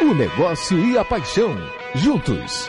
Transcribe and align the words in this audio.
O 0.00 0.14
negócio 0.14 0.78
e 0.78 0.96
a 0.96 1.04
paixão, 1.04 1.56
juntos. 1.96 2.68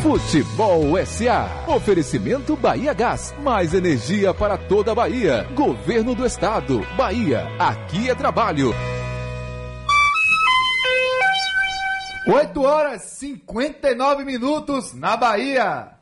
Futebol 0.00 0.96
SA. 1.04 1.64
Oferecimento 1.66 2.54
Bahia 2.54 2.94
Gás. 2.94 3.34
Mais 3.42 3.74
energia 3.74 4.32
para 4.32 4.56
toda 4.56 4.92
a 4.92 4.94
Bahia. 4.94 5.48
Governo 5.54 6.14
do 6.14 6.24
Estado. 6.24 6.86
Bahia. 6.96 7.48
Aqui 7.58 8.08
é 8.08 8.14
trabalho. 8.14 8.72
8 12.28 12.62
horas 12.62 13.02
59 13.02 14.24
minutos 14.24 14.94
na 14.94 15.16
Bahia. 15.16 15.99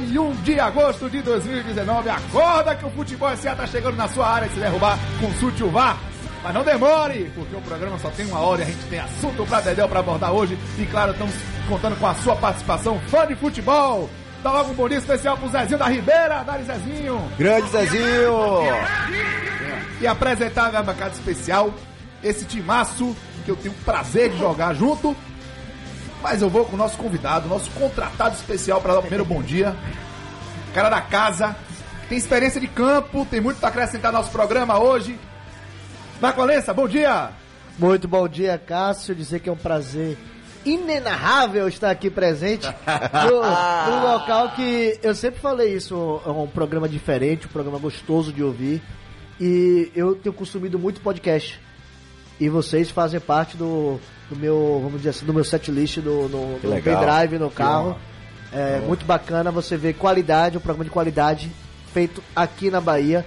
31 0.00 0.32
de 0.42 0.58
agosto 0.58 1.10
de 1.10 1.20
2019. 1.20 2.08
Acorda 2.08 2.74
que 2.74 2.86
o 2.86 2.90
Futebol 2.90 3.36
SA 3.36 3.54
tá 3.54 3.66
chegando 3.66 3.96
na 3.96 4.08
sua 4.08 4.26
área. 4.28 4.48
Se 4.48 4.58
derrubar, 4.58 4.98
consulte 5.20 5.62
o 5.62 5.70
VAR. 5.70 5.98
Mas 6.42 6.54
não 6.54 6.64
demore, 6.64 7.30
porque 7.34 7.54
o 7.54 7.60
programa 7.60 7.98
só 7.98 8.08
tem 8.10 8.24
uma 8.26 8.40
hora 8.40 8.62
e 8.62 8.64
a 8.64 8.66
gente 8.66 8.86
tem 8.88 8.98
assunto 8.98 9.44
pra 9.44 9.60
Dedéu 9.60 9.86
pra 9.88 10.00
abordar 10.00 10.32
hoje. 10.32 10.58
E 10.78 10.86
claro, 10.86 11.12
estamos 11.12 11.34
contando 11.68 11.98
com 11.98 12.06
a 12.06 12.14
sua 12.14 12.34
participação, 12.34 12.98
fã 13.08 13.26
de 13.26 13.34
futebol. 13.34 14.08
Dá 14.42 14.50
logo 14.50 14.70
um 14.70 14.74
bom 14.74 14.88
dia 14.88 14.96
especial 14.96 15.36
pro 15.36 15.50
Zezinho 15.50 15.78
da 15.78 15.86
Ribeira. 15.86 16.42
Dá 16.42 16.56
Zezinho. 16.58 17.30
Grande 17.36 17.68
Zezinho! 17.68 18.62
E 20.00 20.06
apresentar 20.06 20.66
a 20.66 20.70
minha 20.70 20.82
bancada 20.82 21.10
especial, 21.10 21.74
esse 22.24 22.46
timaço 22.46 23.14
que 23.44 23.50
eu 23.50 23.56
tenho 23.56 23.74
o 23.74 23.84
prazer 23.84 24.30
de 24.30 24.38
jogar 24.38 24.72
junto. 24.72 25.14
Mas 26.22 26.42
eu 26.42 26.50
vou 26.50 26.64
com 26.64 26.74
o 26.74 26.78
nosso 26.78 26.96
convidado, 26.96 27.48
nosso 27.48 27.70
contratado 27.70 28.34
especial 28.34 28.80
para 28.80 28.92
dar 28.92 28.98
o 28.98 29.02
primeiro 29.02 29.24
bom 29.24 29.42
dia. 29.42 29.74
Cara 30.74 30.88
da 30.88 31.00
casa, 31.00 31.56
tem 32.08 32.18
experiência 32.18 32.60
de 32.60 32.68
campo, 32.68 33.26
tem 33.26 33.40
muito 33.40 33.58
para 33.58 33.70
acrescentar 33.70 34.12
no 34.12 34.18
nosso 34.18 34.30
programa 34.30 34.78
hoje. 34.78 35.18
Marco 36.20 36.40
Valença, 36.40 36.74
bom 36.74 36.86
dia! 36.86 37.30
Muito 37.78 38.06
bom 38.06 38.28
dia, 38.28 38.58
Cássio. 38.58 39.14
Dizer 39.14 39.40
que 39.40 39.48
é 39.48 39.52
um 39.52 39.56
prazer 39.56 40.18
inenarrável 40.64 41.66
estar 41.66 41.90
aqui 41.90 42.10
presente 42.10 42.66
no, 43.26 43.90
no 43.90 44.12
local 44.12 44.50
que 44.50 44.98
eu 45.02 45.14
sempre 45.14 45.40
falei 45.40 45.74
isso, 45.74 46.20
é 46.26 46.28
um 46.28 46.46
programa 46.46 46.86
diferente, 46.86 47.46
um 47.46 47.50
programa 47.50 47.78
gostoso 47.78 48.32
de 48.32 48.42
ouvir. 48.42 48.82
E 49.40 49.90
eu 49.94 50.14
tenho 50.14 50.34
consumido 50.34 50.78
muito 50.78 51.00
podcast. 51.00 51.58
E 52.38 52.48
vocês 52.48 52.90
fazem 52.90 53.18
parte 53.18 53.56
do, 53.56 53.98
do 54.30 54.36
meu, 54.36 54.80
vamos 54.82 54.98
dizer 54.98 55.10
assim, 55.10 55.26
do 55.26 55.34
meu 55.34 55.44
setlist 55.44 55.98
do, 55.98 56.28
no, 56.28 56.52
no 56.52 56.82
pendrive 56.82 57.38
no 57.38 57.50
carro. 57.50 57.98
É 58.52 58.80
muito 58.80 59.04
bacana 59.04 59.50
você 59.50 59.76
ver 59.76 59.94
qualidade, 59.94 60.56
um 60.56 60.60
programa 60.60 60.84
de 60.84 60.90
qualidade 60.90 61.50
feito 61.92 62.22
aqui 62.34 62.70
na 62.70 62.80
Bahia. 62.80 63.26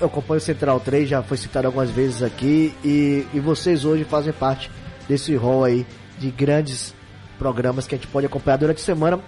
Eu 0.00 0.06
acompanho 0.06 0.38
o 0.38 0.40
Central 0.40 0.80
3, 0.80 1.08
já 1.08 1.22
foi 1.22 1.36
citado 1.36 1.66
algumas 1.66 1.90
vezes 1.90 2.22
aqui. 2.22 2.74
E, 2.84 3.26
e 3.32 3.40
vocês 3.40 3.84
hoje 3.84 4.04
fazem 4.04 4.32
parte 4.32 4.70
desse 5.08 5.34
rol 5.34 5.64
aí 5.64 5.86
de 6.18 6.30
grandes 6.30 6.94
programas 7.38 7.86
que 7.86 7.94
a 7.94 7.98
gente 7.98 8.08
pode 8.08 8.26
acompanhar 8.26 8.56
durante 8.56 8.78
a 8.78 8.84
semana. 8.84 9.20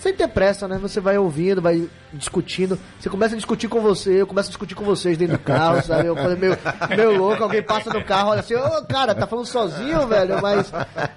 Sem 0.00 0.14
ter 0.14 0.28
pressa, 0.28 0.66
né? 0.66 0.78
Você 0.80 0.98
vai 0.98 1.18
ouvindo, 1.18 1.60
vai 1.60 1.86
discutindo. 2.10 2.78
Você 2.98 3.10
começa 3.10 3.34
a 3.34 3.36
discutir 3.36 3.68
com 3.68 3.80
você, 3.82 4.22
eu 4.22 4.26
começo 4.26 4.48
a 4.48 4.50
discutir 4.50 4.74
com 4.74 4.82
vocês 4.82 5.18
dentro 5.18 5.36
do 5.36 5.42
carro, 5.42 5.82
sabe? 5.84 6.06
Eu 6.08 6.16
falo 6.16 6.36
meio, 6.38 6.56
meio 6.96 7.18
louco, 7.18 7.42
alguém 7.42 7.62
passa 7.62 7.92
no 7.92 8.02
carro, 8.02 8.30
olha 8.30 8.40
assim, 8.40 8.54
ô 8.54 8.82
cara, 8.86 9.14
tá 9.14 9.26
falando 9.26 9.44
sozinho, 9.44 10.06
velho, 10.08 10.40
mas 10.40 10.72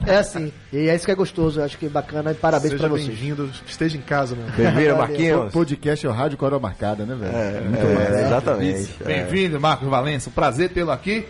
é 0.06 0.18
assim. 0.18 0.52
E 0.74 0.90
é 0.90 0.96
isso 0.96 1.06
que 1.06 1.12
é 1.12 1.16
gostoso, 1.16 1.62
eu 1.62 1.64
acho 1.66 1.78
que 1.78 1.86
é 1.86 1.90
bacana 1.90 2.32
e 2.32 2.36
parabéns 2.36 2.72
Seja 2.74 2.80
pra 2.88 2.90
vocês. 2.90 3.08
bem-vindo, 3.08 3.50
esteja 3.66 3.98
em 3.98 4.02
casa, 4.02 4.36
né? 4.36 4.52
Bem-vindo. 4.56 4.98
Marquinhos. 4.98 5.54
Podcast 5.54 6.06
é 6.06 6.10
o 6.10 6.12
rádio 6.12 6.38
com 6.38 6.44
a 6.44 6.50
hora 6.50 6.60
marcada, 6.60 7.06
né, 7.06 7.16
velho? 7.16 7.64
Muito 7.70 7.86
É, 7.86 7.94
massa. 7.96 8.22
exatamente. 8.26 8.96
É. 9.00 9.06
Bem-vindo, 9.06 9.62
Marcos 9.62 9.88
Valença, 9.88 10.30
um 10.30 10.34
prazer 10.34 10.70
tê-lo 10.72 10.92
aqui. 10.92 11.26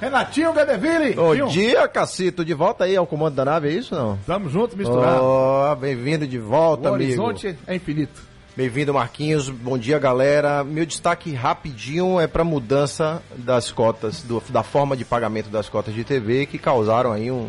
Renatinho 0.00 0.52
Gadeville, 0.52 1.14
Bom 1.14 1.34
Tinho, 1.34 1.48
dia, 1.48 1.88
Cacito. 1.88 2.44
De 2.44 2.52
volta 2.52 2.84
aí 2.84 2.96
ao 2.96 3.06
comando 3.06 3.34
da 3.36 3.44
nave, 3.44 3.68
é 3.68 3.72
isso 3.72 3.94
não? 3.94 4.14
Estamos 4.16 4.52
juntos, 4.52 4.76
misturados. 4.76 5.22
Oh, 5.22 5.74
bem-vindo 5.76 6.26
de 6.26 6.38
o 6.38 6.44
volta, 6.46 6.88
amigo. 6.88 7.04
horizonte 7.04 7.56
é 7.66 7.74
infinito. 7.74 8.33
Bem-vindo, 8.56 8.94
Marquinhos. 8.94 9.48
Bom 9.48 9.76
dia, 9.76 9.98
galera. 9.98 10.62
Meu 10.62 10.86
destaque 10.86 11.32
rapidinho 11.34 12.20
é 12.20 12.28
para 12.28 12.44
mudança 12.44 13.20
das 13.36 13.72
cotas, 13.72 14.22
do- 14.22 14.40
da 14.48 14.62
forma 14.62 14.96
de 14.96 15.04
pagamento 15.04 15.50
das 15.50 15.68
cotas 15.68 15.92
de 15.92 16.04
TV 16.04 16.46
que 16.46 16.56
causaram 16.56 17.10
aí 17.10 17.32
um, 17.32 17.48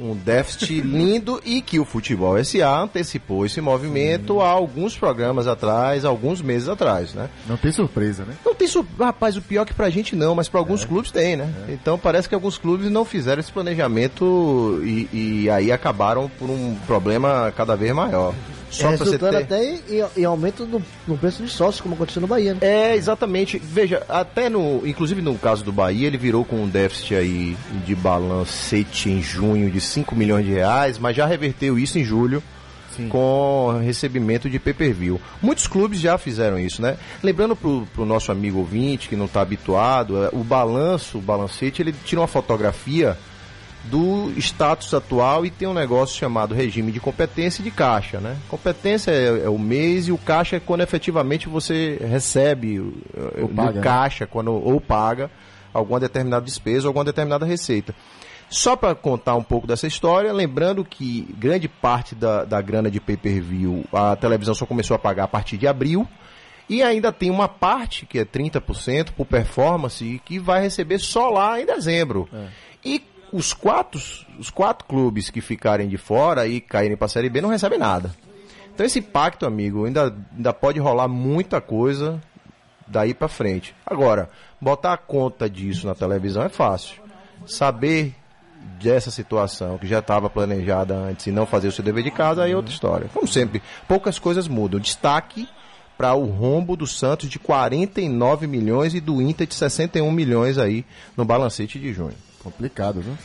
um 0.00 0.14
déficit 0.14 0.80
lindo 0.80 1.38
e 1.44 1.60
que 1.60 1.78
o 1.78 1.84
Futebol 1.84 2.42
SA 2.42 2.80
antecipou 2.84 3.44
esse 3.44 3.60
movimento 3.60 4.40
há 4.40 4.48
alguns 4.48 4.96
programas 4.96 5.46
atrás, 5.46 6.06
alguns 6.06 6.40
meses 6.40 6.70
atrás, 6.70 7.12
né? 7.12 7.28
Não 7.46 7.58
tem 7.58 7.70
surpresa, 7.70 8.24
né? 8.24 8.34
Não 8.46 8.54
tem 8.54 8.66
sur... 8.66 8.86
Rapaz, 8.98 9.36
o 9.36 9.42
pior 9.42 9.62
é 9.62 9.66
que 9.66 9.74
pra 9.74 9.90
gente 9.90 10.16
não, 10.16 10.34
mas 10.34 10.48
pra 10.48 10.58
alguns 10.58 10.86
clubes 10.86 11.10
tem, 11.10 11.36
né? 11.36 11.52
Então 11.68 11.98
parece 11.98 12.26
que 12.26 12.34
alguns 12.34 12.56
clubes 12.56 12.90
não 12.90 13.04
fizeram 13.04 13.40
esse 13.40 13.52
planejamento 13.52 14.80
e, 14.82 15.06
e 15.44 15.50
aí 15.50 15.70
acabaram 15.70 16.30
por 16.38 16.48
um 16.48 16.74
problema 16.86 17.52
cada 17.54 17.76
vez 17.76 17.92
maior. 17.94 18.32
Só 18.70 18.90
você 18.90 19.04
Resultando 19.04 19.36
ter... 19.38 19.42
até 19.44 19.64
em, 19.64 20.04
em- 20.16 20.24
aumento 20.24 20.66
no, 20.66 20.82
no 21.06 21.16
preço 21.16 21.42
de 21.42 21.50
sócios, 21.50 21.80
como 21.80 21.94
aconteceu 21.94 22.20
no 22.20 22.28
Bahia, 22.28 22.54
né? 22.54 22.60
É, 22.62 22.94
exatamente. 22.96 23.58
Veja, 23.58 24.02
até 24.08 24.48
no. 24.48 24.86
Inclusive 24.86 25.22
no 25.22 25.36
caso 25.36 25.64
do 25.64 25.72
Bahia, 25.72 26.06
ele 26.06 26.18
virou 26.18 26.44
com 26.44 26.56
um 26.56 26.68
déficit 26.68 27.14
aí 27.14 27.56
de 27.86 27.94
balancete 27.94 29.10
em 29.10 29.22
junho 29.22 29.70
de 29.70 29.80
5 29.80 30.14
milhões 30.14 30.44
de 30.44 30.52
reais, 30.52 30.98
mas 30.98 31.16
já 31.16 31.26
reverteu 31.26 31.78
isso 31.78 31.98
em 31.98 32.04
julho. 32.04 32.42
Com 33.08 33.78
recebimento 33.80 34.50
de 34.50 34.58
pay-per-view. 34.58 35.20
Muitos 35.40 35.68
clubes 35.68 36.00
já 36.00 36.18
fizeram 36.18 36.58
isso, 36.58 36.82
né? 36.82 36.96
Lembrando 37.22 37.54
pro, 37.54 37.86
pro 37.94 38.04
nosso 38.04 38.32
amigo 38.32 38.58
ouvinte 38.58 39.08
que 39.08 39.14
não 39.14 39.26
está 39.26 39.40
habituado, 39.40 40.24
é, 40.24 40.30
o 40.32 40.42
balanço, 40.42 41.18
o 41.18 41.20
balancete, 41.20 41.80
ele 41.80 41.94
tira 42.04 42.20
uma 42.20 42.26
fotografia 42.26 43.16
do 43.84 44.30
status 44.38 44.92
atual 44.92 45.46
e 45.46 45.50
tem 45.50 45.66
um 45.66 45.72
negócio 45.74 46.16
chamado 46.18 46.54
regime 46.54 46.92
de 46.92 47.00
competência 47.00 47.60
e 47.62 47.64
de 47.64 47.70
caixa, 47.70 48.20
né? 48.20 48.36
Competência 48.48 49.10
é, 49.10 49.44
é 49.44 49.48
o 49.48 49.58
mês 49.58 50.08
e 50.08 50.12
o 50.12 50.18
caixa 50.18 50.56
é 50.56 50.60
quando 50.60 50.82
efetivamente 50.82 51.48
você 51.48 51.96
recebe 52.00 52.78
o- 52.80 52.94
Ou 53.42 53.48
paga, 53.48 53.72
né? 53.72 53.80
caixa 53.80 54.26
quando 54.26 54.52
ou 54.52 54.80
paga 54.80 55.30
alguma 55.72 55.98
determinada 56.00 56.44
despesa 56.44 56.86
ou 56.86 56.90
alguma 56.90 57.04
determinada 57.04 57.46
receita. 57.46 57.94
Só 58.50 58.74
para 58.76 58.94
contar 58.94 59.34
um 59.36 59.42
pouco 59.42 59.66
dessa 59.66 59.86
história, 59.86 60.32
lembrando 60.32 60.84
que 60.84 61.34
grande 61.38 61.68
parte 61.68 62.14
da, 62.14 62.44
da 62.44 62.60
grana 62.62 62.90
de 62.90 62.98
pay-per-view 63.00 63.84
a 63.92 64.16
televisão 64.16 64.54
só 64.54 64.64
começou 64.66 64.94
a 64.94 64.98
pagar 64.98 65.24
a 65.24 65.28
partir 65.28 65.56
de 65.58 65.66
abril 65.66 66.06
e 66.68 66.82
ainda 66.82 67.12
tem 67.12 67.30
uma 67.30 67.46
parte 67.48 68.04
que 68.06 68.18
é 68.18 68.24
30% 68.24 69.12
por 69.16 69.26
performance 69.26 70.20
que 70.24 70.38
vai 70.38 70.60
receber 70.62 70.98
só 70.98 71.28
lá 71.30 71.60
em 71.60 71.66
dezembro. 71.66 72.28
E 72.84 72.98
os 73.32 73.52
quatro, 73.52 74.00
os 74.38 74.50
quatro 74.50 74.86
clubes 74.86 75.30
que 75.30 75.40
ficarem 75.40 75.88
de 75.88 75.96
fora 75.96 76.46
e 76.46 76.60
caírem 76.60 76.96
para 76.96 77.06
a 77.06 77.08
Série 77.08 77.28
B 77.28 77.40
não 77.40 77.48
recebem 77.48 77.78
nada. 77.78 78.14
Então 78.72 78.86
esse 78.86 79.00
pacto, 79.00 79.44
amigo, 79.44 79.84
ainda, 79.84 80.14
ainda 80.36 80.52
pode 80.52 80.78
rolar 80.78 81.08
muita 81.08 81.60
coisa 81.60 82.20
daí 82.86 83.12
para 83.12 83.28
frente. 83.28 83.74
Agora, 83.84 84.30
botar 84.60 84.92
a 84.92 84.96
conta 84.96 85.48
disso 85.48 85.86
na 85.86 85.94
televisão 85.94 86.42
é 86.42 86.48
fácil. 86.48 87.02
Saber 87.46 88.14
dessa 88.80 89.10
situação 89.10 89.78
que 89.78 89.86
já 89.86 89.98
estava 89.98 90.30
planejada 90.30 90.94
antes 90.94 91.26
e 91.26 91.32
não 91.32 91.46
fazer 91.46 91.68
o 91.68 91.72
seu 91.72 91.84
dever 91.84 92.04
de 92.04 92.10
casa 92.10 92.44
aí 92.44 92.52
é 92.52 92.56
outra 92.56 92.72
história. 92.72 93.10
Como 93.12 93.26
sempre, 93.26 93.62
poucas 93.86 94.18
coisas 94.18 94.46
mudam. 94.46 94.78
Destaque 94.80 95.48
para 95.96 96.14
o 96.14 96.26
rombo 96.26 96.76
do 96.76 96.86
Santos 96.86 97.28
de 97.28 97.38
49 97.38 98.46
milhões 98.46 98.94
e 98.94 99.00
do 99.00 99.20
Inter 99.20 99.46
de 99.46 99.54
61 99.54 100.10
milhões 100.12 100.56
aí 100.56 100.84
no 101.16 101.24
balancete 101.24 101.78
de 101.78 101.92
junho. 101.92 102.14
Complicado, 102.48 103.00
viu? 103.02 103.16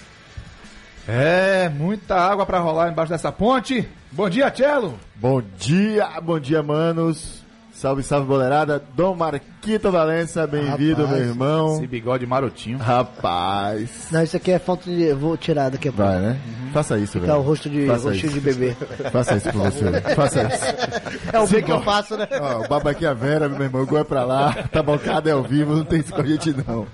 É, 1.08 1.70
muita 1.70 2.16
água 2.16 2.46
pra 2.46 2.60
rolar 2.60 2.90
embaixo 2.90 3.12
dessa 3.12 3.32
ponte. 3.32 3.88
Bom 4.12 4.30
dia, 4.30 4.52
Tchelo. 4.52 5.00
Bom 5.16 5.42
dia, 5.58 6.20
bom 6.22 6.40
dia, 6.40 6.62
manos. 6.62 7.43
Salve, 7.74 8.04
salve, 8.04 8.28
boleirada. 8.28 8.82
Dom 8.96 9.16
Marquito 9.16 9.92
Valença, 9.92 10.46
bem-vindo, 10.48 11.08
meu 11.08 11.18
irmão. 11.18 11.76
Esse 11.78 11.88
bigode 11.88 12.26
marotinho. 12.26 12.78
Rapaz. 12.78 14.08
Não, 14.12 14.24
isso 14.24 14.38
aqui 14.38 14.52
é 14.52 14.60
falta 14.60 14.90
de. 14.90 15.02
Eu 15.04 15.18
vou 15.18 15.36
tirar 15.36 15.70
daqui 15.70 15.90
a 15.90 15.92
pouco. 15.92 16.10
Vai, 16.10 16.22
né? 16.22 16.40
Faça 16.72 16.98
isso, 16.98 17.20
Ficar 17.20 17.34
o 17.34 17.38
velho. 17.38 17.42
rosto 17.50 17.70
de, 17.70 17.86
Faça 17.88 18.10
rostinho 18.10 18.28
isso. 18.32 18.40
de 18.40 18.42
bebê. 18.42 18.76
Faça 19.12 19.36
isso 19.36 19.52
por 19.52 19.62
você, 19.64 19.84
velho. 19.90 20.16
Faça 20.16 20.44
isso. 20.44 21.30
É 21.34 21.40
o 21.40 21.48
bem 21.48 21.64
que 21.64 21.72
eu 21.72 21.82
faço, 21.82 22.16
né? 22.16 22.28
Ó, 22.40 22.64
o 22.64 22.68
Babaquinha 22.68 23.10
a 23.12 23.14
Vera, 23.14 23.50
meu 23.50 23.64
irmão, 23.64 23.86
gol 23.86 24.00
é 24.00 24.04
pra 24.04 24.24
lá, 24.24 24.54
tá 24.72 24.82
bancada 24.82 25.30
é 25.30 25.34
ao 25.34 25.44
vivo, 25.44 25.76
não 25.76 25.84
tem 25.84 26.00
isso 26.00 26.14
com 26.14 26.22
a 26.22 26.26
gente 26.26 26.56
não. 26.66 26.88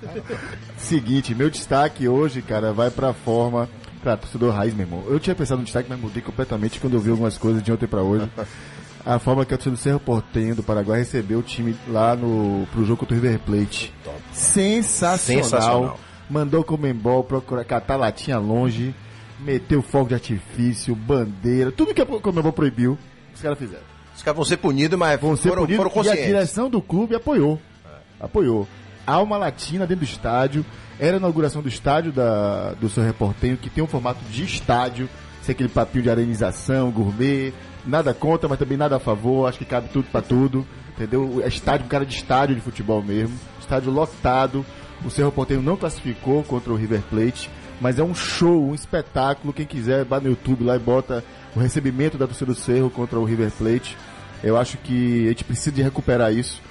Seguinte, 0.78 1.36
meu 1.36 1.50
destaque 1.50 2.08
hoje, 2.08 2.42
cara, 2.42 2.74
vai 2.74 2.90
pra 2.90 3.14
forma, 3.14 3.70
pra 4.02 4.18
torcedor 4.18 4.54
raiz, 4.54 4.74
meu 4.74 4.86
irmão. 4.88 5.04
Eu 5.08 5.20
tinha 5.20 5.36
pensado 5.36 5.60
no 5.60 5.66
destaque, 5.66 5.88
mas 5.90 6.00
mudei 6.00 6.22
completamente 6.22 6.80
quando 6.80 6.94
eu 6.94 7.00
vi 7.00 7.12
algumas 7.12 7.38
coisas 7.38 7.62
de 7.62 7.72
ontem 7.72 7.86
pra 7.88 8.02
hoje. 8.02 8.28
A 9.06 9.18
forma 9.18 9.46
que 9.46 9.54
a 9.54 9.58
torcida 9.58 9.76
do 9.76 9.80
Cerro 9.80 10.00
Portenho 10.00 10.56
do 10.56 10.64
Paraguai 10.64 11.00
recebeu 11.00 11.40
o 11.40 11.44
time 11.44 11.76
lá 11.88 12.16
no, 12.16 12.68
pro 12.68 12.84
jogo 12.86 13.00
contra 13.00 13.16
o 13.16 13.20
River 13.20 13.40
Plate. 13.40 13.94
Sensacional. 14.32 15.44
Sensacional. 15.44 16.00
Mandou 16.30 16.62
o 16.62 16.64
Comembol 16.64 17.24
procurar 17.24 17.64
catar 17.64 17.96
latinha 17.96 18.38
longe, 18.38 18.94
meteu 19.40 19.82
fogo 19.82 20.10
de 20.10 20.14
artifício, 20.16 20.96
bandeira, 20.96 21.72
tudo 21.72 21.94
que 21.94 22.02
a 22.02 22.06
Comembol 22.06 22.54
proibiu, 22.54 22.98
os 23.34 23.42
caras 23.42 23.58
fizeram 23.58 23.84
Os 24.16 24.22
caras 24.22 24.36
vão 24.36 24.46
ser 24.46 24.58
punidos, 24.58 25.00
mas 25.00 25.20
vão 25.20 25.36
ser 25.36 25.50
foram, 25.50 25.64
punidos, 25.64 25.78
foram 25.78 25.90
e 25.90 25.92
a 25.92 25.94
conscientes. 25.96 26.26
direção 26.26 26.70
do 26.70 26.82
clube 26.82 27.16
apoiou. 27.16 27.60
Apoiou. 28.20 28.68
Há 29.08 29.20
uma 29.22 29.38
latina 29.38 29.88
dentro 29.88 30.06
do 30.06 30.10
estádio. 30.10 30.66
Era 31.00 31.16
a 31.16 31.20
inauguração 31.20 31.62
do 31.62 31.70
estádio 31.70 32.12
da, 32.12 32.74
do 32.74 32.90
seu 32.90 33.02
reporteiro, 33.02 33.56
que 33.56 33.70
tem 33.70 33.82
um 33.82 33.88
formato 33.88 34.20
de 34.30 34.44
estádio, 34.44 35.10
sem 35.42 35.54
aquele 35.54 35.70
papinho 35.70 36.04
de 36.04 36.10
arenização, 36.10 36.92
gourmet. 36.92 37.54
Nada 37.86 38.14
contra, 38.14 38.48
mas 38.48 38.60
também 38.60 38.78
nada 38.78 38.98
a 38.98 39.00
favor. 39.00 39.48
Acho 39.48 39.58
que 39.58 39.66
cabe 39.66 39.90
tudo 39.90 40.08
pra 40.12 40.22
tudo. 40.22 40.66
Entendeu? 40.96 41.42
É 41.44 41.48
estádio, 41.48 41.86
um 41.86 41.90
cara 41.90 42.06
de 42.06 42.16
estádio 42.16 42.56
de 42.56 42.62
futebol 42.62 43.02
mesmo. 43.02 43.38
Estádio 43.60 43.92
lotado. 43.92 44.66
O 45.04 45.10
Cerro 45.10 45.32
Porteiro 45.32 45.64
não 45.64 45.78
classificou 45.78 46.44
contra 46.44 46.74
o 46.74 46.76
River 46.76 47.02
Plate, 47.10 47.50
mas 47.80 48.00
é 48.00 48.04
um 48.04 48.14
show, 48.14 48.70
um 48.70 48.76
espetáculo. 48.76 49.54
Quem 49.54 49.66
quiser, 49.66 50.04
vá 50.04 50.20
no 50.20 50.28
YouTube 50.28 50.66
lá 50.66 50.76
e 50.76 50.80
bota 50.80 51.24
o 51.56 51.60
recebimento 51.60 52.18
da 52.18 52.28
torcida 52.28 52.52
do 52.52 52.58
Cerro 52.58 52.90
contra 52.90 53.18
o 53.18 53.24
River 53.24 53.52
Plate. 53.52 53.98
Eu 54.44 54.58
acho 54.58 54.78
que 54.78 55.26
a 55.26 55.30
gente 55.30 55.44
precisa 55.46 55.72
de 55.72 55.82
recuperar 55.82 56.34
isso. 56.34 56.62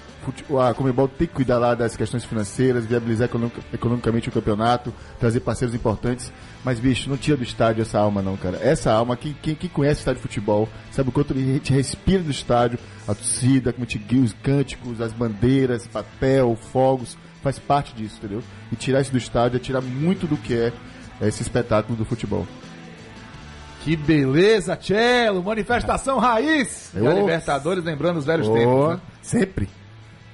A 0.61 0.75
Comebol 0.75 1.09
tem 1.09 1.27
que 1.27 1.35
cuidar 1.35 1.59
lá 1.59 1.75
das 1.75 1.97
questões 1.97 2.25
financeiras, 2.25 2.85
viabilizar 2.87 3.27
economic- 3.27 3.61
economicamente 3.73 4.29
o 4.29 4.33
campeonato, 4.33 4.93
trazer 5.19 5.41
parceiros 5.41 5.75
importantes. 5.75 6.33
Mas, 6.65 6.79
bicho, 6.81 7.09
não 7.09 7.17
tira 7.17 7.37
do 7.37 7.43
estádio 7.43 7.83
essa 7.83 7.99
alma, 7.99 8.21
não, 8.23 8.37
cara. 8.37 8.59
Essa 8.63 8.93
alma, 8.93 9.17
quem, 9.17 9.37
quem, 9.41 9.55
quem 9.55 9.71
conhece 9.71 10.01
o 10.01 10.03
estádio 10.03 10.21
de 10.21 10.29
futebol, 10.29 10.69
sabe 10.91 11.09
o 11.09 11.13
quanto 11.13 11.33
a 11.33 11.37
gente 11.37 11.73
respira 11.73 12.23
do 12.23 12.31
estádio, 12.31 12.79
a 13.07 13.15
torcida, 13.15 13.73
como 13.73 13.87
guia 13.87 14.23
os 14.23 14.33
cânticos, 14.43 15.01
as 15.01 15.13
bandeiras, 15.13 15.87
papel, 15.87 16.57
fogos, 16.73 17.17
faz 17.43 17.59
parte 17.59 17.95
disso, 17.95 18.17
entendeu? 18.19 18.43
E 18.73 18.77
tirar 18.77 19.01
isso 19.01 19.13
do 19.13 19.19
estádio 19.19 19.57
é 19.57 19.61
tirar 19.61 19.81
muito 19.81 20.27
do 20.27 20.37
que 20.37 20.55
é 20.55 20.73
esse 21.21 21.43
espetáculo 21.43 21.97
do 21.97 22.05
futebol. 22.05 22.47
Que 23.85 23.97
beleza, 23.97 24.77
Tchelo. 24.77 25.43
Manifestação 25.43 26.19
raiz 26.19 26.91
da. 26.93 27.15
Libertadores, 27.15 27.85
lembrando 27.85 28.19
os 28.19 28.25
velhos 28.27 28.49
Ô, 28.49 28.53
tempos. 28.55 28.89
Né? 28.89 29.01
Sempre. 29.23 29.69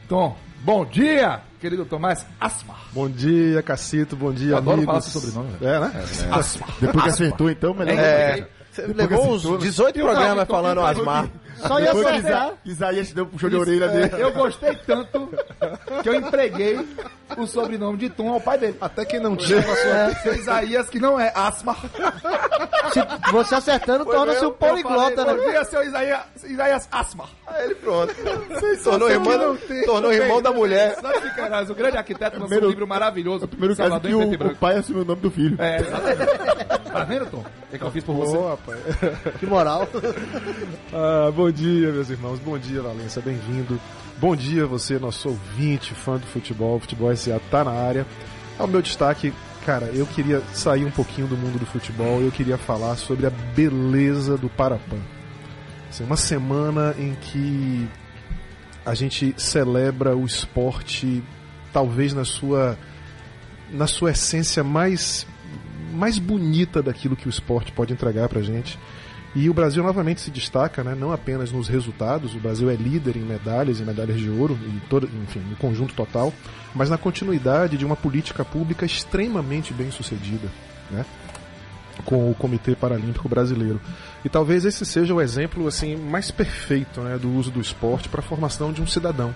Tom, 0.08 0.36
bom 0.62 0.84
dia, 0.84 1.40
querido 1.60 1.84
Tomás 1.84 2.26
Asmar. 2.40 2.84
Bom 2.92 3.08
dia, 3.08 3.62
Cacito, 3.62 4.14
bom 4.16 4.32
dia, 4.32 4.52
Eu 4.52 4.56
adoro 4.58 4.76
amigos. 4.76 4.86
falar 4.86 5.00
seu 5.00 5.20
sobrenome, 5.20 5.56
velho. 5.58 5.72
É, 5.74 5.80
né? 5.80 6.04
Asmar. 6.30 6.70
Depois 6.80 7.04
que 7.04 7.10
acertou, 7.10 7.50
então, 7.50 7.74
melhor. 7.74 7.98
É, 7.98 8.46
você 8.74 8.86
levou 8.86 9.06
que 9.08 9.28
uns 9.28 9.36
acertou, 9.36 9.52
né? 9.58 9.64
18 9.64 10.00
programas 10.00 10.48
falando 10.48 10.80
Asmar. 10.80 11.28
Só 11.56 11.78
ia 11.78 11.92
que 11.92 12.00
acertar. 12.00 12.18
Isa- 12.18 12.52
Isaías 12.64 13.12
deu 13.12 13.24
um 13.24 13.28
puxão 13.28 13.48
de 13.48 13.56
orelha 13.56 13.88
dele. 13.88 14.10
Eu 14.18 14.32
gostei 14.32 14.74
tanto 14.86 15.30
que 16.02 16.08
eu 16.08 16.14
empreguei 16.16 16.84
o 17.38 17.46
sobrenome 17.46 17.96
de 17.96 18.10
Tom 18.10 18.32
ao 18.32 18.40
pai 18.40 18.58
dele. 18.58 18.76
Até 18.80 19.04
quem 19.04 19.20
não 19.20 19.36
tinha 19.36 19.60
na 19.60 19.76
sua... 19.76 20.14
Seu 20.22 20.34
Isaías, 20.34 20.90
que 20.90 20.98
não 20.98 21.18
é 21.18 21.32
Asmar. 21.34 21.78
Se 22.92 23.00
você 23.32 23.54
acertando, 23.54 24.04
torna-se 24.04 24.44
um 24.44 24.50
poliglota, 24.50 25.24
né? 25.24 25.34
dia, 25.50 25.64
seu 25.64 25.82
Isaías, 25.84 26.20
Isaías 26.44 26.88
Asmar. 26.90 27.28
Aí 27.46 27.64
ele 27.66 27.74
pronto. 27.76 28.14
Tornou 28.82 29.08
irmão, 29.10 29.56
tornou 29.86 30.12
irmão 30.12 30.42
da 30.42 30.52
mulher. 30.52 30.96
Sabe 31.00 31.30
Queiroz, 31.34 31.70
o 31.70 31.74
grande 31.74 31.96
arquiteto, 31.96 32.32
lançou 32.34 32.48
Primeiro- 32.48 32.66
um 32.66 32.70
livro 32.70 32.86
maravilhoso. 32.86 33.46
Primeiro 33.48 33.76
caso 33.76 34.00
que 34.00 34.14
o, 34.14 34.32
o 34.32 34.56
pai 34.56 34.76
assumiu 34.76 35.02
o 35.02 35.04
nome 35.04 35.20
do 35.22 35.30
filho. 35.30 35.56
É, 35.60 35.78
exatamente. 35.80 36.53
Tá 36.94 37.02
vendo, 37.02 37.26
Tom? 37.26 37.38
O 37.72 37.76
que 37.76 37.82
eu 37.82 37.90
fiz 37.90 38.04
por 38.04 38.14
você? 38.14 38.38
Rapaz. 38.38 38.78
Que 39.40 39.46
moral. 39.46 39.88
Ah, 40.96 41.28
bom 41.34 41.50
dia, 41.50 41.90
meus 41.90 42.08
irmãos. 42.08 42.38
Bom 42.38 42.56
dia, 42.56 42.80
Valência. 42.80 43.20
Bem-vindo. 43.20 43.80
Bom 44.20 44.36
dia, 44.36 44.64
você, 44.64 44.96
nosso 44.96 45.30
ouvinte, 45.30 45.92
fã 45.92 46.18
do 46.18 46.26
futebol. 46.26 46.76
O 46.76 46.78
Futebol 46.78 47.14
SA 47.16 47.40
tá 47.50 47.64
na 47.64 47.72
área. 47.72 48.06
Ao 48.56 48.68
meu 48.68 48.80
destaque, 48.80 49.34
cara, 49.66 49.86
eu 49.86 50.06
queria 50.06 50.40
sair 50.52 50.84
um 50.84 50.90
pouquinho 50.92 51.26
do 51.26 51.36
mundo 51.36 51.58
do 51.58 51.66
futebol. 51.66 52.20
Eu 52.20 52.30
queria 52.30 52.56
falar 52.56 52.94
sobre 52.94 53.26
a 53.26 53.30
beleza 53.30 54.36
do 54.36 54.48
Parapan. 54.48 55.00
Assim, 55.90 56.04
uma 56.04 56.16
semana 56.16 56.94
em 56.96 57.16
que 57.16 57.88
a 58.86 58.94
gente 58.94 59.34
celebra 59.36 60.16
o 60.16 60.24
esporte, 60.24 61.24
talvez 61.72 62.14
na 62.14 62.24
sua 62.24 62.78
na 63.68 63.88
sua 63.88 64.12
essência 64.12 64.62
mais 64.62 65.26
mais 65.94 66.18
bonita 66.18 66.82
daquilo 66.82 67.16
que 67.16 67.26
o 67.26 67.30
esporte 67.30 67.72
pode 67.72 67.92
entregar 67.92 68.28
pra 68.28 68.42
gente. 68.42 68.78
E 69.34 69.50
o 69.50 69.54
Brasil 69.54 69.82
novamente 69.82 70.20
se 70.20 70.30
destaca, 70.30 70.84
né, 70.84 70.94
não 70.94 71.10
apenas 71.10 71.50
nos 71.50 71.66
resultados, 71.66 72.36
o 72.36 72.38
Brasil 72.38 72.70
é 72.70 72.76
líder 72.76 73.16
em 73.16 73.24
medalhas, 73.24 73.80
em 73.80 73.84
medalhas 73.84 74.20
de 74.20 74.30
ouro, 74.30 74.56
em 74.64 74.78
todo, 74.88 75.10
enfim, 75.24 75.40
no 75.40 75.56
conjunto 75.56 75.92
total, 75.92 76.32
mas 76.72 76.88
na 76.88 76.96
continuidade 76.96 77.76
de 77.76 77.84
uma 77.84 77.96
política 77.96 78.44
pública 78.44 78.86
extremamente 78.86 79.74
bem 79.74 79.90
sucedida, 79.90 80.48
né, 80.88 81.04
com 82.04 82.30
o 82.30 82.34
Comitê 82.34 82.76
Paralímpico 82.76 83.28
Brasileiro. 83.28 83.80
E 84.24 84.28
talvez 84.28 84.64
esse 84.64 84.86
seja 84.86 85.12
o 85.12 85.20
exemplo 85.20 85.66
assim 85.66 85.96
mais 85.96 86.30
perfeito 86.30 87.00
né, 87.00 87.18
do 87.18 87.28
uso 87.32 87.50
do 87.50 87.60
esporte 87.60 88.08
para 88.08 88.20
a 88.20 88.24
formação 88.24 88.72
de 88.72 88.80
um 88.80 88.86
cidadão. 88.86 89.34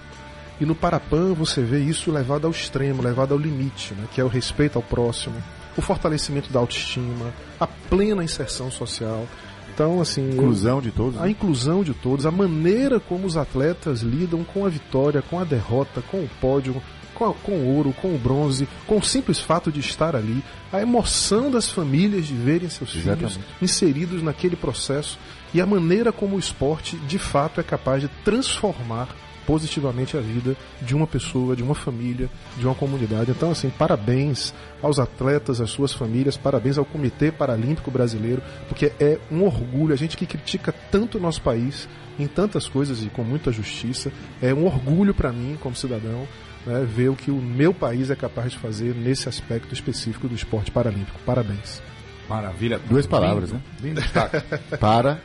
E 0.60 0.64
no 0.64 0.76
Parapan 0.76 1.34
você 1.34 1.60
vê 1.62 1.80
isso 1.80 2.12
levado 2.12 2.46
ao 2.46 2.52
extremo, 2.52 3.02
levado 3.02 3.32
ao 3.32 3.38
limite, 3.38 3.94
né, 3.94 4.04
que 4.12 4.20
é 4.20 4.24
o 4.24 4.28
respeito 4.28 4.76
ao 4.76 4.82
próximo, 4.82 5.42
o 5.78 5.82
fortalecimento 5.82 6.52
da 6.52 6.58
autoestima, 6.60 7.32
a 7.58 7.66
plena 7.66 8.22
inserção 8.24 8.70
social. 8.70 9.26
Então, 9.72 10.00
assim, 10.00 10.30
Inclusão 10.30 10.80
de 10.82 10.90
todos. 10.90 11.18
a 11.20 11.22
né? 11.24 11.30
inclusão 11.30 11.84
de 11.84 11.94
todos, 11.94 12.26
a 12.26 12.30
maneira 12.32 12.98
como 12.98 13.24
os 13.26 13.36
atletas 13.36 14.00
lidam 14.00 14.42
com 14.42 14.66
a 14.66 14.68
vitória, 14.68 15.22
com 15.22 15.38
a 15.38 15.44
derrota, 15.44 16.02
com 16.10 16.18
o 16.18 16.28
pódio, 16.40 16.82
com, 17.14 17.26
a- 17.30 17.32
com 17.34 17.52
o 17.52 17.76
ouro, 17.76 17.92
com 18.02 18.12
o 18.12 18.18
bronze, 18.18 18.66
com 18.88 18.98
o 18.98 19.02
simples 19.02 19.38
fato 19.40 19.70
de 19.70 19.78
estar 19.78 20.16
ali, 20.16 20.42
a 20.72 20.80
emoção 20.82 21.48
das 21.50 21.70
famílias 21.70 22.26
de 22.26 22.34
verem 22.34 22.68
seus 22.68 22.92
Exatamente. 22.94 23.34
filhos 23.34 23.46
inseridos 23.62 24.20
naquele 24.22 24.56
processo 24.56 25.16
e 25.54 25.60
a 25.60 25.66
maneira 25.66 26.10
como 26.12 26.34
o 26.36 26.38
esporte 26.40 26.96
de 26.96 27.18
fato 27.18 27.60
é 27.60 27.62
capaz 27.62 28.02
de 28.02 28.08
transformar 28.24 29.08
positivamente 29.48 30.14
a 30.14 30.20
vida 30.20 30.54
de 30.82 30.94
uma 30.94 31.06
pessoa, 31.06 31.56
de 31.56 31.62
uma 31.62 31.74
família, 31.74 32.28
de 32.58 32.66
uma 32.66 32.74
comunidade. 32.74 33.30
Então, 33.30 33.50
assim, 33.50 33.70
parabéns 33.70 34.52
aos 34.82 34.98
atletas, 34.98 35.58
às 35.58 35.70
suas 35.70 35.94
famílias, 35.94 36.36
parabéns 36.36 36.76
ao 36.76 36.84
Comitê 36.84 37.32
Paralímpico 37.32 37.90
Brasileiro, 37.90 38.42
porque 38.68 38.92
é 39.00 39.18
um 39.32 39.42
orgulho. 39.44 39.94
A 39.94 39.96
gente 39.96 40.18
que 40.18 40.26
critica 40.26 40.70
tanto 40.90 41.16
o 41.16 41.20
nosso 41.20 41.40
país 41.40 41.88
em 42.18 42.26
tantas 42.26 42.68
coisas 42.68 43.02
e 43.02 43.06
com 43.06 43.24
muita 43.24 43.50
justiça, 43.50 44.12
é 44.42 44.52
um 44.52 44.66
orgulho 44.66 45.14
para 45.14 45.32
mim, 45.32 45.56
como 45.62 45.74
cidadão, 45.74 46.28
né, 46.66 46.86
ver 46.86 47.08
o 47.08 47.16
que 47.16 47.30
o 47.30 47.40
meu 47.40 47.72
país 47.72 48.10
é 48.10 48.16
capaz 48.16 48.52
de 48.52 48.58
fazer 48.58 48.94
nesse 48.94 49.30
aspecto 49.30 49.72
específico 49.72 50.28
do 50.28 50.34
esporte 50.34 50.70
paralímpico. 50.70 51.18
Parabéns. 51.24 51.80
Maravilha. 52.28 52.78
Duas 52.78 53.06
palavras, 53.06 53.52
né? 53.52 53.60
Lindo 53.80 54.00
destaque. 54.00 54.36
Para. 54.78 55.20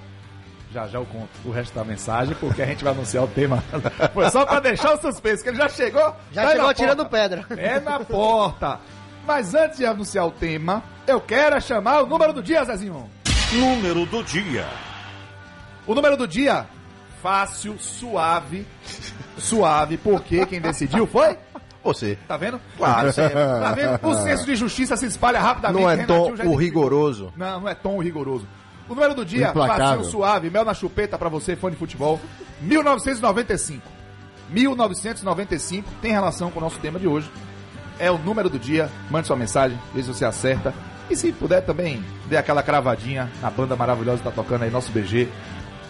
Já 0.73 0.87
já 0.87 0.99
eu 0.99 1.07
conto 1.07 1.31
o 1.47 1.51
resto 1.51 1.75
da 1.75 1.83
mensagem, 1.83 2.37
porque 2.39 2.61
a 2.61 2.67
gente 2.67 2.85
vai 2.85 2.93
anunciar 2.93 3.25
o 3.25 3.29
tema. 3.29 3.65
Foi 4.13 4.31
só 4.31 4.45
pra 4.45 4.61
deixar 4.61 4.95
o 4.95 5.01
suspense, 5.01 5.43
que 5.43 5.49
ele 5.49 5.57
já 5.57 5.69
chegou. 5.69 6.15
Já 6.31 6.43
tá 6.43 6.51
chegou 6.51 6.75
porta. 6.75 7.05
pedra. 7.07 7.47
É 7.57 7.81
na 7.81 8.01
porta. 8.01 8.79
Mas 9.27 9.55
antes 9.55 9.79
de 9.79 9.87
anunciar 9.87 10.27
o 10.27 10.31
tema, 10.31 10.83
eu 11.07 11.21
quero 11.21 11.57
é 11.57 11.61
chamar 11.61 12.03
o 12.03 12.07
número 12.07 12.33
do 12.33 12.43
dia, 12.43 12.65
Zezinho. 12.65 13.11
Número 13.53 14.05
do 14.07 14.23
dia. 14.23 14.67
O 15.87 15.95
número 15.95 16.17
do 16.19 16.29
dia, 16.29 16.67
fácil, 17.23 17.79
suave. 17.79 18.67
Suave, 19.39 19.97
porque 19.97 20.45
quem 20.45 20.61
decidiu 20.61 21.07
foi? 21.07 21.39
Você. 21.85 22.19
Tá 22.27 22.37
vendo? 22.37 22.61
Claro, 22.77 23.13
sempre. 23.13 23.35
Tá 23.35 23.73
vendo? 23.73 23.99
O 24.03 24.15
senso 24.23 24.45
de 24.45 24.57
justiça 24.57 24.97
se 24.97 25.07
espalha 25.07 25.41
rapidamente. 25.41 25.81
Não 25.83 25.91
é 25.91 25.95
Renatinho 25.95 26.31
tom 26.31 26.37
já 26.37 26.45
o 26.45 26.55
rigoroso. 26.55 27.33
Não, 27.37 27.61
não 27.61 27.69
é 27.69 27.75
tom 27.75 27.99
rigoroso. 28.03 28.47
O 28.89 28.95
número 28.95 29.15
do 29.15 29.25
dia, 29.25 29.49
Implacável. 29.51 29.87
facinho, 29.87 30.05
suave, 30.05 30.51
mel 30.51 30.65
na 30.65 30.73
chupeta 30.75 31.19
pra 31.19 31.29
você, 31.29 31.55
fã 31.55 31.71
de 31.71 31.77
futebol. 31.77 32.19
1995. 32.61 33.83
1995 34.51 35.89
tem 36.01 36.13
relação 36.13 36.51
com 36.51 36.59
o 36.59 36.63
nosso 36.63 36.79
tema 36.79 36.99
de 36.99 37.07
hoje. 37.07 37.31
É 37.99 38.11
o 38.11 38.19
número 38.19 38.49
do 38.49 38.59
dia. 38.59 38.91
Mande 39.11 39.27
sua 39.27 39.37
mensagem, 39.37 39.79
vê 39.95 40.03
se 40.03 40.09
você 40.09 40.25
acerta. 40.25 40.73
E 41.11 41.17
se 41.17 41.33
puder 41.33 41.63
também, 41.63 42.05
dê 42.27 42.37
aquela 42.37 42.63
cravadinha 42.63 43.31
na 43.41 43.51
banda 43.51 43.75
maravilhosa 43.75 44.19
que 44.19 44.25
tá 44.25 44.31
tocando 44.31 44.65
aí, 44.65 44.71
nosso 44.71 44.93
BG. 44.93 45.29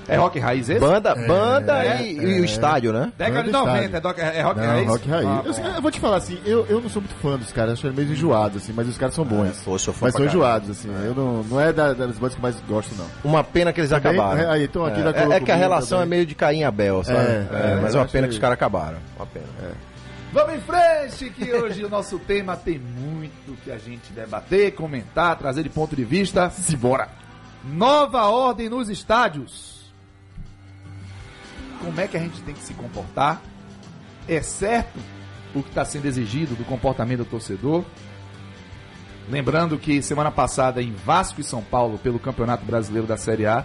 É 0.09 0.17
rock 0.17 0.39
raiz 0.39 0.69
esse? 0.71 0.81
Banda, 0.81 1.15
banda 1.15 1.85
é, 1.85 2.03
e, 2.03 2.17
e 2.19 2.41
o 2.41 2.45
estádio, 2.45 2.93
né? 2.93 3.13
Década 3.19 3.43
de 3.45 3.51
Banda 3.51 3.67
90, 3.73 3.97
é, 3.97 4.01
doc- 4.01 4.19
é 4.19 4.41
rock 4.43 4.61
Não, 4.61 4.67
raiz? 4.67 4.89
rock 4.89 5.09
raiz. 5.09 5.27
Ah, 5.29 5.43
eu, 5.45 5.75
eu 5.75 5.83
vou 5.83 5.91
te 5.91 6.01
falar 6.01 6.17
assim, 6.17 6.39
eu, 6.47 6.67
eu 6.67 6.81
não 6.81 6.89
sou 6.89 7.03
muito 7.03 7.15
fã 7.17 7.37
dos 7.37 7.53
caras, 7.53 7.75
acho 7.75 7.87
eles 7.87 7.97
meio 7.97 8.11
enjoados, 8.11 8.63
assim, 8.63 8.73
mas 8.75 8.89
os 8.89 8.97
caras 8.97 9.15
são 9.15 9.25
bons. 9.25 9.67
Eu 9.67 9.79
sou 9.79 9.93
fã 9.93 10.07
mas 10.07 10.13
são 10.15 10.21
caralho. 10.23 10.29
enjoados, 10.29 10.71
assim. 10.71 10.89
Eu 11.05 11.15
não, 11.15 11.43
não 11.43 11.61
é 11.61 11.73
da- 11.73 11.93
das 11.93 12.17
bandas 12.19 12.33
que 12.35 12.39
eu 12.39 12.43
mais 12.43 12.57
gosto, 12.67 12.95
não. 12.97 13.07
Uma 13.23 13.45
pena 13.45 13.73
que 13.73 13.81
eles 13.81 13.91
Também, 13.91 14.13
acabaram. 14.19 14.51
aí, 14.51 14.65
então 14.65 14.85
aqui 14.87 15.03
da 15.03 15.11
é, 15.11 15.37
é 15.37 15.41
que 15.41 15.53
a 15.53 15.57
relação 15.57 15.99
também. 15.99 16.07
é 16.07 16.17
meio 16.17 16.27
de 16.27 16.35
Caim 16.35 16.61
e 16.61 16.65
Abel, 16.65 17.05
sabe? 17.05 17.19
É, 17.19 17.23
É, 17.23 17.73
é, 17.73 17.79
mas 17.83 17.95
é 17.95 17.99
uma 17.99 18.07
pena 18.09 18.27
que- 18.27 18.31
que 18.31 18.37
os 18.37 18.41
caras 18.41 18.55
acabaram. 18.55 18.99
Uma 19.17 19.27
pena. 19.27 19.47
Vamos 20.33 20.55
em 20.57 20.61
frente, 20.61 21.31
que 21.31 21.53
hoje 21.53 21.85
o 21.85 21.89
nosso 21.89 22.19
tema 22.19 22.55
tem 22.57 22.79
muito 22.79 23.57
que 23.65 23.71
a 23.73 23.79
gente 23.79 24.13
debater, 24.13 24.73
comentar, 24.75 25.37
trazer 25.37 25.63
de 25.63 25.71
ponto 25.71 25.95
de 25.97 26.05
vista. 26.05 26.49
Simbora! 26.51 27.09
Nova 27.65 28.27
ordem 28.29 28.69
nos 28.69 28.89
estádios. 28.89 29.78
Como 31.81 32.01
é 32.01 32.07
que 32.07 32.17
a 32.17 32.21
gente 32.21 32.41
tem 32.43 32.55
que 32.55 32.63
se 32.63 32.75
comportar? 32.75 33.43
É 34.27 34.43
certo 34.43 34.99
o 35.55 35.63
que 35.63 35.69
está 35.69 35.85
sendo 35.85 36.07
exigido 36.07 36.55
do 36.55 36.65
comportamento 36.65 37.21
do 37.21 37.25
torcedor? 37.25 37.85
Lembrando 39.31 39.79
que 39.79 40.03
semana 40.03 40.31
passada 40.31 40.83
em 40.83 40.93
Vasco 40.93 41.41
e 41.41 41.45
São 41.45 41.63
Paulo, 41.63 41.99
pelo 41.99 42.19
Campeonato 42.19 42.65
Brasileiro 42.65 43.07
da 43.07 43.17
Série 43.17 43.47
A, 43.47 43.65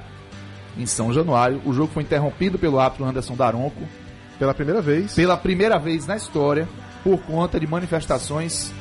em 0.77 0.86
São 0.86 1.13
Januário, 1.13 1.62
o 1.65 1.74
jogo 1.74 1.91
foi 1.93 2.03
interrompido 2.03 2.58
pelo 2.58 2.79
árbitro 2.79 3.05
Anderson 3.05 3.36
Daronco 3.36 3.88
Pela 4.39 4.53
primeira 4.53 4.82
vez. 4.82 5.13
pela 5.13 5.38
primeira 5.38 5.77
vez 5.77 6.05
na 6.05 6.15
história 6.17 6.67
por 7.03 7.20
conta 7.22 7.60
de 7.60 7.67
manifestações 7.67 8.74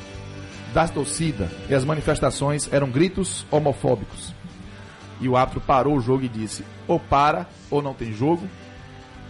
da 0.73 0.87
torcida. 0.87 1.51
E 1.69 1.75
as 1.75 1.85
manifestações 1.85 2.67
eram 2.71 2.89
gritos 2.89 3.45
homofóbicos. 3.51 4.33
E 5.21 5.29
o 5.29 5.37
árbitro 5.37 5.61
parou 5.61 5.95
o 5.95 6.01
jogo 6.01 6.23
e 6.23 6.29
disse: 6.29 6.65
ou 6.87 6.99
para, 6.99 7.47
ou 7.69 7.81
não 7.81 7.93
tem 7.93 8.11
jogo, 8.11 8.47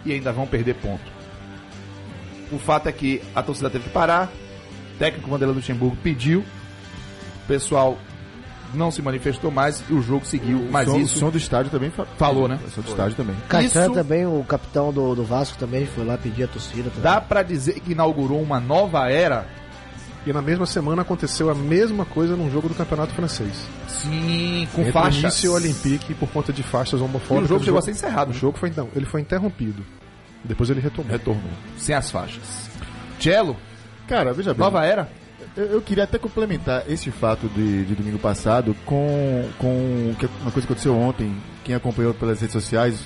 e 0.05 0.11
ainda 0.11 0.31
vão 0.31 0.45
perder 0.47 0.75
ponto. 0.75 1.01
O 2.51 2.59
fato 2.59 2.87
é 2.87 2.91
que 2.91 3.21
a 3.35 3.41
torcida 3.41 3.69
teve 3.69 3.85
que 3.85 3.89
parar, 3.89 4.29
o 4.95 4.99
técnico 4.99 5.29
Vanderlei 5.29 5.55
Luxemburgo 5.55 5.97
pediu, 6.03 6.41
o 6.41 7.47
pessoal 7.47 7.97
não 8.73 8.89
se 8.91 9.01
manifestou 9.01 9.51
mais 9.51 9.83
e 9.89 9.93
o 9.93 10.01
jogo 10.01 10.25
seguiu. 10.25 10.67
Mas 10.71 10.87
o 10.87 10.91
som, 10.91 10.99
isso 10.99 11.15
o 11.15 11.19
som 11.19 11.29
do 11.29 11.37
estádio 11.37 11.71
também 11.71 11.89
fa- 11.91 12.05
falou, 12.17 12.47
né? 12.47 12.59
O 12.65 12.69
som 12.71 12.81
do 12.81 12.89
estádio 12.89 13.15
também. 13.15 13.35
Caetano 13.47 13.85
Isso- 13.87 13.93
também, 13.93 14.25
o 14.25 14.43
capitão 14.43 14.91
do, 14.91 15.13
do 15.15 15.23
Vasco 15.23 15.57
também 15.57 15.85
foi 15.85 16.03
lá 16.05 16.17
pedir 16.17 16.43
a 16.43 16.47
torcida. 16.47 16.89
também. 16.89 17.01
dá 17.03 17.21
pra 17.21 17.43
dizer 17.43 17.79
que 17.81 17.91
inaugurou 17.91 18.41
uma 18.41 18.59
nova 18.59 19.09
era 19.09 19.45
E 20.25 20.31
na 20.31 20.41
mesma 20.41 20.65
semana 20.65 21.01
aconteceu 21.01 21.49
a 21.49 21.55
mesma 21.55 22.05
coisa 22.05 22.35
num 22.35 22.49
jogo 22.49 22.69
do 22.69 22.75
Campeonato 22.75 23.13
Francês. 23.13 23.67
Sim, 23.89 24.67
com 24.73 24.81
Entre 24.81 24.93
faixas. 24.93 25.21
o 25.21 25.25
Nice 25.25 25.45
e 25.45 25.49
o 25.49 25.53
Olympique 25.53 26.13
por 26.13 26.29
conta 26.29 26.53
de 26.53 26.63
faixas 26.63 26.99
E 26.99 27.03
homofóbicas. 27.03 27.45
o 27.45 27.47
jogo 27.53 27.63
chegou 27.65 27.77
a 27.79 27.81
ser 27.81 27.91
encerrado. 27.91 28.31
O 28.31 28.33
jogo 28.33 28.57
foi 28.57 28.69
então, 28.69 28.87
ele 28.95 29.05
foi 29.05 29.19
interrompido. 29.21 29.83
Depois 30.43 30.69
ele 30.69 30.79
retomou. 30.79 31.11
Retornou. 31.11 31.51
Sem 31.77 31.93
as 31.95 32.09
faixas. 32.09 32.69
Cello, 33.19 33.55
Cara, 34.07 34.33
veja 34.33 34.53
bem. 34.53 34.59
nova 34.63 34.85
era. 34.85 35.09
Eu, 35.57 35.65
eu 35.65 35.81
queria 35.81 36.05
até 36.05 36.17
complementar 36.17 36.83
esse 36.89 37.11
fato 37.11 37.47
de, 37.49 37.85
de 37.85 37.95
domingo 37.95 38.17
passado 38.17 38.75
com, 38.85 39.47
com 39.57 40.15
que- 40.17 40.25
uma 40.41 40.51
coisa 40.51 40.61
que 40.67 40.73
aconteceu 40.73 40.95
ontem. 40.97 41.35
Quem 41.65 41.75
acompanhou 41.75 42.13
pelas 42.13 42.39
redes 42.39 42.53
sociais, 42.53 42.99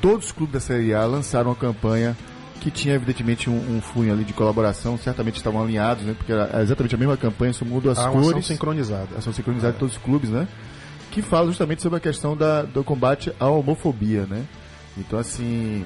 todos 0.00 0.26
os 0.26 0.32
clubes 0.32 0.54
da 0.54 0.60
Série 0.60 0.92
A 0.94 1.04
lançaram 1.06 1.50
uma 1.50 1.56
campanha 1.56 2.16
que 2.60 2.70
tinha 2.70 2.94
evidentemente 2.94 3.48
um, 3.48 3.80
um 3.96 4.12
ali 4.12 4.24
de 4.24 4.32
colaboração, 4.32 4.98
certamente 4.98 5.36
estavam 5.36 5.62
alinhados, 5.62 6.04
né? 6.04 6.14
Porque 6.16 6.32
era 6.32 6.62
exatamente 6.62 6.94
a 6.94 6.98
mesma 6.98 7.16
campanha, 7.16 7.52
só 7.52 7.64
mudou 7.64 7.92
as 7.92 7.98
Há 7.98 8.10
uma 8.10 8.20
ação 8.20 8.32
cores. 8.32 8.46
sincronizada. 8.46 9.08
ação 9.16 9.32
sincronizada 9.32 9.72
de 9.74 9.78
todos 9.78 9.96
os 9.96 10.02
clubes, 10.02 10.30
né? 10.30 10.48
Que 11.10 11.22
fala 11.22 11.46
justamente 11.46 11.82
sobre 11.82 11.98
a 11.98 12.00
questão 12.00 12.36
da, 12.36 12.62
do 12.62 12.82
combate 12.82 13.32
à 13.38 13.48
homofobia, 13.48 14.26
né? 14.26 14.44
Então, 14.98 15.18
assim, 15.18 15.84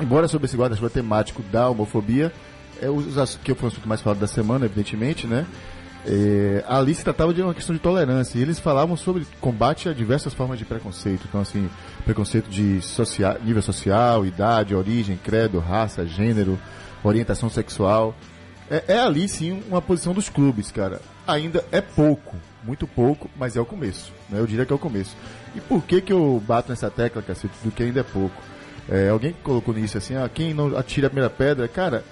embora 0.00 0.28
sobre 0.28 0.46
esse 0.46 0.56
guarda-chuva 0.56 0.90
temático 0.90 1.42
da 1.42 1.68
homofobia, 1.68 2.32
é, 2.80 2.88
os, 2.88 3.38
que 3.42 3.54
foi 3.54 3.68
o 3.68 3.72
assunto 3.72 3.88
mais 3.88 4.00
falado 4.00 4.18
da 4.18 4.26
semana, 4.26 4.64
evidentemente, 4.64 5.26
né? 5.26 5.46
É, 6.04 6.64
ali 6.66 6.94
se 6.94 7.04
tratava 7.04 7.32
de 7.32 7.40
uma 7.40 7.54
questão 7.54 7.74
de 7.74 7.80
tolerância 7.80 8.36
e 8.38 8.42
eles 8.42 8.58
falavam 8.58 8.96
sobre 8.96 9.24
combate 9.40 9.88
a 9.88 9.92
diversas 9.92 10.34
formas 10.34 10.58
de 10.58 10.64
preconceito. 10.64 11.26
Então, 11.28 11.40
assim, 11.40 11.70
preconceito 12.04 12.48
de 12.50 12.80
socia- 12.82 13.38
nível 13.42 13.62
social, 13.62 14.26
idade, 14.26 14.74
origem, 14.74 15.16
credo, 15.22 15.60
raça, 15.60 16.04
gênero, 16.04 16.58
orientação 17.04 17.48
sexual. 17.48 18.14
É, 18.70 18.82
é 18.94 18.98
ali 18.98 19.28
sim 19.28 19.62
uma 19.68 19.80
posição 19.80 20.12
dos 20.12 20.28
clubes, 20.28 20.72
cara. 20.72 21.00
Ainda 21.26 21.64
é 21.70 21.80
pouco, 21.80 22.36
muito 22.64 22.86
pouco, 22.86 23.30
mas 23.36 23.56
é 23.56 23.60
o 23.60 23.64
começo. 23.64 24.12
Né? 24.28 24.40
Eu 24.40 24.46
diria 24.46 24.66
que 24.66 24.72
é 24.72 24.76
o 24.76 24.78
começo. 24.78 25.16
E 25.54 25.60
por 25.60 25.82
que, 25.84 26.00
que 26.00 26.12
eu 26.12 26.42
bato 26.44 26.70
nessa 26.70 26.90
tecla, 26.90 27.22
cacete, 27.22 27.54
do 27.62 27.70
que 27.70 27.82
ainda 27.82 28.00
é 28.00 28.04
pouco? 28.04 28.34
É, 28.88 29.08
alguém 29.10 29.32
colocou 29.44 29.72
nisso 29.72 29.96
assim, 29.98 30.16
ah, 30.16 30.28
quem 30.32 30.52
não 30.52 30.76
atira 30.76 31.06
a 31.06 31.10
primeira 31.10 31.30
pedra, 31.30 31.68
cara. 31.68 32.02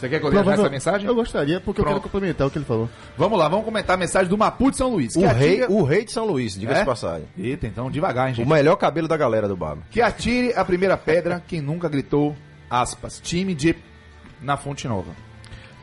Você 0.00 0.08
quer 0.08 0.18
que 0.18 0.24
eu 0.26 0.30
leia 0.30 0.42
provável- 0.42 0.64
essa 0.64 0.70
mensagem? 0.72 1.06
Eu 1.06 1.14
gostaria, 1.14 1.60
porque 1.60 1.80
eu 1.80 1.84
Pronto. 1.84 1.96
quero 2.00 2.02
complementar 2.10 2.46
o 2.46 2.50
que 2.50 2.58
ele 2.58 2.64
falou. 2.64 2.88
Vamos 3.18 3.38
lá, 3.38 3.48
vamos 3.48 3.64
comentar 3.66 3.94
a 3.94 3.98
mensagem 3.98 4.28
do 4.28 4.38
Mapu 4.38 4.70
de 4.70 4.78
São 4.78 4.88
Luís. 4.90 5.14
O 5.14 5.20
que 5.20 5.26
rei, 5.26 5.62
atira- 5.62 5.70
o 5.72 5.82
rei 5.84 6.04
de 6.04 6.12
São 6.12 6.24
Luís, 6.26 6.54
diga-se 6.58 6.80
É? 6.80 6.84
passagem. 6.84 7.28
Eita, 7.38 7.66
então 7.66 7.90
devagar, 7.90 8.28
hein, 8.28 8.32
O 8.32 8.36
gente. 8.36 8.48
melhor 8.48 8.76
cabelo 8.76 9.06
da 9.06 9.16
galera 9.16 9.46
do 9.46 9.56
Babo. 9.56 9.82
Que 9.90 10.00
atire 10.00 10.52
a 10.54 10.64
primeira 10.64 10.96
pedra 10.96 11.42
quem 11.46 11.60
nunca 11.60 11.88
gritou, 11.88 12.34
aspas, 12.70 13.20
time 13.22 13.54
de 13.54 13.76
na 14.40 14.56
Fonte 14.56 14.88
Nova. 14.88 15.10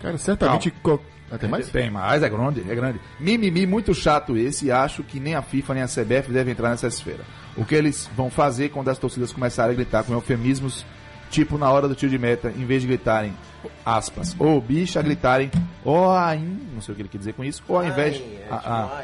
Cara, 0.01 0.17
certamente. 0.17 0.71
co- 0.71 0.99
Ah, 1.29 1.37
tem 1.37 1.49
mais? 1.49 1.67
Tem 1.69 1.91
mais, 1.91 2.23
é 2.23 2.29
grande, 2.29 2.63
é 2.69 2.73
grande. 2.73 3.01
Mimimi 3.19 3.67
muito 3.67 3.93
chato 3.93 4.37
esse 4.37 4.67
e 4.67 4.71
acho 4.71 5.03
que 5.03 5.19
nem 5.19 5.35
a 5.35 5.41
FIFA 5.41 5.73
nem 5.73 5.83
a 5.83 5.87
CBF 5.87 6.31
devem 6.31 6.53
entrar 6.53 6.69
nessa 6.69 6.87
esfera. 6.87 7.19
O 7.57 7.65
que 7.65 7.75
eles 7.75 8.09
vão 8.15 8.29
fazer 8.29 8.69
quando 8.69 8.87
as 8.89 8.97
torcidas 8.97 9.33
começarem 9.33 9.73
a 9.73 9.75
gritar 9.75 10.03
com 10.03 10.13
eufemismos, 10.13 10.85
tipo 11.29 11.57
na 11.57 11.69
hora 11.71 11.87
do 11.87 11.95
tiro 11.95 12.09
de 12.11 12.17
meta, 12.17 12.49
em 12.55 12.65
vez 12.65 12.81
de 12.81 12.87
gritarem, 12.87 13.33
aspas, 13.85 14.35
ou 14.39 14.59
bicha, 14.61 15.01
gritarem, 15.01 15.51
ó, 15.85 16.13
não 16.73 16.81
sei 16.81 16.93
o 16.93 16.95
que 16.95 17.01
ele 17.01 17.09
quer 17.09 17.17
dizer 17.17 17.33
com 17.33 17.43
isso, 17.43 17.63
ou 17.67 17.77
ao 17.77 17.85
invés, 17.85 18.21
ah, 18.49 18.61
ah. 18.65 19.03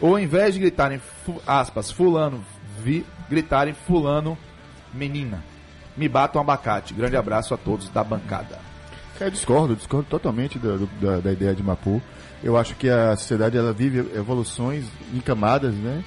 ou 0.00 0.10
ao 0.14 0.18
invés 0.20 0.54
de 0.54 0.60
gritarem, 0.60 0.98
fu- 1.24 1.40
aspas, 1.46 1.90
fulano, 1.90 2.44
vi, 2.82 3.04
gritarem 3.28 3.74
fulano, 3.74 4.36
menina. 4.92 5.42
Me 5.96 6.08
bata 6.08 6.38
um 6.38 6.40
abacate. 6.40 6.94
Grande 6.94 7.16
abraço 7.16 7.52
a 7.52 7.56
todos 7.58 7.88
da 7.90 8.02
bancada. 8.02 8.58
Eu 9.20 9.30
discordo, 9.30 9.76
discordo 9.76 10.06
totalmente 10.08 10.58
da, 10.58 10.78
da, 11.00 11.20
da 11.20 11.32
ideia 11.32 11.54
de 11.54 11.62
Mapu. 11.62 12.00
Eu 12.42 12.56
acho 12.56 12.74
que 12.74 12.88
a 12.88 13.14
sociedade 13.14 13.56
ela 13.56 13.72
vive 13.72 13.98
evoluções 14.16 14.86
em 15.14 15.20
camadas, 15.20 15.74
né? 15.74 16.02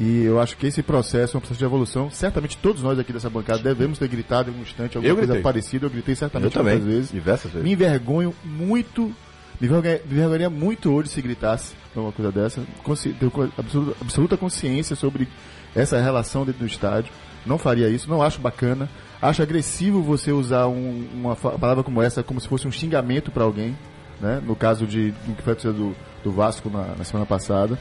E 0.00 0.22
eu 0.22 0.40
acho 0.40 0.56
que 0.56 0.66
esse 0.66 0.80
processo 0.80 1.36
é 1.36 1.38
um 1.38 1.40
processo 1.40 1.58
de 1.58 1.64
evolução. 1.64 2.08
Certamente 2.10 2.56
todos 2.56 2.82
nós 2.82 2.98
aqui 2.98 3.12
dessa 3.12 3.28
bancada 3.28 3.58
devemos 3.60 3.98
ter 3.98 4.06
gritado 4.06 4.48
em 4.50 4.54
um 4.54 4.62
instante 4.62 4.96
alguma 4.96 5.10
Eu 5.10 5.16
coisa 5.16 5.32
gritei. 5.32 5.42
parecida. 5.42 5.86
Eu 5.86 5.90
gritei 5.90 6.12
Eu 6.12 6.16
certamente 6.16 6.52
também, 6.52 6.74
muitas 6.74 6.88
vezes. 6.94 7.10
diversas 7.10 7.50
vezes. 7.50 7.64
Me 7.64 7.72
envergonho 7.72 8.32
muito. 8.44 9.12
Me 9.60 9.66
envergonha- 9.66 10.00
me 10.06 10.12
envergonharia 10.12 10.48
muito 10.50 10.92
hoje 10.92 11.08
se 11.08 11.20
gritasse 11.20 11.74
uma 11.96 12.12
coisa 12.12 12.30
dessa. 12.30 12.62
Consci, 12.84 13.08
tenho 13.12 13.32
absoluta, 13.58 13.96
absoluta 14.00 14.36
consciência 14.36 14.94
sobre 14.94 15.26
essa 15.74 16.00
relação 16.00 16.44
dentro 16.46 16.60
do 16.60 16.66
estádio. 16.66 17.12
Não 17.44 17.58
faria 17.58 17.88
isso, 17.88 18.08
não 18.08 18.22
acho 18.22 18.40
bacana. 18.40 18.88
Acho 19.20 19.42
agressivo 19.42 20.00
você 20.00 20.30
usar 20.30 20.68
um- 20.68 21.08
uma 21.12 21.34
palavra 21.34 21.82
como 21.82 22.00
essa 22.00 22.22
como 22.22 22.40
se 22.40 22.46
fosse 22.46 22.68
um 22.68 22.70
xingamento 22.72 23.32
para 23.32 23.42
alguém. 23.42 23.76
Né? 24.20 24.40
No 24.44 24.54
caso 24.54 24.86
de, 24.86 25.10
do 25.26 25.34
que 25.34 25.42
foi 25.42 25.54
a 25.54 25.72
do, 25.72 25.94
do 26.22 26.30
Vasco 26.30 26.70
na, 26.70 26.94
na 26.96 27.02
semana 27.04 27.26
passada. 27.26 27.76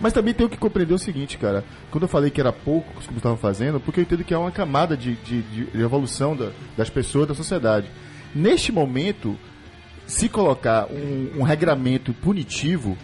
Mas 0.00 0.12
também 0.12 0.34
tenho 0.34 0.48
que 0.48 0.56
compreender 0.56 0.94
o 0.94 0.98
seguinte, 0.98 1.38
cara. 1.38 1.64
Quando 1.90 2.02
eu 2.04 2.08
falei 2.08 2.30
que 2.30 2.40
era 2.40 2.52
pouco 2.52 2.92
que 3.00 3.16
estavam 3.16 3.36
fazendo, 3.38 3.78
porque 3.80 4.00
eu 4.00 4.02
entendo 4.02 4.24
que 4.24 4.34
é 4.34 4.38
uma 4.38 4.50
camada 4.50 4.96
de, 4.96 5.14
de, 5.16 5.42
de 5.42 5.80
evolução 5.80 6.34
da- 6.36 6.50
das 6.76 6.90
pessoas, 6.90 7.28
da 7.28 7.34
sociedade. 7.34 7.88
Neste 8.34 8.72
momento, 8.72 9.36
se 10.06 10.28
colocar 10.28 10.86
um, 10.90 11.40
um 11.40 11.42
regramento 11.42 12.12
punitivo, 12.14 12.96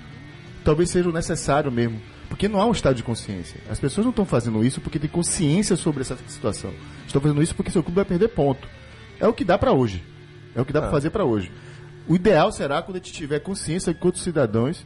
talvez 0.65 0.91
seja 0.91 1.09
o 1.09 1.13
necessário 1.13 1.71
mesmo. 1.71 2.01
Porque 2.29 2.47
não 2.49 2.61
há 2.61 2.67
um 2.67 2.73
estado 2.73 2.95
de 2.97 3.03
consciência. 3.03 3.59
As 3.71 3.81
pessoas 3.81 4.05
não 4.05 4.11
estão 4.11 4.27
fazendo 4.27 4.63
isso 4.65 4.81
porque 4.83 4.99
têm 4.99 5.09
consciência 5.09 5.77
sobre 5.77 6.03
essa 6.03 6.17
situação. 6.27 6.71
Estão 7.07 7.23
fazendo 7.23 7.43
isso 7.43 7.55
porque 7.55 7.71
seu 7.71 7.83
clube 7.83 7.97
vai 7.97 8.05
perder 8.05 8.29
ponto. 8.29 8.69
É 9.19 9.27
o 9.27 9.33
que 9.33 9.45
dá 9.45 9.57
pra 9.57 9.73
hoje. 9.73 10.03
É 10.55 10.61
o 10.61 10.65
que 10.65 10.73
dá 10.73 10.81
pra 10.81 10.91
fazer 10.91 11.09
pra 11.11 11.25
hoje. 11.25 11.51
O 12.07 12.15
ideal 12.15 12.53
será 12.53 12.83
quando 12.83 12.97
a 12.97 12.99
gente 13.01 13.13
tiver 13.13 13.39
consciência 13.41 13.91
enquanto 13.93 14.19
cidadãos 14.19 14.85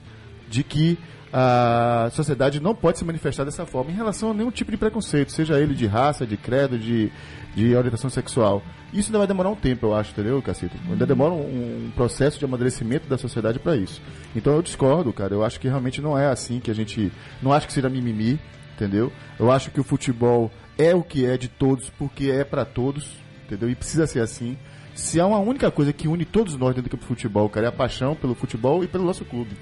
de 0.49 0.63
que 0.63 0.97
a 1.33 2.11
sociedade 2.13 2.61
não 2.61 2.75
pode 2.75 2.99
se 2.99 3.05
manifestar 3.05 3.45
dessa 3.45 3.65
forma 3.65 3.91
em 3.91 3.95
relação 3.95 4.31
a 4.31 4.35
nenhum 4.35 4.51
tipo 4.51 4.71
de 4.71 4.77
preconceito, 4.77 5.33
seja 5.33 5.59
ele 5.59 5.75
de 5.75 5.87
raça, 5.87 6.27
de 6.27 6.37
credo, 6.37 6.79
de, 6.79 7.11
de 7.55 7.75
orientação 7.75 8.11
sexual. 8.11 8.63
Isso 8.93 9.09
ainda 9.09 9.19
vai 9.19 9.27
demorar 9.27 9.49
um 9.49 9.57
tempo, 9.57 9.87
eu 9.87 9.95
acho, 9.95 10.11
entendeu, 10.11 10.43
Cacito? 10.43 10.77
Ainda 10.91 11.07
demora 11.07 11.33
um, 11.33 11.91
processo 11.95 12.39
de 12.39 12.45
amadurecimento 12.45 13.09
da 13.09 13.17
sociedade 13.17 13.59
para 13.59 13.75
isso. 13.75 14.03
Então 14.37 14.55
eu 14.55 14.61
discordo, 14.61 15.11
cara. 15.13 15.33
Eu 15.33 15.43
acho 15.43 15.59
que 15.59 15.69
realmente 15.69 16.03
não 16.03 16.19
é 16.19 16.27
assim 16.27 16.61
que 16.61 16.71
a 16.71 16.75
gente. 16.75 17.11
Não 17.41 17.53
acho 17.53 17.67
que 17.67 17.73
seja 17.73 17.89
mimimi, 17.89 18.39
entendeu? 18.75 19.11
Eu 19.39 19.51
acho 19.51 19.71
que 19.71 19.81
o 19.81 19.85
futebol 19.85 20.51
é 20.77 20.95
o 20.95 21.03
que 21.03 21.25
é 21.25 21.39
de 21.39 21.49
todos, 21.49 21.89
porque 21.89 22.31
é 22.31 22.45
para 22.45 22.67
todos, 22.67 23.09
entendeu? 23.47 23.71
E 23.71 23.75
precisa 23.75 24.07
ser 24.07 24.21
assim. 24.21 24.59
Se 24.95 25.19
há 25.19 25.27
uma 25.27 25.39
única 25.39 25.71
coisa 25.71 25.91
que 25.95 26.07
une 26.07 26.27
todos 26.27 26.55
nós 26.59 26.75
dentro 26.75 26.91
do 26.91 26.91
campo 26.91 27.05
de 27.05 27.09
futebol, 27.09 27.49
cara, 27.49 27.67
é 27.67 27.69
a 27.71 27.73
paixão 27.73 28.15
pelo 28.15 28.35
futebol 28.35 28.85
e 28.85 28.87
pelo 28.87 29.07
nosso 29.07 29.25
clube. 29.25 29.57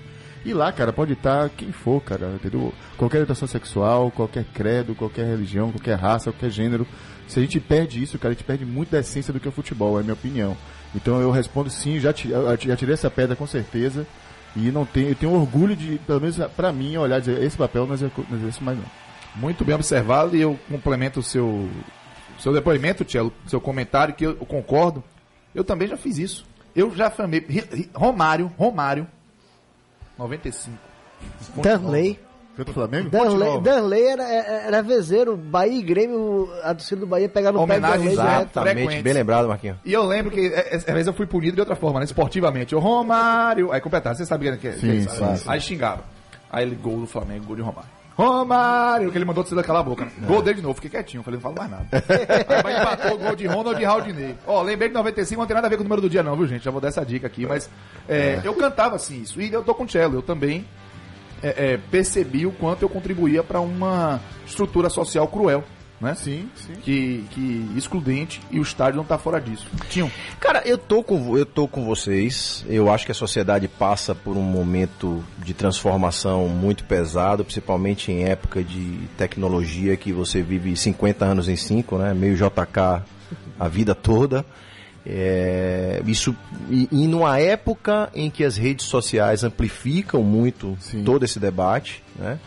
E 0.45 0.55
lá, 0.55 0.73
cara, 0.73 0.93
pode 0.93 1.13
estar 1.13 1.51
quem 1.51 1.71
for, 1.71 2.01
cara, 2.01 2.33
entendeu? 2.35 2.73
Qualquer 2.97 3.19
orientação 3.19 3.47
sexual, 3.47 4.11
qualquer 4.11 4.45
credo, 4.55 4.95
qualquer 4.95 5.27
religião, 5.27 5.71
qualquer 5.71 5.97
raça, 5.99 6.33
qualquer 6.33 6.51
gênero. 6.51 6.87
Se 7.29 7.39
a 7.39 7.43
gente 7.43 7.61
perde 7.61 8.03
isso, 8.03 8.19
cara, 8.19 8.33
a 8.33 8.35
gente 8.35 8.45
perde 8.45 8.65
muito 8.65 8.91
da 8.91 9.01
essência 9.01 9.33
do 9.33 9.39
que 9.39 9.47
é 9.47 9.51
o 9.51 9.53
futebol, 9.53 9.99
é 9.99 10.01
a 10.01 10.03
minha 10.03 10.15
opinião. 10.15 10.57
Então 10.95 11.21
eu 11.21 11.31
respondo 11.31 11.69
sim, 11.71 12.01
já, 12.01 12.11
já 12.13 12.77
tirei 12.77 12.95
essa 12.95 13.11
pedra 13.11 13.37
com 13.37 13.47
certeza. 13.47 14.07
E 14.57 14.71
não 14.73 14.85
tenho, 14.85 15.11
eu 15.11 15.15
tenho 15.15 15.33
orgulho 15.33 15.77
de, 15.77 15.99
pelo 16.07 16.21
menos 16.21 16.37
pra 16.57 16.73
mim, 16.73 16.97
olhar 16.97 17.21
dizer, 17.21 17.41
esse 17.43 17.57
papel 17.57 17.87
não 17.87 17.95
exerço 17.95 18.65
mais 18.65 18.77
não. 18.79 18.85
Muito 19.37 19.65
bem 19.65 19.75
observado 19.77 20.35
e 20.37 20.41
eu 20.41 20.59
complemento 20.69 21.21
o 21.21 21.23
seu, 21.23 21.69
seu 22.39 22.53
depoimento, 22.53 23.05
Tchelo, 23.05 23.33
seu 23.47 23.61
comentário, 23.61 24.13
que 24.15 24.27
eu, 24.27 24.31
eu 24.31 24.47
concordo. 24.47 25.05
Eu 25.55 25.63
também 25.63 25.87
já 25.87 25.97
fiz 25.97 26.19
isso. 26.19 26.45
Eu 26.75 26.93
já 26.97 27.11
famei. 27.11 27.39
Ri- 27.49 27.65
Ri- 27.73 27.91
Romário, 27.95 28.51
Romário, 28.59 29.07
95. 30.21 30.77
Danley. 31.57 32.19
Foi 32.55 32.65
do 32.65 32.73
Flamengo? 32.73 33.09
Danley. 33.09 33.61
Danley 33.61 34.07
era, 34.07 34.23
era 34.25 34.83
vezeiro. 34.83 35.37
Bahia 35.37 35.79
e 35.79 35.83
Grêmio, 35.83 36.51
a 36.63 36.75
torcida 36.75 37.01
do 37.01 37.07
Bahia 37.07 37.29
pegava 37.29 37.59
no 37.59 37.67
pé 37.67 37.77
do 37.77 37.83
Danley. 37.83 38.13
Exatamente, 38.13 39.03
bem 39.03 39.13
lembrado, 39.15 39.49
Marquinhos. 39.49 39.79
E 39.85 39.93
eu 39.93 40.05
lembro 40.05 40.31
que 40.31 40.41
é, 40.41 40.75
é, 40.75 40.77
às 40.77 40.85
vezes 40.85 41.07
eu 41.07 41.13
fui 41.15 41.27
punido 41.27 41.55
de 41.55 41.61
outra 41.61 41.77
forma, 41.77 42.01
né? 42.01 42.05
Esportivamente. 42.05 42.75
O 42.75 42.79
Romário. 42.79 43.73
Aí 43.73 43.81
completaram, 43.81 44.17
você 44.17 44.27
sabe 44.27 44.49
o 44.49 44.59
que 44.59 44.69
é 44.69 44.73
que 44.73 44.87
é 44.87 44.95
isso? 44.97 45.11
sim, 45.11 45.37
sim. 45.37 45.45
Aí 45.49 45.61
xingaram. 45.61 46.03
Aí 46.51 46.65
ele, 46.65 46.75
gol 46.75 47.01
do 47.01 47.07
Flamengo, 47.07 47.47
gol 47.47 47.57
de 47.57 47.63
Romário. 47.63 48.00
Romário, 48.17 49.11
que 49.11 49.17
ele 49.17 49.25
mandou 49.25 49.45
você 49.45 49.55
daquela 49.55 49.83
boca. 49.83 50.05
né? 50.05 50.13
Gol 50.27 50.43
dele 50.43 50.57
de 50.57 50.63
novo, 50.63 50.75
fiquei 50.75 50.91
quietinho, 50.91 51.23
falei, 51.23 51.37
não 51.39 51.43
falo 51.43 51.55
mais 51.57 51.71
nada. 51.71 51.87
Aí 52.49 52.63
vai 52.63 52.81
empatou 52.81 53.15
o 53.15 53.19
gol 53.19 53.37
de 53.37 53.47
Ronald 53.47 53.81
e 53.81 53.85
Raudinei. 53.85 54.37
Ó, 54.47 54.63
lembrei 54.63 54.89
de 54.89 54.95
95, 54.95 55.41
não 55.41 55.47
tem 55.47 55.55
nada 55.55 55.67
a 55.67 55.71
ver 55.71 55.77
com 55.77 55.83
o 55.83 55.85
número 55.85 56.03
do 56.03 56.11
dia 56.11 56.23
não, 56.23 56.37
viu 56.37 56.47
gente? 56.47 56.65
Já 56.65 56.71
vou 56.71 56.81
dar 56.81 56.89
essa 56.89 57.05
dica 57.05 57.27
aqui, 57.27 57.47
mas 57.47 57.71
é, 58.09 58.41
eu 58.45 58.55
cantava 58.55 58.97
assim 58.97 59.23
isso. 59.23 59.41
E 59.41 59.53
eu 59.53 59.63
tô 59.63 59.75
com 59.75 59.85
o 59.85 59.89
cello, 59.89 60.19
eu 60.19 60.23
também 60.23 60.67
é, 61.43 61.73
é, 61.73 61.81
percebi 61.91 62.47
o 62.47 62.53
quanto 62.53 62.83
eu 62.83 62.89
contribuía 62.89 63.43
para 63.43 63.61
uma 63.61 64.21
estrutura 64.47 64.91
social 64.91 65.27
cruel, 65.27 65.65
né? 66.01 66.15
Sim, 66.15 66.49
sim. 66.55 66.73
Que, 66.83 67.25
que 67.31 67.71
excludente 67.77 68.41
e 68.51 68.59
o 68.59 68.63
estádio 68.63 68.97
não 68.97 69.05
tá 69.05 69.19
fora 69.19 69.41
disso. 69.41 69.67
Tinham. 69.91 70.11
Cara, 70.39 70.63
eu 70.65 70.79
tô, 70.79 71.03
com, 71.03 71.37
eu 71.37 71.45
tô 71.45 71.69
com 71.69 71.85
vocês. 71.85 72.65
Eu 72.69 72.91
acho 72.91 73.05
que 73.05 73.13
a 73.13 73.15
sociedade 73.15 73.69
passa 73.69 74.15
por 74.15 74.37
um 74.37 74.43
momento 74.43 75.23
de 75.39 75.53
transformação 75.53 76.49
muito 76.49 76.85
pesado, 76.85 77.45
principalmente 77.45 78.11
em 78.11 78.25
época 78.25 78.65
de 78.65 79.09
tecnologia 79.19 79.97
que 79.97 80.13
você 80.13 80.43
vive 80.43 80.75
50 80.75 81.25
anos 81.25 81.49
em 81.49 81.57
5, 81.57 81.99
né? 81.99 82.15
Meio 82.15 82.35
JK 82.35 83.05
a 83.59 83.69
vida 83.69 83.95
toda. 83.95 84.45
É, 85.05 86.03
isso 86.07 86.37
e, 86.69 86.87
e 86.93 87.07
numa 87.07 87.39
época 87.39 88.11
em 88.15 88.31
que 88.31 88.45
as 88.45 88.57
redes 88.57 88.85
sociais 88.85 89.43
amplificam 89.43 90.23
muito 90.23 90.77
Sim. 90.79 91.03
todo 91.05 91.25
esse 91.25 91.41
debate, 91.41 92.03
né? 92.17 92.39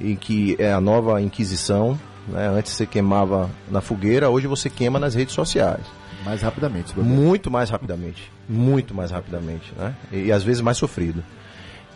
Em 0.00 0.14
que 0.14 0.54
é 0.58 0.72
a 0.72 0.80
nova 0.80 1.20
inquisição, 1.20 1.98
né? 2.28 2.48
Antes 2.48 2.72
você 2.72 2.86
queimava 2.86 3.50
na 3.70 3.80
fogueira, 3.80 4.30
hoje 4.30 4.46
você 4.46 4.68
queima 4.70 4.98
nas 4.98 5.14
redes 5.14 5.34
sociais. 5.34 5.84
Mais 6.24 6.42
rapidamente. 6.42 6.98
Muito 6.98 7.50
mais 7.50 7.70
rapidamente. 7.70 8.30
Muito 8.48 8.94
mais 8.94 9.10
rapidamente, 9.10 9.72
né? 9.76 9.94
E, 10.12 10.24
e 10.26 10.32
às 10.32 10.42
vezes 10.42 10.60
mais 10.60 10.76
sofrido. 10.76 11.22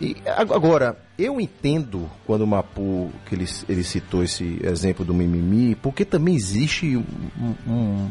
E 0.00 0.16
ag- 0.26 0.52
agora, 0.52 0.96
eu 1.18 1.40
entendo 1.40 2.08
quando 2.26 2.42
o 2.42 2.46
Mapu, 2.46 3.10
que 3.26 3.34
ele, 3.34 3.46
ele 3.68 3.84
citou 3.84 4.22
esse 4.24 4.58
exemplo 4.62 5.04
do 5.04 5.12
mimimi, 5.14 5.74
porque 5.76 6.04
também 6.04 6.34
existe 6.34 6.96
um- 6.96 7.54
um- 7.66 8.10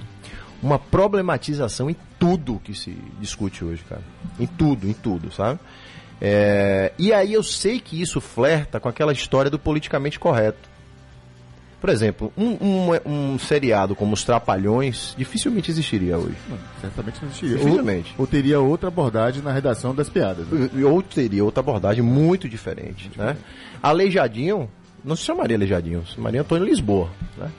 uma 0.62 0.77
problematização 0.77 1.89
em 1.89 1.95
tudo 2.19 2.62
que 2.63 2.73
se 2.75 2.95
discute 3.19 3.63
hoje, 3.65 3.84
cara. 3.89 4.01
Em 4.39 4.45
tudo, 4.45 4.88
em 4.88 4.93
tudo, 4.93 5.31
sabe? 5.34 5.60
É, 6.19 6.91
e 6.99 7.12
aí 7.12 7.34
eu 7.34 7.41
sei 7.41 7.79
que 7.79 7.99
isso 7.99 8.21
flerta 8.21 8.79
com 8.79 8.88
aquela 8.88 9.12
história 9.12 9.49
do 9.49 9.57
politicamente 9.57 10.19
correto. 10.19 10.69
Por 11.81 11.89
exemplo, 11.89 12.31
um, 12.37 12.51
um, 12.61 12.89
um 13.33 13.39
seriado 13.39 13.95
como 13.95 14.13
Os 14.13 14.23
Trapalhões 14.23 15.15
dificilmente 15.17 15.71
existiria 15.71 16.15
hoje. 16.15 16.35
Certamente 16.79 17.19
não 17.19 17.27
existiria. 17.27 17.57
Dificilmente. 17.57 18.13
Ou, 18.19 18.21
ou 18.21 18.27
teria 18.27 18.59
outra 18.59 18.87
abordagem 18.87 19.41
na 19.41 19.51
redação 19.51 19.95
das 19.95 20.07
piadas. 20.07 20.47
né? 20.47 20.69
Ou 20.85 21.01
teria 21.01 21.43
outra 21.43 21.61
abordagem 21.61 22.03
muito 22.03 22.47
diferente. 22.47 23.09
Né? 23.17 23.35
Aleijadinho, 23.81 24.69
não 25.03 25.15
se 25.15 25.23
chamaria 25.23 25.57
Aleijadinho, 25.57 26.05
se 26.05 26.13
chamaria 26.13 26.41
Antônio 26.41 26.67
Lisboa. 26.67 27.09
Né? 27.35 27.49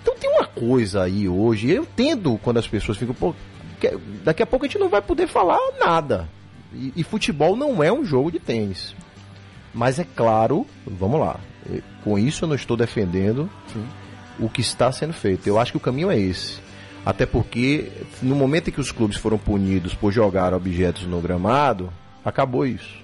Então 0.00 0.14
tem 0.16 0.30
uma 0.30 0.46
coisa 0.46 1.02
aí 1.02 1.28
hoje, 1.28 1.70
eu 1.70 1.82
entendo 1.82 2.40
quando 2.42 2.56
as 2.56 2.66
pessoas 2.66 2.96
ficam, 2.96 3.14
pô, 3.14 3.34
daqui 4.24 4.42
a 4.42 4.46
pouco 4.46 4.64
a 4.64 4.68
gente 4.68 4.78
não 4.78 4.88
vai 4.88 5.02
poder 5.02 5.28
falar 5.28 5.58
nada. 5.78 6.26
E, 6.72 6.94
e 6.96 7.02
futebol 7.02 7.54
não 7.54 7.82
é 7.82 7.92
um 7.92 8.06
jogo 8.06 8.32
de 8.32 8.40
tênis. 8.40 8.94
Mas 9.74 9.98
é 9.98 10.06
claro, 10.16 10.66
vamos 10.86 11.20
lá, 11.20 11.38
com 12.04 12.18
isso 12.18 12.44
eu 12.44 12.48
não 12.48 12.54
estou 12.54 12.76
defendendo 12.76 13.48
o 14.38 14.48
que 14.48 14.60
está 14.60 14.90
sendo 14.92 15.12
feito. 15.12 15.46
Eu 15.46 15.58
acho 15.58 15.72
que 15.72 15.76
o 15.78 15.80
caminho 15.80 16.10
é 16.10 16.18
esse. 16.18 16.58
Até 17.04 17.24
porque, 17.24 17.90
no 18.22 18.34
momento 18.34 18.68
em 18.68 18.72
que 18.72 18.80
os 18.80 18.92
clubes 18.92 19.16
foram 19.16 19.38
punidos 19.38 19.94
por 19.94 20.12
jogar 20.12 20.52
objetos 20.52 21.04
no 21.06 21.20
gramado, 21.20 21.90
acabou 22.24 22.66
isso. 22.66 23.00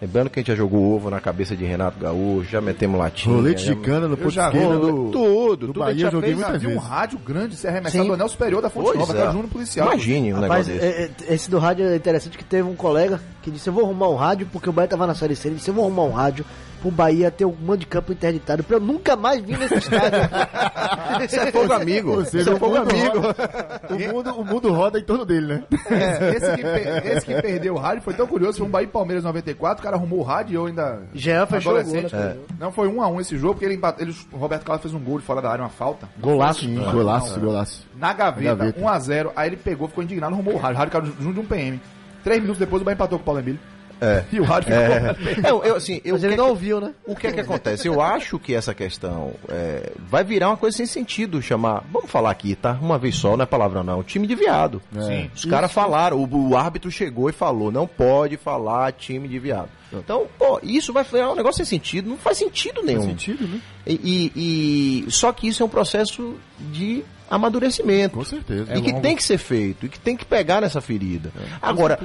Lembrando 0.00 0.30
que 0.30 0.38
a 0.38 0.40
gente 0.40 0.48
já 0.48 0.54
jogou 0.54 0.94
ovo 0.94 1.10
na 1.10 1.20
cabeça 1.20 1.54
de 1.54 1.62
Renato 1.62 1.98
Gaúcho, 2.00 2.50
já 2.50 2.58
metemos 2.60 2.98
latinha. 2.98 3.34
Rolete 3.36 3.64
já... 3.66 3.74
de 3.74 3.80
cana 3.80 4.08
no 4.08 4.16
do, 4.16 5.10
Tudo, 5.10 5.56
do 5.66 5.72
tudo. 5.74 5.82
a 5.82 5.88
gente 5.88 5.96
Bahia, 5.96 5.98
já 6.06 6.10
joguei 6.10 6.34
muitas 6.34 6.60
vi 6.62 6.66
um 6.68 6.70
vezes. 6.70 6.84
rádio 6.88 7.18
grande 7.18 7.54
ser 7.56 7.68
arremessado 7.68 8.02
Sim. 8.04 8.08
do 8.08 8.14
anel 8.14 8.28
superior 8.30 8.62
da 8.62 8.70
Fonte 8.70 8.86
Pois 8.86 8.98
Nova, 8.98 9.18
é. 9.18 9.22
é 9.22 9.26
Júnior 9.26 9.48
Policial. 9.48 9.86
Imagine 9.88 10.32
um 10.32 10.40
Rapaz, 10.40 10.66
negócio 10.68 10.88
desse. 10.90 11.02
é- 11.02 11.10
é- 11.30 11.34
esse 11.34 11.50
do 11.50 11.58
rádio 11.58 11.84
é 11.86 11.96
interessante 11.96 12.38
que 12.38 12.44
teve 12.44 12.66
um 12.66 12.74
colega 12.76 13.20
que 13.42 13.50
disse: 13.50 13.68
Eu 13.68 13.74
vou 13.74 13.84
arrumar 13.84 14.08
um 14.08 14.16
rádio, 14.16 14.48
porque 14.50 14.70
o 14.70 14.72
Bahia 14.72 14.88
tava 14.88 15.06
na 15.06 15.14
série 15.14 15.36
C. 15.36 15.48
Ele 15.48 15.56
disse: 15.56 15.68
Eu 15.68 15.74
vou 15.74 15.84
arrumar 15.84 16.04
um 16.04 16.12
rádio 16.12 16.46
pro 16.80 16.90
Bahia 16.90 17.30
ter 17.30 17.44
um 17.44 17.54
mando 17.60 17.78
de 17.78 17.86
campo 17.86 18.12
interditado 18.12 18.62
pra 18.64 18.76
eu 18.76 18.80
nunca 18.80 19.14
mais 19.16 19.40
vir 19.42 19.58
nesse 19.58 19.74
estádio. 19.74 20.18
Isso 21.24 21.36
é 21.36 21.52
fogo 21.52 21.72
amigo. 21.72 22.24
Seja, 22.24 22.50
é 22.50 22.54
o 22.54 22.58
fogo 22.58 22.78
mundo, 22.78 22.90
amigo. 22.90 23.20
roda, 23.20 23.88
o, 23.90 23.98
mundo, 24.14 24.30
o 24.40 24.44
mundo 24.44 24.72
roda 24.72 24.98
em 24.98 25.04
torno 25.04 25.24
dele, 25.24 25.46
né? 25.46 25.64
É, 25.90 26.30
esse, 26.36 26.56
que 26.56 27.08
esse 27.08 27.26
que 27.26 27.42
perdeu 27.42 27.74
o 27.74 27.78
rádio 27.78 28.02
foi 28.02 28.14
tão 28.14 28.26
curioso. 28.26 28.58
Foi 28.58 28.66
um 28.66 28.70
Bahia 28.70 28.88
Palmeiras 28.88 29.24
94, 29.24 29.80
o 29.80 29.84
cara 29.84 29.96
arrumou 29.96 30.20
o 30.20 30.22
rádio 30.22 30.52
e 30.52 30.54
eu 30.56 30.66
ainda. 30.66 31.02
Jean 31.14 31.46
fechou 31.46 31.72
o 31.72 31.74
gol, 31.74 31.82
adolescente. 31.84 32.14
né? 32.14 32.36
Não, 32.58 32.72
foi 32.72 32.88
um 32.88 33.02
a 33.02 33.08
um 33.08 33.20
esse 33.20 33.36
jogo, 33.36 33.54
porque 33.54 33.66
ele 33.66 33.74
empatou. 33.74 34.02
Ele, 34.04 34.14
o 34.32 34.36
Roberto 34.36 34.64
Carlos 34.64 34.82
fez 34.82 34.94
um 34.94 35.00
gol 35.00 35.18
de 35.18 35.24
fora 35.24 35.42
da 35.42 35.50
área, 35.50 35.62
uma 35.62 35.70
falta. 35.70 36.08
Golaço. 36.18 36.60
Sim, 36.60 36.76
golaço, 36.90 37.38
golaço. 37.40 37.86
Na 37.96 38.12
gaveta, 38.12 38.50
Na 38.50 38.54
gaveta. 38.54 38.80
1x0. 38.80 39.32
Aí 39.36 39.48
ele 39.50 39.56
pegou, 39.56 39.88
ficou 39.88 40.02
indignado, 40.02 40.34
arrumou 40.34 40.54
o 40.54 40.58
rádio. 40.58 40.76
O 40.76 40.78
rádio 40.78 40.92
caiu 40.92 41.06
junto 41.20 41.34
de 41.34 41.40
um 41.40 41.46
PM. 41.46 41.80
Três 42.22 42.40
minutos 42.40 42.58
depois 42.58 42.82
o 42.82 42.84
Bahia 42.84 42.94
empatou 42.94 43.18
com 43.18 43.22
o 43.22 43.24
Paulo 43.24 43.40
Emílio. 43.40 43.60
É. 44.00 44.24
E 44.32 44.40
o 44.40 44.44
rádio 44.44 44.70
ficou. 44.72 45.44
Eu, 45.50 45.64
eu, 45.64 45.76
assim, 45.76 46.00
eu, 46.04 46.14
Mas 46.14 46.24
ele 46.24 46.32
o 46.34 46.36
que 46.36 46.36
não 46.38 46.44
é 46.44 46.46
que- 46.46 46.50
ouviu, 46.52 46.80
né? 46.80 46.92
O 47.06 47.14
que 47.16 47.26
é 47.26 47.32
que 47.32 47.40
acontece? 47.40 47.86
Eu 47.86 48.00
acho 48.00 48.38
que 48.38 48.54
essa 48.54 48.72
questão 48.74 49.32
é, 49.48 49.92
vai 50.08 50.24
virar 50.24 50.48
uma 50.48 50.56
coisa 50.56 50.76
sem 50.76 50.86
sentido, 50.86 51.40
chamar, 51.42 51.84
vamos 51.92 52.10
falar 52.10 52.30
aqui, 52.30 52.54
tá? 52.54 52.78
Uma 52.80 52.98
vez 52.98 53.16
só, 53.16 53.36
não 53.36 53.42
é 53.42 53.46
palavra 53.46 53.82
não, 53.82 54.02
time 54.02 54.26
de 54.26 54.34
viado. 54.34 54.80
Sim. 55.00 55.30
Os 55.34 55.44
caras 55.44 55.70
falaram, 55.72 56.16
o, 56.18 56.48
o 56.50 56.56
árbitro 56.56 56.90
chegou 56.90 57.28
e 57.28 57.32
falou, 57.32 57.70
não 57.70 57.86
pode 57.86 58.36
falar 58.36 58.92
time 58.92 59.28
de 59.28 59.38
viado. 59.38 59.68
Então, 59.92 60.26
pô, 60.38 60.60
isso 60.62 60.92
vai 60.92 61.02
virar 61.02 61.32
um 61.32 61.34
negócio 61.34 61.56
sem 61.64 61.78
sentido, 61.78 62.08
não 62.08 62.16
faz 62.16 62.38
sentido 62.38 62.80
nenhum. 62.82 63.00
Faz 63.02 63.10
sentido, 63.10 63.46
né? 63.48 63.60
E, 63.86 64.30
e- 64.36 65.04
e- 65.06 65.10
só 65.10 65.32
que 65.32 65.48
isso 65.48 65.62
é 65.62 65.66
um 65.66 65.68
processo 65.68 66.36
de 66.72 67.02
amadurecimento. 67.28 68.16
Com 68.16 68.24
certeza. 68.24 68.76
e 68.76 68.82
que 68.82 68.92
tem 69.00 69.16
que 69.16 69.22
ser 69.22 69.38
feito, 69.38 69.86
e 69.86 69.88
que 69.88 69.98
tem 69.98 70.16
que 70.16 70.24
pegar 70.24 70.60
nessa 70.60 70.80
ferida. 70.80 71.32
Agora, 71.60 71.98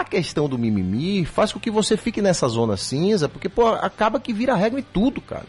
a 0.00 0.04
questão 0.04 0.48
do 0.48 0.58
mimimi 0.58 1.24
faz 1.24 1.52
com 1.52 1.60
que 1.60 1.70
você 1.70 1.96
fique 1.96 2.20
nessa 2.22 2.46
zona 2.48 2.76
cinza, 2.76 3.28
porque, 3.28 3.48
pô, 3.48 3.68
acaba 3.68 4.18
que 4.20 4.32
vira 4.32 4.54
regra 4.54 4.80
em 4.80 4.84
tudo, 4.92 5.20
cara. 5.20 5.44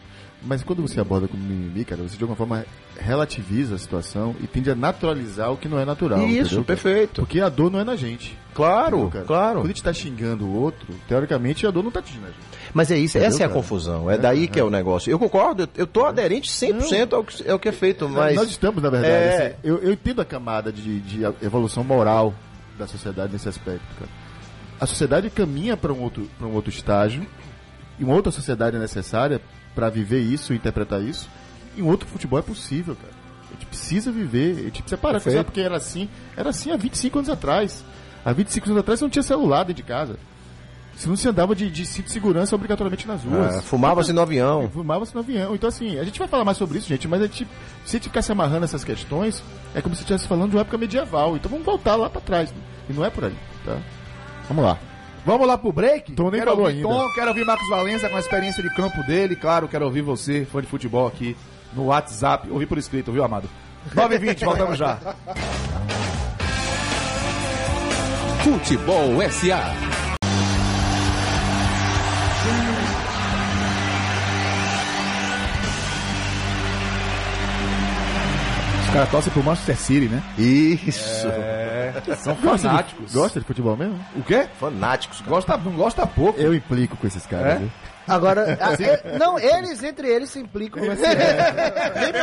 Mas 0.47 0.62
quando 0.63 0.81
você 0.84 0.99
aborda 0.99 1.27
como 1.27 1.41
mimimi, 1.43 1.84
cara, 1.84 2.03
você 2.03 2.15
de 2.17 2.23
alguma 2.23 2.36
forma 2.38 2.63
relativiza 2.99 3.75
a 3.75 3.77
situação 3.79 4.36
e 4.41 4.45
tende 4.47 4.69
a 4.69 4.75
naturalizar 4.75 5.51
o 5.51 5.58
que 5.58 5.67
não 5.67 5.79
é 5.79 5.86
natural. 5.86 6.19
Isso, 6.19 6.29
entendeu, 6.31 6.49
cara? 6.49 6.63
perfeito. 6.65 7.21
Porque 7.21 7.41
a 7.41 7.49
dor 7.49 7.71
não 7.71 7.79
é 7.79 7.84
na 7.84 7.95
gente. 7.95 8.38
Claro, 8.53 8.97
entendeu, 8.97 9.12
cara? 9.12 9.25
claro. 9.25 9.55
Quando 9.60 9.65
a 9.65 9.67
gente 9.69 9.84
tá 9.84 9.91
xingando 9.91 10.45
o 10.45 10.53
outro, 10.62 10.88
teoricamente 11.08 11.65
a 11.65 11.71
dor 11.71 11.84
não 11.84 11.89
tá 11.91 11.99
atingindo 11.99 12.25
a 12.25 12.29
gente. 12.29 12.39
Mas 12.73 12.91
é 12.91 12.97
isso, 12.97 13.17
Entendeu, 13.17 13.29
essa 13.36 13.43
é 13.43 13.45
a 13.45 13.49
cara? 13.49 13.60
confusão. 13.60 14.12
É 14.12 14.17
daí 14.19 14.47
que 14.47 14.60
é 14.60 14.63
o 14.63 14.69
negócio. 14.69 15.10
Eu 15.10 15.17
concordo, 15.17 15.63
eu- 15.63 15.69
eu 15.77 15.88
tô 15.88 16.05
aderente 16.05 16.51
100% 16.51 17.13
ao 17.15 17.23
que, 17.23 17.49
ao 17.49 17.58
que 17.58 17.69
é 17.69 17.71
feito, 17.71 18.08
mas. 18.08 18.36
Nós 18.36 18.49
estamos, 18.49 18.84
na 18.84 18.89
verdade. 18.91 19.13
É. 19.13 19.45
assim, 19.47 19.55
eu, 19.63 19.77
eu 19.79 19.93
entendo 19.93 20.21
a 20.21 20.25
camada 20.25 20.71
de, 20.71 20.99
de 20.99 21.23
evolução 21.41 21.84
moral 21.84 22.34
da 22.77 22.86
sociedade 22.86 23.34
nesse 23.34 23.49
aspecto, 23.49 23.84
cara. 23.97 24.12
A 24.79 24.85
sociedade 24.85 25.29
caminha 25.29 25.77
para 25.77 25.93
um, 25.93 26.01
outro, 26.01 26.29
pra 26.38 26.47
um 26.47 26.53
outro 26.53 26.69
estágio, 26.69 27.25
e 27.97 28.03
uma 28.03 28.13
outra 28.13 28.31
sociedade 28.31 28.75
é 28.75 28.79
necessária 28.79 29.41
para 29.73 29.89
viver 29.89 30.19
isso 30.19 30.53
interpretar 30.53 31.01
isso, 31.01 31.29
e 31.77 31.81
um 31.81 31.88
outro 31.88 32.07
futebol 32.07 32.39
é 32.39 32.41
possível, 32.41 32.95
cara. 32.95 33.13
A 33.49 33.53
gente 33.53 33.65
precisa 33.67 34.11
viver, 34.11 34.51
a 34.51 34.63
gente 34.63 34.81
precisa 34.81 34.97
parar 34.97 35.21
com 35.21 35.29
isso, 35.29 35.43
porque 35.45 35.61
era 35.61 35.77
assim, 35.77 36.09
era 36.35 36.49
assim 36.49 36.71
há 36.71 36.77
25 36.77 37.19
anos 37.19 37.29
atrás. 37.29 37.85
Há 38.23 38.33
25 38.33 38.67
anos 38.67 38.79
atrás 38.79 38.99
você 38.99 39.05
não 39.05 39.09
tinha 39.09 39.23
celular 39.23 39.63
dentro 39.63 39.81
de 39.81 39.83
casa. 39.83 40.17
Você 40.95 41.09
não 41.09 41.15
se 41.15 41.27
andava 41.27 41.53
de, 41.53 41.69
de 41.69 41.85
cinto 41.85 42.05
de 42.05 42.11
segurança 42.11 42.55
obrigatoriamente 42.55 43.05
nas 43.05 43.21
ruas. 43.23 43.57
Ah, 43.57 43.61
Fumava-se 43.61 44.13
no 44.13 44.21
avião. 44.21 44.69
Fumava-se 44.69 45.13
no 45.13 45.19
avião. 45.19 45.53
Então, 45.53 45.67
assim, 45.67 45.99
a 45.99 46.03
gente 46.05 46.17
vai 46.17 46.27
falar 46.27 46.45
mais 46.45 46.57
sobre 46.57 46.77
isso, 46.77 46.88
gente, 46.88 47.05
mas 47.07 47.21
a 47.21 47.25
gente, 47.25 47.45
se 47.85 47.97
a 47.97 47.99
gente 47.99 48.07
ficar 48.07 48.21
se 48.21 48.31
amarrando 48.31 48.63
essas 48.63 48.83
questões, 48.83 49.43
é 49.73 49.81
como 49.81 49.93
se 49.93 50.01
estivesse 50.01 50.25
falando 50.25 50.51
de 50.51 50.55
uma 50.55 50.61
época 50.61 50.77
medieval. 50.77 51.35
Então 51.35 51.51
vamos 51.51 51.65
voltar 51.65 51.95
lá 51.97 52.09
pra 52.09 52.21
trás. 52.21 52.53
E 52.89 52.93
não 52.93 53.03
é 53.03 53.09
por 53.09 53.25
aí, 53.25 53.35
tá? 53.65 53.77
Vamos 54.47 54.63
lá. 54.63 54.77
Vamos 55.25 55.47
lá 55.47 55.58
pro 55.58 55.71
break? 55.71 56.12
Tom 56.12 56.29
nem 56.29 56.39
quero 56.39 56.51
falou 56.51 56.65
ouvir 56.67 56.77
ainda. 56.77 56.88
Tom, 56.88 57.13
quero 57.13 57.27
ouvir 57.29 57.45
Marcos 57.45 57.67
Valença 57.67 58.10
com 58.10 58.15
a 58.15 58.19
experiência 58.19 58.62
de 58.62 58.69
campo 58.75 59.01
dele. 59.03 59.36
Claro, 59.36 59.67
quero 59.67 59.86
ouvir 59.86 60.01
você, 60.01 60.45
fã 60.45 60.62
de 60.62 60.67
futebol 60.67 61.08
aqui 61.08 61.36
no 61.73 61.86
WhatsApp. 61.86 62.49
Ouvir 62.51 62.67
por 62.67 62.77
escrito, 62.77 63.12
viu, 63.12 63.23
Amado? 63.23 63.49
9h20, 63.95 64.39
voltamos 64.45 64.77
já. 64.77 64.99
Futebol 68.43 69.19
SA. 69.31 70.04
Os 78.95 78.97
caras 78.97 79.12
torcem 79.12 79.34
pro 79.34 79.43
Manchester 79.43 79.77
City, 79.77 80.08
né? 80.08 80.23
Isso. 80.38 81.27
São 82.23 82.34
Gosta 82.36 82.69
fanáticos. 82.69 83.12
de, 83.12 83.17
gosta 83.17 83.39
de 83.41 83.45
futebol 83.45 83.75
mesmo? 83.75 83.99
O 84.15 84.23
quê? 84.23 84.47
Fanáticos, 84.58 85.17
cara. 85.19 85.29
Gosta, 85.31 85.58
não 85.58 85.71
gosta 85.73 86.08
pouco. 86.08 86.39
Eu 86.39 86.53
implico 86.55 86.95
com 86.95 87.05
esses 87.05 87.25
caras, 87.25 87.55
É? 87.55 87.55
viu? 87.58 87.71
Agora, 88.08 88.58
a- 88.62 88.73
é- 88.81 89.17
não, 89.17 89.38
eles 89.38 89.84
entre 89.84 90.08
eles 90.08 90.29
se 90.29 90.39
implicam. 90.39 90.81
Nem, 90.81 90.93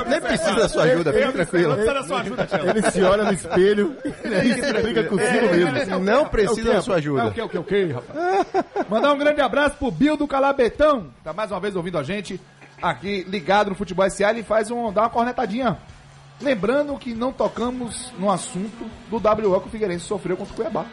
nem 0.09 0.21
precisa 0.21 0.55
da 0.55 0.69
sua 0.69 0.85
ajuda, 0.85 1.13
fique 1.13 1.33
tranquilo. 1.33 1.77
da 1.77 2.03
sua 2.05 2.21
ajuda, 2.21 2.47
Tchelo. 2.47 2.71
Ele 2.71 2.91
se 2.91 3.03
olha 3.03 3.25
no 3.25 3.33
espelho 3.33 3.97
e 4.05 4.55
se 4.63 4.71
implica 4.71 5.05
consigo 5.05 5.49
mesmo. 5.51 5.99
Não 6.01 6.25
precisa 6.27 6.73
da 6.75 6.81
sua 6.83 6.95
É 6.95 6.97
o 6.97 6.99
ajuda. 6.99 7.31
que, 7.33 7.43
o 7.43 7.49
que, 7.51 7.59
o 7.59 7.65
que, 7.65 7.93
rapaz? 7.93 8.47
Mandar 8.89 9.13
um 9.13 9.19
grande 9.19 9.41
abraço 9.43 9.77
pro 9.77 9.91
Bill 9.91 10.17
do 10.17 10.27
Calabetão. 10.27 11.09
Tá 11.25 11.33
mais 11.35 11.51
uma 11.51 11.61
vez 11.61 11.77
ouvindo 11.77 11.99
a 11.99 12.03
gente 12.03 12.41
aqui 12.81 13.27
ligado 13.29 13.69
no 13.71 13.75
Futebol 13.75 14.09
SA. 14.09 14.31
Ele 14.31 14.43
faz 14.43 14.71
um, 14.71 14.91
dá 14.93 15.03
uma 15.03 15.11
cornetadinha. 15.11 15.77
Lembrando 16.43 16.97
que 16.99 17.15
não 17.15 17.33
tocamos 17.33 18.13
no 18.19 18.31
assunto 18.31 18.85
do 19.11 19.17
WO 19.17 19.61
que 19.61 19.69
o 19.69 19.71
Figueirense 19.71 20.05
sofreu 20.05 20.37
contra 20.37 20.53
o 20.53 20.57
Cuiabá. 20.57 20.87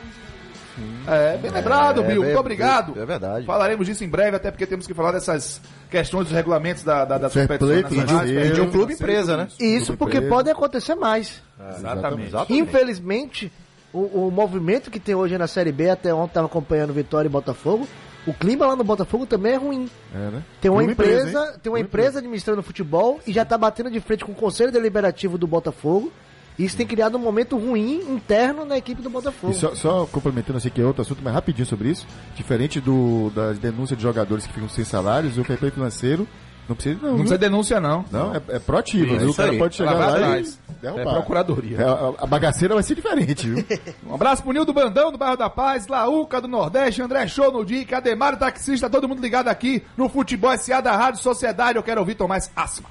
É, 1.07 1.37
bem 1.37 1.51
lembrado, 1.51 2.01
É, 2.01 2.07
Bill. 2.07 2.23
é, 2.23 2.25
Muito 2.27 2.39
obrigado. 2.39 2.93
é 3.01 3.05
verdade. 3.05 3.45
Falaremos 3.45 3.85
disso 3.85 4.03
em 4.03 4.07
breve, 4.09 4.37
até 4.37 4.49
porque 4.49 4.65
temos 4.65 4.87
que 4.87 4.93
falar 4.93 5.11
dessas 5.11 5.59
questões 5.89 6.25
dos 6.27 6.33
regulamentos 6.33 6.83
da, 6.83 7.03
da, 7.03 7.17
das 7.17 7.33
competições 7.33 7.83
nacionais. 7.83 8.53
De 8.53 8.61
um 8.61 8.71
clube 8.71 8.93
empresa, 8.93 9.35
né? 9.35 9.47
isso. 9.59 9.97
Porque 9.97 10.21
pode 10.21 10.49
acontecer 10.49 10.95
mais. 10.95 11.41
Exatamente. 11.77 12.31
Infelizmente, 12.49 13.51
o, 13.91 14.27
o 14.27 14.31
movimento 14.31 14.89
que 14.89 14.99
tem 14.99 15.15
hoje 15.15 15.37
na 15.37 15.47
Série 15.47 15.71
B, 15.71 15.89
até 15.89 16.13
ontem 16.13 16.27
estava 16.29 16.47
acompanhando 16.47 16.93
Vitória 16.93 17.27
e 17.27 17.31
Botafogo, 17.31 17.87
o 18.27 18.33
clima 18.33 18.65
lá 18.65 18.75
no 18.75 18.83
Botafogo 18.83 19.25
também 19.25 19.53
é 19.53 19.57
ruim. 19.57 19.89
É, 20.13 20.17
né? 20.31 20.43
Tem 20.61 20.69
uma 20.69 20.81
Uma 20.81 20.91
empresa, 20.91 21.29
empresa, 21.29 21.59
tem 21.61 21.71
uma 21.71 21.77
Uma 21.77 21.83
empresa 21.83 22.19
administrando 22.19 22.63
futebol 22.63 23.19
e 23.25 23.33
já 23.33 23.45
tá 23.45 23.57
batendo 23.57 23.89
de 23.89 23.99
frente 23.99 24.25
com 24.25 24.31
o 24.31 24.35
Conselho 24.35 24.71
Deliberativo 24.71 25.37
do 25.37 25.47
Botafogo. 25.47 26.11
Isso 26.57 26.75
tem 26.75 26.85
criado 26.85 27.15
um 27.15 27.21
momento 27.21 27.57
ruim 27.57 28.01
interno 28.09 28.65
na 28.65 28.77
equipe 28.77 29.01
do 29.01 29.09
Botafogo. 29.09 29.53
E 29.53 29.55
só, 29.55 29.73
só 29.73 30.05
complementando, 30.07 30.59
sei 30.59 30.69
que 30.69 30.81
é 30.81 30.85
outro 30.85 31.01
assunto, 31.01 31.21
mas 31.23 31.33
rapidinho 31.33 31.65
sobre 31.65 31.89
isso. 31.89 32.05
Diferente 32.35 32.81
do, 32.81 33.31
das 33.33 33.57
denúncias 33.57 33.97
de 33.97 34.03
jogadores 34.03 34.45
que 34.45 34.51
ficam 34.51 34.67
sem 34.67 34.83
salários, 34.83 35.37
o 35.37 35.43
fair 35.45 35.71
financeiro 35.71 36.27
não 36.69 36.75
precisa, 36.75 36.95
não. 36.95 37.01
Não 37.01 37.09
viu? 37.09 37.17
precisa 37.17 37.37
denúncia, 37.37 37.79
não. 37.79 38.05
Não, 38.11 38.35
é, 38.35 38.41
é 38.49 38.59
proativo. 38.59 39.07
Isso 39.07 39.19
viu? 39.19 39.29
O 39.31 39.33
cara 39.33 39.51
aí. 39.51 39.57
pode 39.57 39.75
chegar 39.75 39.93
lá 39.93 40.09
atrás. 40.09 40.59
e 40.81 40.85
É 40.85 40.91
derrubar. 40.91 41.13
procuradoria. 41.15 41.77
É, 41.77 41.83
a, 41.83 42.13
a 42.19 42.25
bagaceira 42.27 42.73
vai 42.75 42.83
ser 42.83 42.95
diferente, 42.95 43.49
viu? 43.49 43.65
Um 44.07 44.13
abraço 44.13 44.43
pro 44.43 44.51
Nildo 44.53 44.71
Brandão, 44.71 45.11
do 45.11 45.17
bairro 45.17 45.35
da 45.35 45.49
Paz, 45.49 45.87
Laúca 45.87 46.39
do 46.39 46.47
Nordeste, 46.47 47.01
André 47.01 47.27
Show 47.27 47.51
no 47.51 47.65
Dica, 47.65 47.97
Ademário 47.97 48.37
Taxista, 48.39 48.89
todo 48.89 49.09
mundo 49.09 49.21
ligado 49.21 49.47
aqui 49.49 49.83
no 49.97 50.07
Futebol 50.07 50.55
SA 50.57 50.79
da 50.79 50.95
Rádio 50.95 51.21
Sociedade. 51.21 51.77
Eu 51.77 51.83
quero 51.83 51.99
ouvir 51.99 52.15
Tomás 52.15 52.49
Asma. 52.55 52.87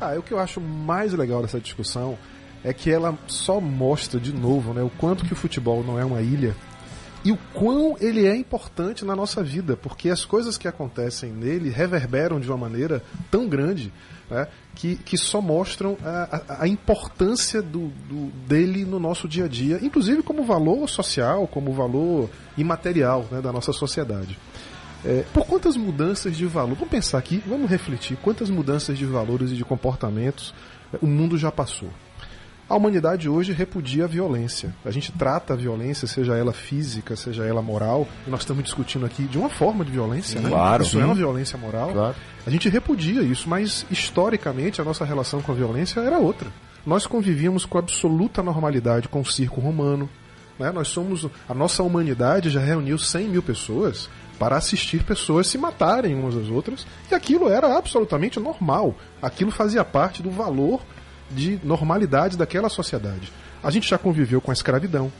Ah, 0.00 0.14
o 0.18 0.22
que 0.22 0.32
eu 0.32 0.38
acho 0.38 0.60
mais 0.60 1.12
legal 1.14 1.42
dessa 1.42 1.58
discussão 1.60 2.18
é 2.64 2.72
que 2.72 2.90
ela 2.90 3.16
só 3.26 3.60
mostra 3.60 4.20
de 4.20 4.32
novo 4.32 4.72
né, 4.72 4.82
o 4.82 4.90
quanto 4.90 5.24
que 5.24 5.32
o 5.32 5.36
futebol 5.36 5.82
não 5.82 5.98
é 5.98 6.04
uma 6.04 6.20
ilha 6.20 6.54
e 7.24 7.30
o 7.32 7.38
quão 7.54 7.96
ele 8.00 8.26
é 8.26 8.34
importante 8.34 9.04
na 9.04 9.14
nossa 9.14 9.42
vida, 9.42 9.76
porque 9.76 10.08
as 10.10 10.24
coisas 10.24 10.58
que 10.58 10.66
acontecem 10.66 11.30
nele 11.30 11.70
reverberam 11.70 12.40
de 12.40 12.48
uma 12.48 12.56
maneira 12.58 13.02
tão 13.30 13.48
grande 13.48 13.92
né, 14.30 14.48
que, 14.74 14.96
que 14.96 15.16
só 15.16 15.40
mostram 15.40 15.96
a, 16.04 16.62
a- 16.62 16.68
importância 16.68 17.62
do, 17.62 17.88
do- 18.08 18.30
dele 18.46 18.84
no 18.84 18.98
nosso 18.98 19.28
dia 19.28 19.44
a 19.44 19.48
dia, 19.48 19.78
inclusive 19.82 20.22
como 20.22 20.42
valor 20.44 20.88
social, 20.88 21.46
como 21.46 21.72
valor 21.72 22.28
imaterial 22.58 23.26
né, 23.30 23.40
da 23.40 23.52
nossa 23.52 23.72
sociedade. 23.72 24.38
É, 25.04 25.24
por 25.34 25.44
quantas 25.46 25.76
mudanças 25.76 26.36
de 26.36 26.46
valor? 26.46 26.74
Vamos 26.74 26.88
pensar 26.90 27.18
aqui, 27.18 27.42
vamos 27.46 27.68
refletir. 27.68 28.16
Quantas 28.22 28.48
mudanças 28.50 28.96
de 28.96 29.04
valores 29.04 29.50
e 29.50 29.54
de 29.54 29.64
comportamentos 29.64 30.54
o 31.00 31.06
mundo 31.06 31.36
já 31.36 31.50
passou? 31.50 31.88
A 32.72 32.76
humanidade 32.76 33.28
hoje 33.28 33.52
repudia 33.52 34.04
a 34.04 34.06
violência. 34.06 34.74
A 34.82 34.90
gente 34.90 35.12
trata 35.12 35.52
a 35.52 35.56
violência, 35.56 36.08
seja 36.08 36.34
ela 36.38 36.54
física, 36.54 37.14
seja 37.14 37.44
ela 37.44 37.60
moral, 37.60 38.08
e 38.26 38.30
nós 38.30 38.40
estamos 38.40 38.64
discutindo 38.64 39.04
aqui 39.04 39.24
de 39.24 39.36
uma 39.36 39.50
forma 39.50 39.84
de 39.84 39.90
violência, 39.90 40.40
né? 40.40 40.48
claro, 40.48 40.82
Isso 40.82 40.98
é 40.98 41.04
uma 41.04 41.14
violência 41.14 41.58
moral. 41.58 41.92
Claro. 41.92 42.14
A 42.46 42.48
gente 42.48 42.70
repudia 42.70 43.20
isso, 43.20 43.46
mas 43.46 43.84
historicamente 43.90 44.80
a 44.80 44.84
nossa 44.84 45.04
relação 45.04 45.42
com 45.42 45.52
a 45.52 45.54
violência 45.54 46.00
era 46.00 46.16
outra. 46.16 46.48
Nós 46.86 47.06
convivíamos 47.06 47.66
com 47.66 47.76
absoluta 47.76 48.42
normalidade 48.42 49.06
com 49.06 49.20
o 49.20 49.26
circo 49.26 49.60
romano, 49.60 50.08
Né? 50.58 50.72
Nós 50.72 50.88
somos. 50.88 51.28
A 51.46 51.52
nossa 51.52 51.82
humanidade 51.82 52.48
já 52.48 52.60
reuniu 52.60 52.96
100 52.96 53.28
mil 53.28 53.42
pessoas 53.42 54.08
para 54.38 54.56
assistir 54.56 55.04
pessoas 55.04 55.46
se 55.46 55.58
matarem 55.58 56.14
umas 56.14 56.34
às 56.36 56.48
outras, 56.48 56.86
e 57.10 57.14
aquilo 57.14 57.50
era 57.50 57.76
absolutamente 57.76 58.40
normal. 58.40 58.94
Aquilo 59.20 59.50
fazia 59.50 59.84
parte 59.84 60.22
do 60.22 60.30
valor 60.30 60.80
de 61.32 61.58
normalidade 61.64 62.36
daquela 62.36 62.68
sociedade. 62.68 63.32
A 63.62 63.70
gente 63.70 63.88
já 63.88 63.98
conviveu 63.98 64.40
com 64.40 64.50
a 64.50 64.54
escravidão. 64.54 65.10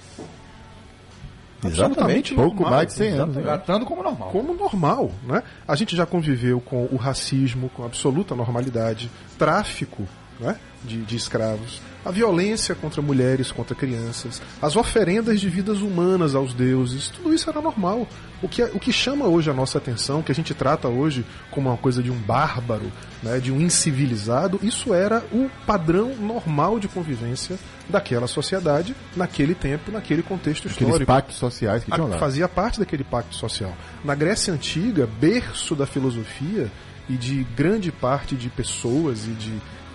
Absolutamente 1.64 2.34
Pouco 2.34 2.56
normal. 2.56 2.70
mais 2.72 2.88
de 2.88 2.94
100 2.94 3.08
anos. 3.12 3.36
né? 3.36 3.42
Tratando 3.42 3.86
como 3.86 4.02
normal. 4.02 4.30
Como 4.30 4.52
normal, 4.54 5.12
né? 5.24 5.42
A 5.66 5.76
gente 5.76 5.94
já 5.94 6.04
conviveu 6.04 6.60
com 6.60 6.88
o 6.90 6.96
racismo 6.96 7.68
com 7.68 7.84
absoluta 7.84 8.34
normalidade, 8.34 9.08
tráfico 9.38 10.06
né? 10.42 10.58
de, 10.84 11.02
de 11.02 11.16
escravos, 11.16 11.80
a 12.04 12.10
violência 12.10 12.74
contra 12.74 13.00
mulheres, 13.00 13.52
contra 13.52 13.74
crianças, 13.74 14.42
as 14.60 14.74
oferendas 14.74 15.40
de 15.40 15.48
vidas 15.48 15.80
humanas 15.80 16.34
aos 16.34 16.52
deuses, 16.52 17.08
tudo 17.08 17.32
isso 17.32 17.48
era 17.48 17.60
normal. 17.60 18.06
O 18.42 18.48
que, 18.48 18.62
o 18.64 18.80
que 18.80 18.92
chama 18.92 19.26
hoje 19.26 19.48
a 19.48 19.54
nossa 19.54 19.78
atenção, 19.78 20.22
que 20.22 20.32
a 20.32 20.34
gente 20.34 20.52
trata 20.52 20.88
hoje 20.88 21.24
como 21.50 21.68
uma 21.68 21.76
coisa 21.76 22.02
de 22.02 22.10
um 22.10 22.16
bárbaro, 22.16 22.90
né, 23.22 23.38
de 23.38 23.52
um 23.52 23.60
incivilizado, 23.60 24.58
isso 24.62 24.92
era 24.92 25.24
o 25.32 25.48
padrão 25.64 26.16
normal 26.16 26.80
de 26.80 26.88
convivência 26.88 27.56
daquela 27.88 28.26
sociedade, 28.26 28.96
naquele 29.16 29.54
tempo, 29.54 29.92
naquele 29.92 30.22
contexto 30.22 30.66
Aqueles 30.66 30.80
histórico. 30.80 31.06
pactos 31.06 31.36
sociais 31.36 31.84
que 31.84 31.92
tinham 31.92 32.08
lá. 32.08 32.18
Fazia 32.18 32.48
parte 32.48 32.80
daquele 32.80 33.04
pacto 33.04 33.36
social. 33.36 33.76
Na 34.04 34.16
Grécia 34.16 34.52
Antiga, 34.52 35.08
berço 35.20 35.76
da 35.76 35.86
filosofia 35.86 36.68
e 37.08 37.16
de 37.16 37.44
grande 37.56 37.92
parte 37.92 38.34
de 38.34 38.48
pessoas 38.48 39.26
e 39.26 39.30
de 39.30 39.52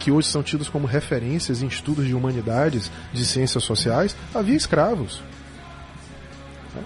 que 0.07 0.11
hoje 0.11 0.29
são 0.29 0.41
tidos 0.41 0.69
como 0.69 0.87
referências 0.87 1.61
em 1.61 1.67
estudos 1.67 2.07
de 2.07 2.15
humanidades, 2.15 2.89
de 3.11 3.25
ciências 3.25 3.65
sociais, 3.65 4.15
havia 4.33 4.55
escravos. 4.55 5.21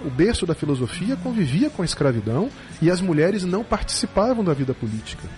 O 0.03 0.09
berço 0.09 0.43
da 0.43 0.55
filosofia 0.55 1.15
convivia 1.15 1.69
com 1.69 1.83
a 1.83 1.85
escravidão 1.85 2.49
e 2.81 2.89
as 2.89 2.99
mulheres 2.99 3.43
não 3.43 3.63
participavam 3.63 4.43
da 4.43 4.55
vida 4.55 4.73
política. 4.73 5.29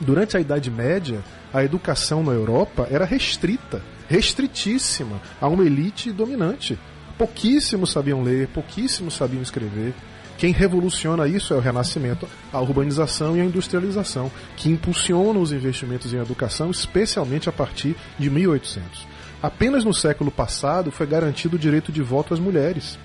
Durante 0.00 0.36
a 0.36 0.40
Idade 0.40 0.72
Média, 0.72 1.22
a 1.54 1.62
educação 1.62 2.24
na 2.24 2.32
Europa 2.32 2.88
era 2.90 3.04
restrita, 3.04 3.80
restritíssima 4.08 5.20
a 5.40 5.46
uma 5.46 5.64
elite 5.64 6.10
dominante. 6.10 6.76
Pouquíssimos 7.16 7.92
sabiam 7.92 8.24
ler, 8.24 8.48
pouquíssimos 8.48 9.14
sabiam 9.14 9.40
escrever. 9.40 9.94
Quem 10.38 10.52
revoluciona 10.52 11.26
isso 11.26 11.52
é 11.52 11.56
o 11.56 11.60
Renascimento, 11.60 12.28
a 12.52 12.60
urbanização 12.60 13.36
e 13.36 13.40
a 13.40 13.44
industrialização, 13.44 14.30
que 14.56 14.70
impulsionam 14.70 15.42
os 15.42 15.50
investimentos 15.50 16.14
em 16.14 16.18
educação, 16.18 16.70
especialmente 16.70 17.48
a 17.48 17.52
partir 17.52 17.96
de 18.16 18.30
1800. 18.30 19.04
Apenas 19.42 19.84
no 19.84 19.92
século 19.92 20.30
passado 20.30 20.92
foi 20.92 21.08
garantido 21.08 21.56
o 21.56 21.58
direito 21.58 21.90
de 21.90 22.02
voto 22.02 22.32
às 22.32 22.38
mulheres. 22.38 22.96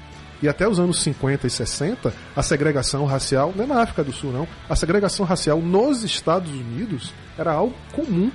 E 0.43 0.48
até 0.48 0.67
os 0.67 0.80
anos 0.80 1.02
50 1.02 1.48
e 1.48 1.50
60, 1.50 2.13
a 2.36 2.43
segregação 2.43 3.06
racial, 3.06 3.52
não 3.56 3.63
é 3.63 3.67
na 3.67 3.82
África 3.82 4.04
do 4.04 4.13
Sul 4.13 4.32
não, 4.32 4.48
a 4.69 4.76
segregação 4.76 5.26
racial 5.26 5.60
nos 5.60 6.04
Estados 6.04 6.52
Unidos 6.52 7.15
era 7.36 7.52
algo 7.52 7.74
comum. 7.93 8.32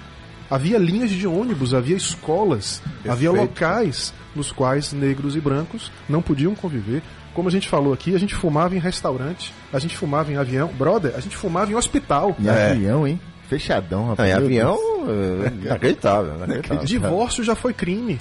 Havia 0.51 0.79
linhas 0.79 1.11
de 1.11 1.27
ônibus, 1.27 1.75
havia 1.75 1.97
escolas, 1.97 2.83
havia 3.07 3.31
locais 3.31 4.15
nos 4.35 4.51
quais 4.51 4.93
negros 4.93 5.37
e 5.37 5.41
brancos 5.41 5.93
não 6.09 6.23
podiam 6.23 6.55
conviver. 6.55 7.03
Como 7.38 7.48
a 7.48 7.53
gente 7.53 7.68
falou 7.68 7.92
aqui, 7.92 8.16
a 8.16 8.18
gente 8.18 8.35
fumava 8.35 8.74
em 8.74 8.81
restaurante, 8.81 9.55
a 9.72 9.79
gente 9.79 9.96
fumava 9.96 10.33
em 10.33 10.37
avião. 10.37 10.66
Brother, 10.77 11.12
a 11.14 11.20
gente 11.20 11.37
fumava 11.37 11.70
em 11.70 11.74
hospital. 11.77 12.35
Em 12.37 12.48
É. 12.48 12.72
avião, 12.72 13.07
hein? 13.07 13.20
Fechadão, 13.48 14.01
Não, 14.01 14.09
rapaz. 14.09 14.29
em 14.29 14.35
Meu 14.35 14.44
avião, 14.44 14.79
é, 15.07 15.46
inacreditável. 15.66 16.35
inacreditável. 16.42 16.85
Divórcio 16.85 17.44
já 17.44 17.55
foi 17.55 17.72
crime. 17.72 18.18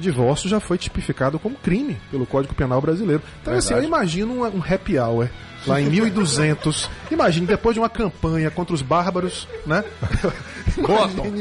Divórcio 0.00 0.48
já 0.48 0.58
foi 0.58 0.78
tipificado 0.78 1.38
como 1.38 1.54
crime 1.54 1.96
pelo 2.10 2.26
Código 2.26 2.54
Penal 2.56 2.80
brasileiro. 2.80 3.22
Então, 3.40 3.54
assim, 3.54 3.72
eu 3.74 3.84
imagino 3.84 4.32
um, 4.32 4.42
um 4.44 4.62
happy 4.68 4.98
hour 4.98 5.28
lá 5.64 5.80
em 5.80 5.84
1200. 5.88 6.90
Imagine, 7.12 7.46
depois 7.46 7.74
de 7.74 7.80
uma 7.80 7.88
campanha 7.88 8.50
contra 8.50 8.74
os 8.74 8.82
bárbaros, 8.82 9.46
né? 9.64 9.84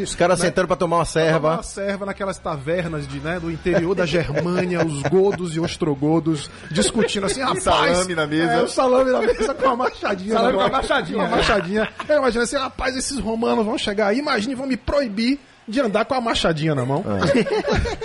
Os 0.04 0.16
caras 0.16 0.40
né? 0.40 0.46
sentando 0.46 0.68
pra 0.68 0.76
tomar 0.76 0.98
uma 0.98 1.06
Tomar 1.06 1.06
serva. 1.06 1.54
uma 1.56 1.64
serva 1.64 2.06
naquelas 2.06 2.38
tavernas 2.38 3.08
de, 3.08 3.20
né, 3.20 3.40
do 3.40 3.52
interior 3.52 3.94
da 3.96 4.06
Germânia, 4.06 4.86
os 4.86 5.02
godos 5.04 5.56
e 5.56 5.60
ostrogodos, 5.60 6.50
discutindo 6.72 7.26
assim, 7.26 7.42
rapaz... 7.44 7.64
salame 7.64 8.16
na 8.16 8.26
mesa. 8.28 8.52
É, 8.54 8.62
o 8.64 8.68
salame 8.68 9.12
na 9.12 9.22
mesa 9.22 9.54
com 9.54 9.66
uma 9.66 9.76
machadinha. 9.76 10.34
Salame 10.34 10.58
na 10.58 10.58
com 10.58 10.66
a 10.68 10.70
mão. 10.70 10.82
machadinha. 10.82 11.18
Uma 11.20 11.28
machadinha. 11.30 11.90
Eu 12.08 12.18
imagino 12.18 12.44
assim, 12.44 12.58
rapaz, 12.58 12.96
esses 12.96 13.20
romanos 13.20 13.66
vão 13.66 13.78
chegar 13.78 14.08
aí, 14.08 14.20
imagine, 14.20 14.56
vão 14.56 14.68
me 14.68 14.78
proibir 14.78 15.40
de 15.68 15.82
andar 15.82 16.06
com 16.06 16.14
a 16.14 16.22
machadinha 16.22 16.76
na 16.76 16.86
mão. 16.86 17.04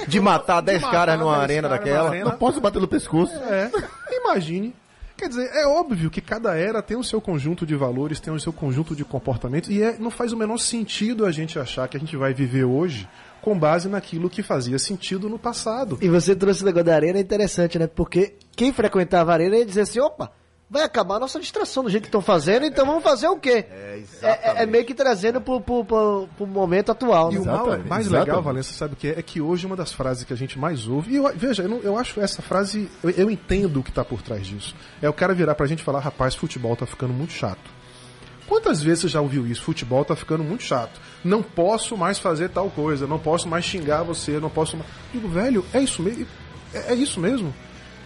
De 0.08 0.18
matar 0.20 0.60
10 0.62 0.80
matar 0.80 0.90
caras 0.92 1.18
numa 1.18 1.32
10 1.32 1.42
arena 1.42 1.68
caras 1.68 1.78
daquela. 1.84 2.02
numa 2.04 2.10
arena. 2.14 2.30
Não 2.30 2.38
posso 2.38 2.60
bater 2.60 2.80
no 2.80 2.88
pescoço. 2.88 3.32
É, 3.34 3.70
imagine. 4.10 4.74
Quer 5.20 5.28
dizer, 5.28 5.50
é 5.52 5.66
óbvio 5.66 6.10
que 6.10 6.22
cada 6.22 6.56
era 6.56 6.80
tem 6.80 6.96
o 6.96 7.04
seu 7.04 7.20
conjunto 7.20 7.66
de 7.66 7.76
valores, 7.76 8.18
tem 8.18 8.32
o 8.32 8.40
seu 8.40 8.54
conjunto 8.54 8.96
de 8.96 9.04
comportamentos, 9.04 9.68
e 9.68 9.82
é, 9.82 9.98
não 9.98 10.10
faz 10.10 10.32
o 10.32 10.36
menor 10.36 10.56
sentido 10.56 11.26
a 11.26 11.30
gente 11.30 11.58
achar 11.58 11.86
que 11.88 11.98
a 11.98 12.00
gente 12.00 12.16
vai 12.16 12.32
viver 12.32 12.64
hoje 12.64 13.06
com 13.42 13.58
base 13.58 13.86
naquilo 13.86 14.30
que 14.30 14.42
fazia 14.42 14.78
sentido 14.78 15.28
no 15.28 15.38
passado. 15.38 15.98
E 16.00 16.08
você 16.08 16.34
trouxe 16.34 16.62
o 16.62 16.64
negócio 16.64 16.86
da 16.86 16.94
arena, 16.94 17.18
é 17.18 17.20
interessante, 17.20 17.78
né? 17.78 17.86
Porque 17.86 18.32
quem 18.56 18.72
frequentava 18.72 19.30
a 19.30 19.34
arena 19.34 19.58
ia 19.58 19.66
dizer 19.66 19.82
assim, 19.82 20.00
opa, 20.00 20.32
vai 20.70 20.82
acabar 20.84 21.16
a 21.16 21.18
nossa 21.18 21.40
distração 21.40 21.82
do 21.82 21.90
jeito 21.90 22.04
que 22.04 22.08
estão 22.08 22.22
fazendo, 22.22 22.64
então 22.64 22.86
vamos 22.86 23.02
fazer 23.02 23.26
o 23.26 23.36
quê? 23.36 23.64
É, 23.68 24.02
é- 24.22 24.62
é 24.62 24.66
meio 24.66 24.84
que 24.84 24.94
trazendo 24.94 25.40
pro, 25.40 25.60
pro, 25.60 25.84
pro, 25.84 26.28
pro 26.36 26.46
momento 26.46 26.92
atual. 26.92 27.32
E 27.32 27.34
né? 27.34 27.40
o 27.40 27.44
mal, 27.44 27.54
Exatamente, 27.56 27.88
mais 27.88 28.06
exatamente. 28.06 28.28
legal, 28.28 28.42
Valença, 28.42 28.72
sabe 28.72 28.94
o 28.94 28.96
que 28.96 29.08
é? 29.08 29.18
É 29.18 29.22
que 29.22 29.40
hoje 29.40 29.66
uma 29.66 29.74
das 29.74 29.92
frases 29.92 30.22
que 30.22 30.32
a 30.32 30.36
gente 30.36 30.56
mais 30.58 30.86
ouve, 30.86 31.12
e 31.12 31.16
eu, 31.16 31.30
veja, 31.34 31.64
eu, 31.64 31.68
não- 31.68 31.80
eu 31.80 31.98
acho 31.98 32.20
essa 32.20 32.40
frase, 32.40 32.88
eu, 33.02 33.10
eu 33.10 33.30
entendo 33.30 33.80
o 33.80 33.82
que 33.82 33.90
está 33.90 34.04
por 34.04 34.22
trás 34.22 34.46
disso. 34.46 34.74
É 35.02 35.08
o 35.08 35.12
cara 35.12 35.34
virar 35.34 35.56
pra 35.56 35.66
gente 35.66 35.80
e 35.80 35.84
falar, 35.84 35.98
rapaz, 35.98 36.36
futebol 36.36 36.76
tá 36.76 36.86
ficando 36.86 37.12
muito 37.12 37.32
chato. 37.32 37.80
Quantas 38.46 38.82
vezes 38.82 39.02
você 39.02 39.08
já 39.08 39.20
ouviu 39.20 39.46
isso? 39.46 39.62
Futebol 39.62 40.04
tá 40.04 40.16
ficando 40.16 40.42
muito 40.42 40.62
chato. 40.64 41.00
Não 41.24 41.40
posso 41.42 41.96
mais 41.96 42.18
fazer 42.18 42.48
tal 42.48 42.68
coisa, 42.70 43.06
não 43.06 43.18
posso 43.18 43.48
mais 43.48 43.64
xingar 43.64 44.02
você, 44.02 44.40
não 44.40 44.50
posso 44.50 44.76
mais. 44.76 44.88
Digo, 45.12 45.28
velho, 45.28 45.64
é 45.72 45.80
isso 45.80 46.02
mesmo? 46.02 46.26
É, 46.74 46.92
é 46.92 46.94
isso 46.94 47.20
mesmo? 47.20 47.54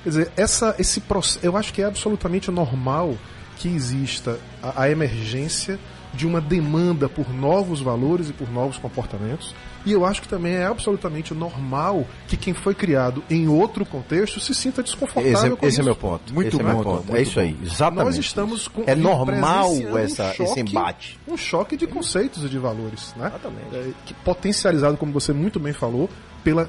Quer 0.05 0.09
dizer, 0.11 0.33
essa, 0.37 0.75
esse 0.79 1.01
processo, 1.01 1.40
eu 1.45 1.57
acho 1.57 1.73
que 1.73 1.83
é 1.83 1.87
absolutamente 1.87 2.51
normal 2.51 3.17
que 3.57 3.69
exista 3.69 4.38
a, 4.62 4.83
a 4.83 4.90
emergência 4.90 5.79
de 6.12 6.27
uma 6.29 6.40
demanda 6.40 7.09
por 7.09 7.33
novos 7.35 7.81
valores 7.81 8.29
e 8.31 8.33
por 8.33 8.49
novos 8.53 8.79
comportamentos. 8.79 9.53
E 9.85 9.90
eu 9.93 10.07
acho 10.07 10.23
que 10.23 10.29
também 10.29 10.55
é 10.55 10.64
absolutamente 10.64 11.35
normal 11.35 12.07
que 12.29 12.37
quem 12.37 12.55
foi 12.55 12.73
criado 12.75 13.23
em 13.29 13.49
outro 13.49 13.85
contexto 13.85 14.38
se 14.40 14.55
sinta 14.55 14.83
desconfortável 14.83 15.33
Esse, 15.33 15.57
com 15.57 15.67
esse 15.67 15.73
isso. 15.75 15.81
é 15.81 15.85
meu 15.85 15.97
ponto. 15.97 16.33
Muito 16.33 16.49
esse 16.57 16.61
é 16.61 16.62
meu 16.64 16.77
bom, 16.77 16.83
ponto. 16.85 17.05
muito 17.07 17.17
É 17.17 17.23
isso 17.23 17.40
aí, 17.40 17.57
exatamente. 17.62 18.05
Nós 18.05 18.17
estamos 18.17 18.69
com, 18.69 18.85
É 18.87 18.95
normal 18.95 19.73
essa- 19.99 20.29
esse 20.31 20.37
choque- 20.47 20.61
embate. 20.61 21.19
Um 21.27 21.37
choque 21.37 21.77
de 21.77 21.87
conceitos 21.87 22.45
e 22.45 22.49
de 22.49 22.59
valores, 22.59 23.12
né? 23.17 23.27
Exatamente. 23.29 23.75
É, 23.75 23.90
que 24.07 24.14
potencializado, 24.14 24.97
como 24.97 25.12
você 25.12 25.33
muito 25.33 25.59
bem 25.59 25.73
falou, 25.73 26.09
pela 26.45 26.69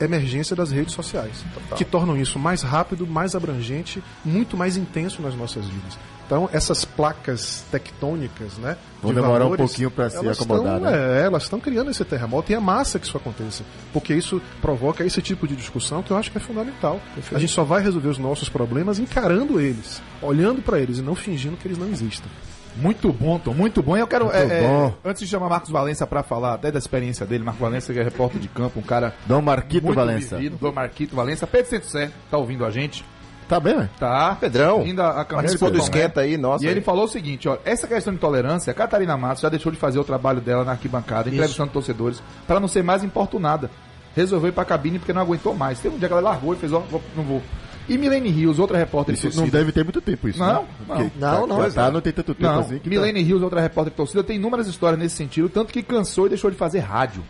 emergência 0.00 0.54
das 0.54 0.70
redes 0.70 0.94
sociais, 0.94 1.44
que 1.76 1.84
tornam 1.84 2.16
isso 2.16 2.38
mais 2.38 2.62
rápido, 2.62 3.06
mais 3.06 3.34
abrangente, 3.34 4.02
muito 4.24 4.56
mais 4.56 4.76
intenso 4.76 5.22
nas 5.22 5.34
nossas 5.34 5.64
vidas. 5.66 5.98
Então, 6.26 6.50
essas 6.52 6.84
placas 6.84 7.64
tectônicas, 7.70 8.58
né? 8.58 8.76
Vão 9.00 9.12
de 9.12 9.20
demorar 9.20 9.44
um 9.44 9.50
valores, 9.50 9.58
pouquinho 9.58 9.90
pra 9.92 10.10
ser 10.10 10.24
elas 10.24 10.40
acomodadas. 10.40 10.82
estão, 10.82 10.94
é, 10.94 11.22
elas 11.22 11.42
estão 11.44 11.60
criando 11.60 11.90
esse 11.90 12.04
terremoto 12.04 12.50
e 12.50 12.54
é 12.54 12.58
massa 12.58 12.98
que 12.98 13.06
isso 13.06 13.16
aconteça, 13.16 13.62
porque 13.92 14.12
isso 14.12 14.42
provoca 14.60 15.04
esse 15.04 15.22
tipo 15.22 15.46
de 15.46 15.54
discussão 15.54 16.02
que 16.02 16.10
eu 16.10 16.16
acho 16.16 16.32
que 16.32 16.38
é 16.38 16.40
fundamental. 16.40 17.00
A 17.32 17.38
gente 17.38 17.52
só 17.52 17.62
vai 17.62 17.80
resolver 17.80 18.08
os 18.08 18.18
nossos 18.18 18.48
problemas 18.48 18.98
encarando 18.98 19.60
eles, 19.60 20.02
olhando 20.20 20.60
para 20.60 20.80
eles 20.80 20.98
e 20.98 21.02
não 21.02 21.14
fingindo 21.14 21.56
que 21.56 21.68
eles 21.68 21.78
não 21.78 21.88
existem. 21.88 22.30
Muito 22.76 23.12
bom, 23.12 23.38
Tom, 23.38 23.54
muito 23.54 23.82
bom. 23.82 23.96
E 23.96 24.00
eu 24.00 24.06
quero, 24.06 24.30
é, 24.30 24.42
é, 24.42 24.92
antes 25.04 25.22
de 25.22 25.28
chamar 25.28 25.48
Marcos 25.48 25.70
Valença 25.70 26.06
pra 26.06 26.22
falar 26.22 26.54
até 26.54 26.70
da 26.70 26.78
experiência 26.78 27.24
dele, 27.24 27.42
Marcos 27.42 27.60
Valença 27.60 27.92
que 27.92 27.98
é 27.98 28.02
repórter 28.02 28.40
de 28.40 28.48
campo, 28.48 28.78
um 28.78 28.82
cara 28.82 29.14
Dom 29.26 29.40
Marquito 29.40 29.84
muito 29.84 29.96
Valença. 29.96 30.36
vivido, 30.36 30.58
Dom 30.60 30.72
Marquito 30.72 31.16
Valença. 31.16 31.46
Pedro 31.46 31.84
Centro 31.84 32.14
tá 32.30 32.36
ouvindo 32.36 32.64
a 32.64 32.70
gente? 32.70 33.04
Tá 33.48 33.60
bem, 33.60 33.76
né? 33.76 33.88
Tá. 33.98 34.36
Pedrão, 34.40 34.80
Ainda 34.80 35.08
a 35.08 35.24
participou 35.24 35.70
do 35.70 35.78
Tom, 35.78 35.78
né? 35.78 35.84
esquenta 35.84 36.20
aí, 36.22 36.36
nossa. 36.36 36.64
E 36.64 36.68
ele 36.68 36.80
falou 36.80 37.04
o 37.04 37.08
seguinte, 37.08 37.48
ó, 37.48 37.56
essa 37.64 37.86
questão 37.86 38.12
de 38.12 38.18
tolerância, 38.18 38.72
a 38.72 38.74
Catarina 38.74 39.16
Matos 39.16 39.40
já 39.42 39.48
deixou 39.48 39.70
de 39.70 39.78
fazer 39.78 40.00
o 40.00 40.04
trabalho 40.04 40.40
dela 40.40 40.64
na 40.64 40.72
arquibancada, 40.72 41.28
entrevistando 41.30 41.70
torcedores, 41.70 42.20
para 42.46 42.58
não 42.58 42.66
ser 42.66 42.82
mais 42.82 43.04
importunada. 43.04 43.70
Resolveu 44.16 44.48
ir 44.48 44.52
pra 44.52 44.64
cabine 44.64 44.98
porque 44.98 45.12
não 45.12 45.22
aguentou 45.22 45.54
mais. 45.54 45.78
Teve 45.78 45.94
um 45.94 45.98
dia 45.98 46.08
que 46.08 46.12
ela 46.12 46.22
largou 46.22 46.54
e 46.54 46.56
fez, 46.56 46.72
ó, 46.72 46.82
não 47.14 47.22
vou. 47.22 47.42
E 47.88 47.96
Milene 47.96 48.30
Rios, 48.30 48.58
outra 48.58 48.76
repórter 48.78 49.14
de 49.14 49.18
Isso 49.20 49.28
não 49.28 49.44
torcida. 49.44 49.58
deve 49.58 49.72
ter 49.72 49.84
muito 49.84 50.00
tempo 50.00 50.28
isso, 50.28 50.38
Não, 50.38 50.46
né? 50.46 50.52
não. 50.54 50.86
Porque 50.96 51.10
Não, 51.18 51.46
não. 51.46 51.70
Tá, 51.70 51.90
não 51.90 52.00
tem 52.00 52.12
tanto 52.12 52.34
tempo 52.34 52.50
Não, 52.52 52.60
assim. 52.60 52.78
que 52.78 52.84
tá- 52.84 52.90
Milene 52.90 53.22
Rios, 53.22 53.42
outra 53.42 53.60
repórter 53.60 53.92
de 53.92 53.96
torcida, 53.96 54.24
tem 54.24 54.36
inúmeras 54.36 54.66
histórias 54.66 54.98
nesse 54.98 55.16
sentido, 55.16 55.48
tanto 55.48 55.72
que 55.72 55.82
cansou 55.82 56.26
e 56.26 56.30
deixou 56.30 56.50
de 56.50 56.56
fazer 56.56 56.80
rádio. 56.80 57.22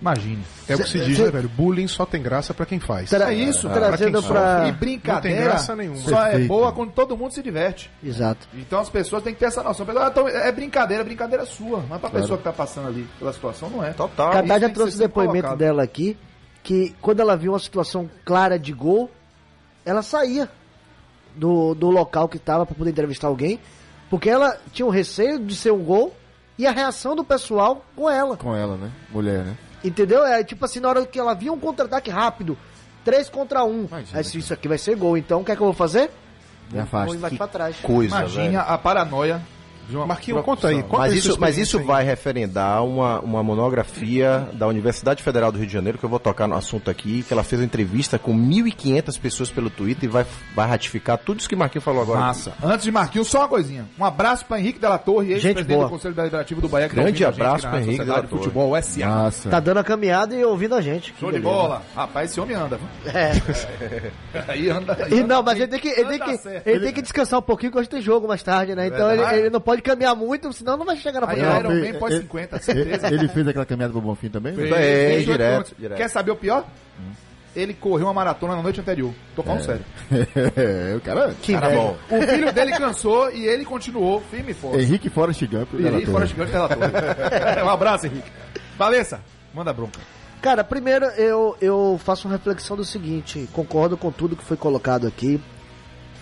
Imagine. 0.00 0.42
É 0.68 0.74
o 0.74 0.78
que 0.78 0.88
se 0.88 0.98
diz, 1.00 1.18
né, 1.18 1.30
velho? 1.30 1.48
Bullying 1.48 1.86
só 1.88 2.04
tem 2.04 2.20
graça 2.20 2.52
pra 2.52 2.66
quem 2.66 2.78
faz. 2.78 3.08
Tra- 3.08 3.30
É 3.32 3.34
isso, 3.34 3.68
trazendo 3.70 4.20
quem 4.20 4.28
pra. 4.30 4.64
E 4.68 4.72
Não 4.72 4.78
brincadeira 4.78 5.36
tem 5.38 5.44
graça 5.46 5.74
nenhuma. 5.76 5.96
só 5.98 6.18
é 6.20 6.30
Perfeito. 6.30 6.48
boa 6.48 6.72
quando 6.72 6.90
todo 6.92 7.16
mundo 7.16 7.32
se 7.32 7.42
diverte. 7.42 7.90
Exato. 8.02 8.46
Então 8.52 8.80
as 8.80 8.90
pessoas 8.90 9.22
têm 9.22 9.32
que 9.32 9.40
ter 9.40 9.46
essa 9.46 9.62
noção. 9.62 9.86
Ah, 9.96 10.08
então 10.10 10.28
é 10.28 10.52
brincadeira, 10.52 11.02
brincadeira 11.04 11.44
é 11.44 11.46
sua. 11.46 11.82
Mas 11.88 12.00
pra 12.00 12.10
pessoa 12.10 12.36
que 12.36 12.44
tá 12.44 12.52
passando 12.52 12.88
ali 12.88 13.06
pela 13.18 13.32
situação, 13.32 13.70
não 13.70 13.82
é. 13.82 13.92
Total. 13.92 14.44
Isso 14.44 14.60
já 14.60 14.68
trouxe 14.68 14.96
o 14.96 14.98
depoimento 14.98 15.32
colocado. 15.46 15.58
dela 15.58 15.82
aqui. 15.82 16.16
que 16.62 16.94
quando 17.00 17.20
ela 17.20 17.36
viu 17.36 17.52
uma 17.52 17.58
situação 17.58 18.08
clara 18.24 18.58
de 18.58 18.72
gol, 18.72 19.10
ela 19.84 20.02
saía 20.02 20.50
do, 21.34 21.74
do 21.74 21.90
local 21.90 22.28
que 22.28 22.36
estava 22.36 22.64
para 22.64 22.74
poder 22.74 22.90
entrevistar 22.90 23.28
alguém, 23.28 23.60
porque 24.08 24.30
ela 24.30 24.58
tinha 24.72 24.86
o 24.86 24.90
receio 24.90 25.38
de 25.38 25.56
ser 25.56 25.72
um 25.72 25.82
gol 25.82 26.14
e 26.58 26.66
a 26.66 26.70
reação 26.70 27.16
do 27.16 27.24
pessoal 27.24 27.84
com 27.96 28.08
ela. 28.08 28.36
Com 28.36 28.54
ela, 28.54 28.76
né? 28.76 28.90
Mulher, 29.10 29.44
né? 29.44 29.56
Entendeu? 29.82 30.24
É 30.24 30.42
tipo 30.42 30.64
assim, 30.64 30.80
na 30.80 30.88
hora 30.88 31.04
que 31.06 31.18
ela 31.18 31.34
via 31.34 31.52
um 31.52 31.58
contra-ataque 31.58 32.10
rápido, 32.10 32.56
3 33.04 33.28
contra 33.28 33.64
1, 33.64 33.68
um, 33.68 33.84
Imagina, 33.84 34.20
isso 34.20 34.54
aqui 34.54 34.68
vai 34.68 34.78
ser 34.78 34.96
gol, 34.96 35.16
então 35.16 35.40
o 35.40 35.44
que 35.44 35.52
é 35.52 35.56
que 35.56 35.60
eu 35.60 35.66
vou 35.66 35.74
fazer? 35.74 36.10
Me 36.70 36.78
afasta. 36.78 37.12
Vou 37.12 37.20
mais 37.20 37.36
pra 37.36 37.46
trás. 37.46 37.76
Coisa, 37.80 38.16
Imagina 38.16 38.62
velho. 38.62 38.72
a 38.72 38.78
paranoia 38.78 39.42
de 39.88 39.96
uma 39.96 40.42
conta 40.42 40.68
aí. 40.68 40.82
Qual 40.82 41.00
Mas 41.00 41.12
é 41.12 41.16
isso, 41.16 41.36
mas 41.38 41.58
isso 41.58 41.76
experiência 41.76 41.94
vai 41.94 42.04
referendar 42.04 42.84
uma, 42.84 43.20
uma 43.20 43.42
monografia 43.42 44.48
da 44.52 44.66
Universidade 44.66 45.22
Federal 45.22 45.52
do 45.52 45.58
Rio 45.58 45.66
de 45.66 45.72
Janeiro, 45.72 45.98
que 45.98 46.04
eu 46.04 46.08
vou 46.08 46.18
tocar 46.18 46.46
no 46.46 46.54
assunto 46.54 46.90
aqui, 46.90 47.22
que 47.22 47.32
ela 47.32 47.42
fez 47.42 47.60
uma 47.60 47.66
entrevista 47.66 48.18
com 48.18 48.36
1.500 48.36 49.20
pessoas 49.20 49.50
pelo 49.50 49.70
Twitter 49.70 50.04
e 50.04 50.12
vai, 50.12 50.26
vai 50.54 50.68
ratificar 50.68 51.18
tudo 51.18 51.40
isso 51.40 51.48
que 51.48 51.54
o 51.54 51.58
Marquinhos 51.58 51.84
falou 51.84 52.02
agora. 52.02 52.20
Massa. 52.20 52.54
Antes 52.62 52.84
de 52.84 52.92
Marquinhos, 52.92 53.28
só 53.28 53.40
uma 53.40 53.48
coisinha. 53.48 53.86
Um 53.98 54.04
abraço 54.04 54.44
pra 54.46 54.58
Henrique 54.58 54.78
Della 54.78 54.98
Torre, 54.98 55.32
ex-presidente 55.32 55.66
boa. 55.66 55.84
do 55.84 55.90
Conselho 55.90 56.14
Deliberativo 56.14 56.60
do 56.60 56.68
Bahia. 56.68 56.88
que 56.88 56.94
tá 56.94 57.02
Grande 57.02 57.18
gente 57.18 57.28
abraço 57.28 57.66
Rádio 57.66 57.88
Henrique 57.88 58.04
Della 58.04 58.22
Torre. 58.22 58.42
Futebol 58.42 58.82
SA. 58.82 59.06
Massa. 59.06 59.50
Tá 59.50 59.60
dando 59.60 59.78
a 59.78 59.84
caminhada 59.84 60.34
e 60.34 60.44
ouvindo 60.44 60.74
a 60.74 60.80
gente. 60.80 61.14
Show 61.18 61.30
de 61.30 61.40
bola. 61.40 61.82
Rapaz, 61.94 62.30
esse 62.30 62.40
homem 62.40 62.56
anda. 62.56 62.78
viu? 62.78 63.12
É. 63.12 63.32
Aí 64.48 64.68
anda. 64.68 64.96
aí 65.00 65.14
E 65.14 65.20
anda 65.20 65.34
não, 65.34 65.42
mas 65.42 65.58
ele 65.58 65.68
tem 65.68 65.80
que, 65.80 65.88
ele 65.88 66.08
tem 66.08 66.18
que, 66.18 66.70
ele 66.70 66.80
tem 66.80 66.92
que 66.92 67.02
descansar 67.02 67.38
um 67.38 67.42
pouquinho, 67.42 67.70
porque 67.70 67.80
hoje 67.80 67.88
tem 67.88 68.00
jogo 68.00 68.26
mais 68.26 68.42
tarde, 68.42 68.74
né? 68.74 68.86
Então 68.86 69.08
ele, 69.08 69.18
verdade. 69.18 69.38
ele 69.38 69.50
não 69.50 69.60
pode 69.60 69.73
caminhar 69.82 70.14
muito, 70.14 70.52
senão 70.52 70.76
não 70.76 70.84
vai 70.84 70.96
chegar 70.96 71.20
na 71.20 71.28
Aí 71.30 71.36
final. 71.36 71.60
Iron 71.60 71.72
ele- 71.72 71.92
Man 71.92 71.98
pós 71.98 72.12
ele- 72.12 72.22
50, 72.22 72.58
certeza. 72.60 73.06
Ele 73.08 73.28
fez 73.28 73.48
aquela 73.48 73.66
caminhada 73.66 73.92
pro 73.92 74.00
Bonfim 74.02 74.28
também? 74.28 74.54
Fez, 74.54 74.70
É, 74.72 75.18
direto, 75.20 75.74
direto. 75.78 75.96
Quer 75.98 76.08
saber 76.08 76.30
o 76.30 76.36
pior? 76.36 76.64
Ele 77.56 77.72
correu 77.72 78.06
uma 78.08 78.12
maratona 78.14 78.56
na 78.56 78.62
noite 78.62 78.80
anterior. 78.80 79.12
Tô 79.36 79.42
falando 79.42 79.62
sério. 79.64 79.84
é, 80.56 80.94
o 80.98 81.00
cara. 81.00 81.32
Que 81.40 81.52
Cara 81.52 81.70
bom. 81.72 81.96
O 82.10 82.20
filho 82.22 82.52
dele 82.52 82.72
cansou 82.72 83.30
e 83.30 83.46
ele 83.46 83.64
continuou 83.64 84.20
firme 84.28 84.50
e 84.50 84.54
forte. 84.54 84.78
Henrique 84.82 85.08
Forrest 85.08 85.46
Gump. 85.46 85.72
Henrique. 85.74 86.10
Forrest 86.10 86.34
Gump 86.34 86.50
relator. 86.50 86.78
um 87.64 87.68
abraço, 87.70 88.06
Henrique. 88.06 88.28
Valessa, 88.76 89.20
manda 89.54 89.72
bronca. 89.72 90.00
Cara, 90.42 90.64
primeiro 90.64 91.04
eu, 91.16 91.56
eu 91.60 91.98
faço 92.04 92.26
uma 92.26 92.36
reflexão 92.36 92.76
do 92.76 92.84
seguinte, 92.84 93.48
concordo 93.52 93.96
com 93.96 94.10
tudo 94.10 94.34
que 94.34 94.44
foi 94.44 94.56
colocado 94.56 95.06
aqui. 95.06 95.40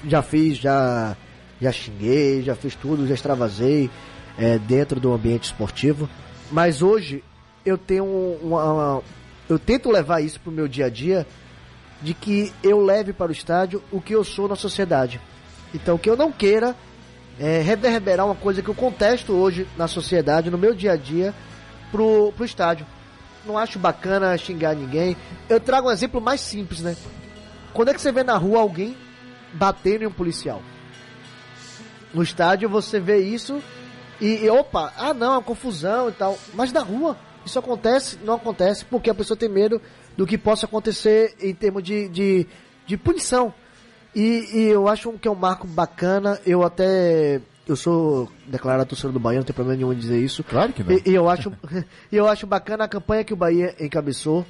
Já 0.07 0.21
fiz, 0.21 0.59
já, 0.59 1.17
já 1.63 1.71
xinguei, 1.71 2.43
já 2.43 2.57
fiz 2.57 2.75
tudo, 2.75 3.07
já 3.07 3.15
extravasei 3.15 3.89
é, 4.37 4.59
dentro 4.59 4.99
do 4.99 5.13
ambiente 5.13 5.45
esportivo. 5.45 6.09
Mas 6.51 6.83
hoje 6.83 7.23
eu 7.65 7.79
tenho 7.79 8.05
uma. 8.05 9.01
Eu 9.49 9.59
tento 9.59 9.91
levar 9.91 10.21
isso 10.21 10.41
pro 10.41 10.51
meu 10.51 10.67
dia 10.67 10.87
a 10.87 10.91
dia 10.91 11.27
de 12.01 12.15
que 12.15 12.53
eu 12.65 12.85
leve 12.85 13.13
para 13.13 13.29
o 13.29 13.33
estádio 13.33 13.81
o 13.93 14.01
que 14.01 14.13
eu 14.13 14.25
sou 14.25 14.49
na 14.49 14.57
sociedade. 14.57 15.21
Então 15.73 15.97
que 15.97 16.11
eu 16.11 16.17
não 16.17 16.33
queira 16.33 16.75
é, 17.39 17.61
reverberar 17.61 18.27
uma 18.27 18.35
coisa 18.35 18.61
que 18.61 18.69
eu 18.69 18.75
contesto 18.75 19.33
hoje 19.33 19.67
na 19.77 19.87
sociedade, 19.87 20.51
no 20.51 20.59
meu 20.59 20.75
dia 20.75 20.93
a 20.93 20.97
dia, 20.97 21.33
pro, 21.93 22.33
pro 22.33 22.45
estádio. 22.45 22.85
Não 23.47 23.57
acho 23.57 23.79
bacana 23.79 24.37
xingar 24.37 24.75
ninguém. 24.75 25.17
Eu 25.49 25.61
trago 25.61 25.89
um 25.89 25.93
exemplo 25.93 26.21
mais 26.21 26.41
simples, 26.41 26.81
né? 26.81 26.97
Quando 27.73 27.91
é 27.91 27.95
que 27.95 28.01
você 28.01 28.11
vê 28.11 28.25
na 28.25 28.37
rua 28.37 28.61
alguém 28.61 28.97
batendo 29.55 30.03
em 30.03 30.07
um 30.07 30.13
policial? 30.13 30.61
No 32.15 32.23
estádio 32.23 32.69
você 32.69 33.01
vê 33.01 33.19
isso 33.19 33.63
e, 34.21 34.45
e, 34.45 34.51
opa, 34.51 34.93
ah 34.97 35.13
não, 35.13 35.27
é 35.27 35.37
uma 35.37 35.43
confusão 35.43 36.09
e 36.09 36.13
tal. 36.13 36.39
Mas 36.55 36.73
na 36.73 36.81
rua 36.81 37.17
isso 37.45 37.59
acontece, 37.59 38.19
não 38.25 38.35
acontece 38.35 38.85
porque 38.85 39.11
a 39.11 39.15
pessoa 39.15 39.37
tem 39.37 39.49
medo 39.49 39.81
do 40.17 40.27
que 40.27 40.39
possa 40.39 40.67
acontecer 40.67 41.35
em 41.41 41.55
termos 41.55 41.83
de, 41.83 42.09
de, 42.09 42.47
de 42.87 42.97
punição. 42.97 43.53
E, 44.15 44.49
e 44.53 44.63
eu 44.69 44.89
acho 44.89 45.13
que 45.15 45.27
é 45.27 45.31
um 45.31 45.35
marco 45.35 45.67
bacana. 45.67 46.39
Eu 46.47 46.63
até. 46.63 47.41
Eu 47.67 47.77
sou 47.77 48.31
declarado 48.47 48.89
torcedor 48.89 49.13
do 49.13 49.21
Bahia, 49.21 49.39
não 49.39 49.45
tem 49.45 49.55
problema 49.55 49.77
nenhum 49.77 49.93
em 49.93 49.97
dizer 49.97 50.19
isso. 50.19 50.45
Claro 50.45 50.73
que 50.73 50.83
não. 50.83 50.93
E, 50.93 51.03
e 51.07 51.15
eu 51.15 51.29
acho, 51.29 51.53
eu 52.13 52.29
acho 52.29 52.47
bacana 52.47 52.85
a 52.85 52.89
campanha 52.89 53.25
que 53.25 53.33
o 53.33 53.37
Bahia 53.37 53.75
encabeçou 53.81 54.45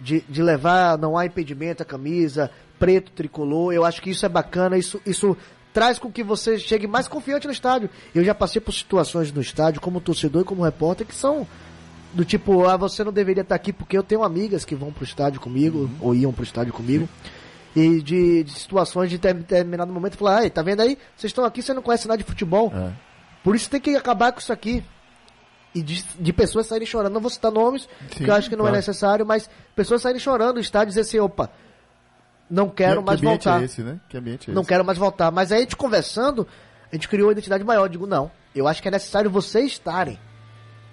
de, 0.00 0.20
de 0.28 0.42
levar 0.42 0.96
não 0.98 1.16
há 1.16 1.26
impedimento 1.26 1.82
a 1.82 1.86
camisa, 1.86 2.50
preto, 2.78 3.12
tricolor. 3.12 3.72
Eu 3.72 3.84
acho 3.84 4.00
que 4.00 4.10
isso 4.10 4.24
é 4.24 4.28
bacana, 4.28 4.78
isso, 4.78 5.00
isso 5.04 5.36
traz 5.76 5.98
com 5.98 6.10
que 6.10 6.22
você 6.22 6.58
chegue 6.58 6.86
mais 6.86 7.06
confiante 7.06 7.46
no 7.46 7.52
estádio. 7.52 7.90
Eu 8.14 8.24
já 8.24 8.34
passei 8.34 8.62
por 8.62 8.72
situações 8.72 9.30
no 9.30 9.42
estádio, 9.42 9.78
como 9.78 10.00
torcedor 10.00 10.40
e 10.40 10.44
como 10.46 10.62
repórter, 10.64 11.06
que 11.06 11.14
são 11.14 11.46
do 12.14 12.24
tipo, 12.24 12.66
ah, 12.66 12.78
você 12.78 13.04
não 13.04 13.12
deveria 13.12 13.42
estar 13.42 13.54
aqui 13.54 13.74
porque 13.74 13.94
eu 13.94 14.02
tenho 14.02 14.24
amigas 14.24 14.64
que 14.64 14.74
vão 14.74 14.90
pro 14.90 15.04
estádio 15.04 15.38
comigo, 15.38 15.90
ou 16.00 16.14
iam 16.14 16.32
pro 16.32 16.44
estádio 16.44 16.72
comigo. 16.72 17.06
E 17.74 18.00
de, 18.00 18.44
de 18.44 18.52
situações 18.52 19.10
de 19.10 19.18
ter- 19.18 19.34
determinado 19.34 19.92
momento 19.92 20.16
falar, 20.16 20.38
ai, 20.38 20.48
tá 20.48 20.62
vendo 20.62 20.80
aí? 20.80 20.96
Vocês 21.14 21.28
estão 21.28 21.44
aqui, 21.44 21.60
você 21.60 21.74
não 21.74 21.82
conhece 21.82 22.08
nada 22.08 22.16
de 22.16 22.24
futebol. 22.24 22.72
É. 22.74 22.92
Por 23.44 23.54
isso 23.54 23.68
tem 23.68 23.78
que 23.78 23.94
acabar 23.96 24.32
com 24.32 24.38
isso 24.38 24.54
aqui. 24.54 24.82
E 25.74 25.82
de, 25.82 26.02
de 26.18 26.32
pessoas 26.32 26.68
saírem 26.68 26.86
chorando. 26.86 27.12
Não 27.12 27.20
vou 27.20 27.28
citar 27.28 27.52
nomes, 27.52 27.86
porque 28.08 28.30
eu 28.30 28.34
acho 28.34 28.48
que 28.48 28.56
não 28.56 28.62
claro. 28.64 28.76
é 28.76 28.78
necessário, 28.78 29.26
mas 29.26 29.50
pessoas 29.74 30.00
saírem 30.00 30.18
chorando 30.18 30.54
no 30.54 30.60
estádio 30.62 30.86
e 30.86 30.92
dizer 30.92 31.02
assim, 31.02 31.18
opa, 31.18 31.50
não 32.50 32.68
quero 32.68 33.00
que, 33.00 33.06
mais 33.06 33.20
que 33.20 33.26
ambiente 33.26 33.44
voltar. 33.44 33.62
é 33.62 33.64
esse, 33.64 33.82
né? 33.82 33.98
Que 34.08 34.16
ambiente 34.16 34.50
é 34.50 34.54
Não 34.54 34.62
esse? 34.62 34.68
quero 34.68 34.84
mais 34.84 34.98
voltar. 34.98 35.30
Mas 35.30 35.50
aí 35.52 35.58
a 35.58 35.60
gente 35.62 35.76
conversando, 35.76 36.46
a 36.92 36.94
gente 36.94 37.08
criou 37.08 37.26
uma 37.28 37.32
identidade 37.32 37.64
maior. 37.64 37.84
Eu 37.84 37.88
digo, 37.88 38.06
não. 38.06 38.30
Eu 38.54 38.66
acho 38.68 38.80
que 38.80 38.88
é 38.88 38.90
necessário 38.90 39.30
vocês 39.30 39.72
estarem. 39.72 40.18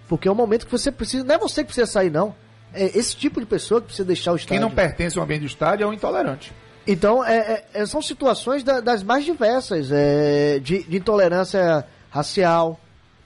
Porque 0.07 0.27
é 0.27 0.31
um 0.31 0.35
momento 0.35 0.65
que 0.65 0.71
você 0.71 0.91
precisa. 0.91 1.23
Não 1.23 1.35
é 1.35 1.37
você 1.37 1.61
que 1.61 1.67
precisa 1.67 1.87
sair, 1.87 2.09
não. 2.11 2.35
É 2.73 2.85
esse 2.97 3.15
tipo 3.15 3.39
de 3.39 3.45
pessoa 3.45 3.79
que 3.79 3.87
precisa 3.87 4.05
deixar 4.05 4.31
o 4.31 4.35
estádio. 4.35 4.53
Quem 4.55 4.59
não 4.59 4.71
pertence 4.71 5.17
ao 5.17 5.23
ambiente 5.23 5.41
do 5.41 5.47
estádio 5.47 5.83
é 5.83 5.87
um 5.87 5.93
intolerante. 5.93 6.51
Então, 6.85 7.23
é, 7.23 7.37
é- 7.37 7.65
é- 7.81 7.85
são 7.85 8.01
situações 8.01 8.63
da- 8.63 8.81
das 8.81 9.03
mais 9.03 9.23
diversas, 9.23 9.89
é, 9.91 10.59
de, 10.59 10.83
de 10.83 10.97
intolerância 10.97 11.85
racial, 12.09 12.79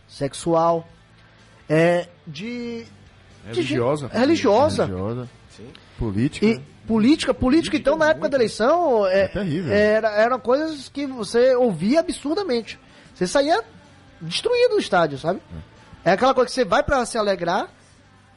sexual, 0.07 0.87
é, 1.67 2.07
de... 2.27 2.83
de- 2.83 2.87
Religiosa. 3.47 4.07
religiosa. 4.13 4.85
Religiosa. 4.85 5.29
Política. 5.97 6.45
E 6.45 6.61
política, 6.87 7.33
política, 7.33 7.75
então, 7.75 7.97
na 7.97 8.09
época 8.09 8.29
da 8.29 8.37
eleição, 8.37 9.05
é, 9.05 9.21
É 9.21 9.27
terrível. 9.27 9.73
Era, 9.73 10.09
eram 10.11 10.39
coisas 10.39 10.89
que 10.89 11.05
você 11.05 11.53
ouvia 11.55 11.99
absurdamente. 11.99 12.79
Você 13.13 13.27
saía 13.27 13.61
destruído 14.21 14.75
do 14.75 14.79
estádio, 14.79 15.17
sabe? 15.17 15.41
É 16.03 16.11
aquela 16.11 16.33
coisa 16.33 16.47
que 16.47 16.53
você 16.53 16.63
vai 16.65 16.81
pra 16.81 17.05
se 17.05 17.17
alegrar 17.17 17.69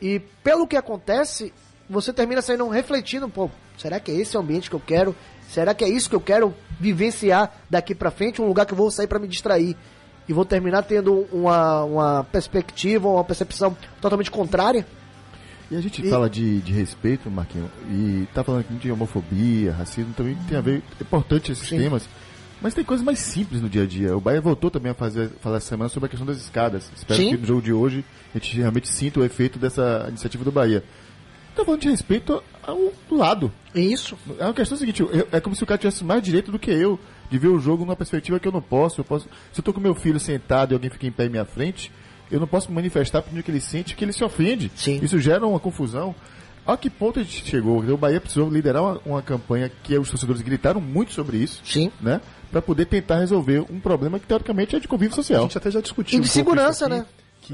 e, 0.01 0.19
pelo 0.43 0.67
que 0.67 0.77
acontece, 0.77 1.53
você 1.89 2.13
termina 2.13 2.43
saindo 2.43 2.69
refletindo, 2.69 3.29
pô, 3.29 3.51
será 3.79 4.01
que 4.01 4.11
é 4.11 4.15
esse 4.15 4.37
o 4.37 4.41
ambiente 4.41 4.69
que 4.69 4.77
eu 4.77 4.83
quero? 4.85 5.15
Será 5.49 5.73
que 5.75 5.85
é 5.85 5.89
isso 5.89 6.09
que 6.09 6.17
eu 6.17 6.21
quero 6.21 6.55
vivenciar 6.79 7.53
daqui 7.69 7.95
pra 7.95 8.11
frente? 8.11 8.43
Um 8.43 8.47
lugar 8.47 8.67
que 8.67 8.73
eu 8.73 8.77
vou 8.77 8.91
sair 8.91 9.07
pra 9.07 9.19
me 9.19 9.29
distrair. 9.29 9.77
E 10.29 10.33
vou 10.33 10.45
terminar 10.45 10.83
tendo 10.85 11.27
uma, 11.33 11.85
uma 11.85 12.25
perspectiva, 12.25 13.09
uma 13.09 13.25
percepção 13.25 13.77
totalmente 14.01 14.31
contrária. 14.31 14.87
E 15.71 15.77
a 15.77 15.81
gente 15.81 16.05
E- 16.05 16.11
fala 16.11 16.29
de, 16.29 16.61
de 16.61 16.73
respeito, 16.73 17.31
Marquinhos, 17.31 17.71
e 17.89 18.27
tá 18.35 18.43
falando 18.43 18.63
aqui 18.63 18.75
de 18.75 18.91
homofobia, 18.91 19.73
racismo, 19.73 20.13
também 20.15 20.37
tem 20.49 20.59
a 20.59 20.61
ver, 20.61 20.83
é 20.99 21.03
importante 21.03 21.53
esses 21.53 21.69
Sim. 21.69 21.79
temas, 21.79 22.09
mas 22.61 22.75
tem 22.75 22.85
coisas 22.85 23.05
mais 23.07 23.21
simples 23.21 23.61
no 23.63 23.69
dia 23.69 23.85
a 23.85 23.87
dia. 23.87 24.17
O 24.17 24.21
Bahia 24.21 24.41
voltou 24.41 24.71
também 24.71 24.91
a 24.91 24.95
fazer, 24.95 25.31
falar 25.41 25.59
essa 25.59 25.69
semana 25.69 25.89
sobre 25.89 26.07
a 26.07 26.11
questão 26.11 26.27
das 26.27 26.39
escadas. 26.39 26.91
Espero 26.97 27.21
Sim. 27.23 27.31
que 27.31 27.37
no 27.39 27.47
jogo 27.47 27.63
de 27.63 27.73
hoje 27.73 28.05
a 28.35 28.39
gente 28.39 28.57
realmente 28.57 28.89
sinta 28.89 29.21
o 29.21 29.25
efeito 29.25 29.59
dessa 29.59 30.07
iniciativa 30.09 30.43
do 30.45 30.51
Bahia. 30.53 30.83
Tá 31.55 31.65
falando 31.65 31.81
de 31.83 31.89
respeito 31.91 32.43
ao 32.63 32.79
lado. 33.11 33.53
Isso. 33.75 34.17
É 34.39 34.45
uma 34.45 34.55
questão 34.55 34.77
seguinte, 34.77 35.01
eu- 35.03 35.29
é 35.33 35.41
como 35.41 35.55
se 35.55 35.63
o 35.63 35.67
cara 35.67 35.79
tivesse 35.79 36.03
mais 36.05 36.23
direito 36.23 36.51
do 36.53 36.59
que 36.59 36.71
eu 36.71 36.99
de 37.31 37.39
ver 37.39 37.49
o 37.49 37.59
jogo 37.61 37.85
numa 37.85 37.97
perspectiva 37.97 38.39
que 38.41 38.47
eu 38.49 38.53
não 38.53 38.63
posso. 38.63 39.01
Eu 39.01 39.05
posso 39.05 39.27
se 39.53 39.61
eu 39.61 39.65
tô 39.65 39.73
com 39.73 39.81
meu 39.81 39.95
filho 39.95 40.19
sentado 40.21 40.73
e 40.73 40.75
alguém 40.75 40.91
fica 40.91 41.07
em 41.07 41.13
pé 41.13 41.27
em 41.27 41.29
minha 41.29 41.45
frente, 41.45 41.91
eu 42.31 42.40
não 42.40 42.47
posso 42.47 42.69
me 42.69 42.75
manifestar 42.77 43.23
porque 43.23 43.43
que 43.43 43.51
ele 43.51 43.61
sente 43.61 43.95
que 43.95 44.05
ele 44.05 44.12
se 44.12 44.23
ofende. 44.25 44.71
Sim. 44.75 45.01
Isso 45.03 45.19
gera 45.19 45.47
uma 45.47 45.59
confusão. 45.61 46.14
A 46.66 46.77
que 46.77 46.90
ponto 46.90 47.19
a 47.19 47.23
gente 47.23 47.49
chegou? 47.49 47.79
O 47.81 47.97
Bahia 47.97 48.21
precisou 48.21 48.49
liderar 48.49 48.83
uma, 48.83 49.01
uma 49.05 49.23
campanha 49.23 49.71
que 49.83 49.99
os 49.99 50.11
torcedores 50.11 50.43
gritaram 50.43 50.81
muito 50.81 51.12
sobre 51.12 51.38
isso, 51.38 51.61
Sim. 51.64 51.90
né? 52.01 52.21
Para 52.51 52.61
poder 52.61 52.87
tentar 52.87 53.19
resolver 53.19 53.64
um 53.71 53.81
problema 53.81 54.19
que 54.19 54.27
teoricamente 54.27 54.77
é 54.77 54.81
de 54.81 54.87
convívio 54.87 55.12
A 55.12 55.16
social. 55.16 55.43
gente 55.43 55.57
até 55.59 55.71
já 55.71 55.81
discutiu. 55.81 56.19
E 56.19 56.23
de 56.23 56.29
um 56.29 56.33
pouco 56.33 56.51
segurança, 56.51 56.85
isso 56.85 56.85
aqui, 56.85 56.95
né? 56.95 57.07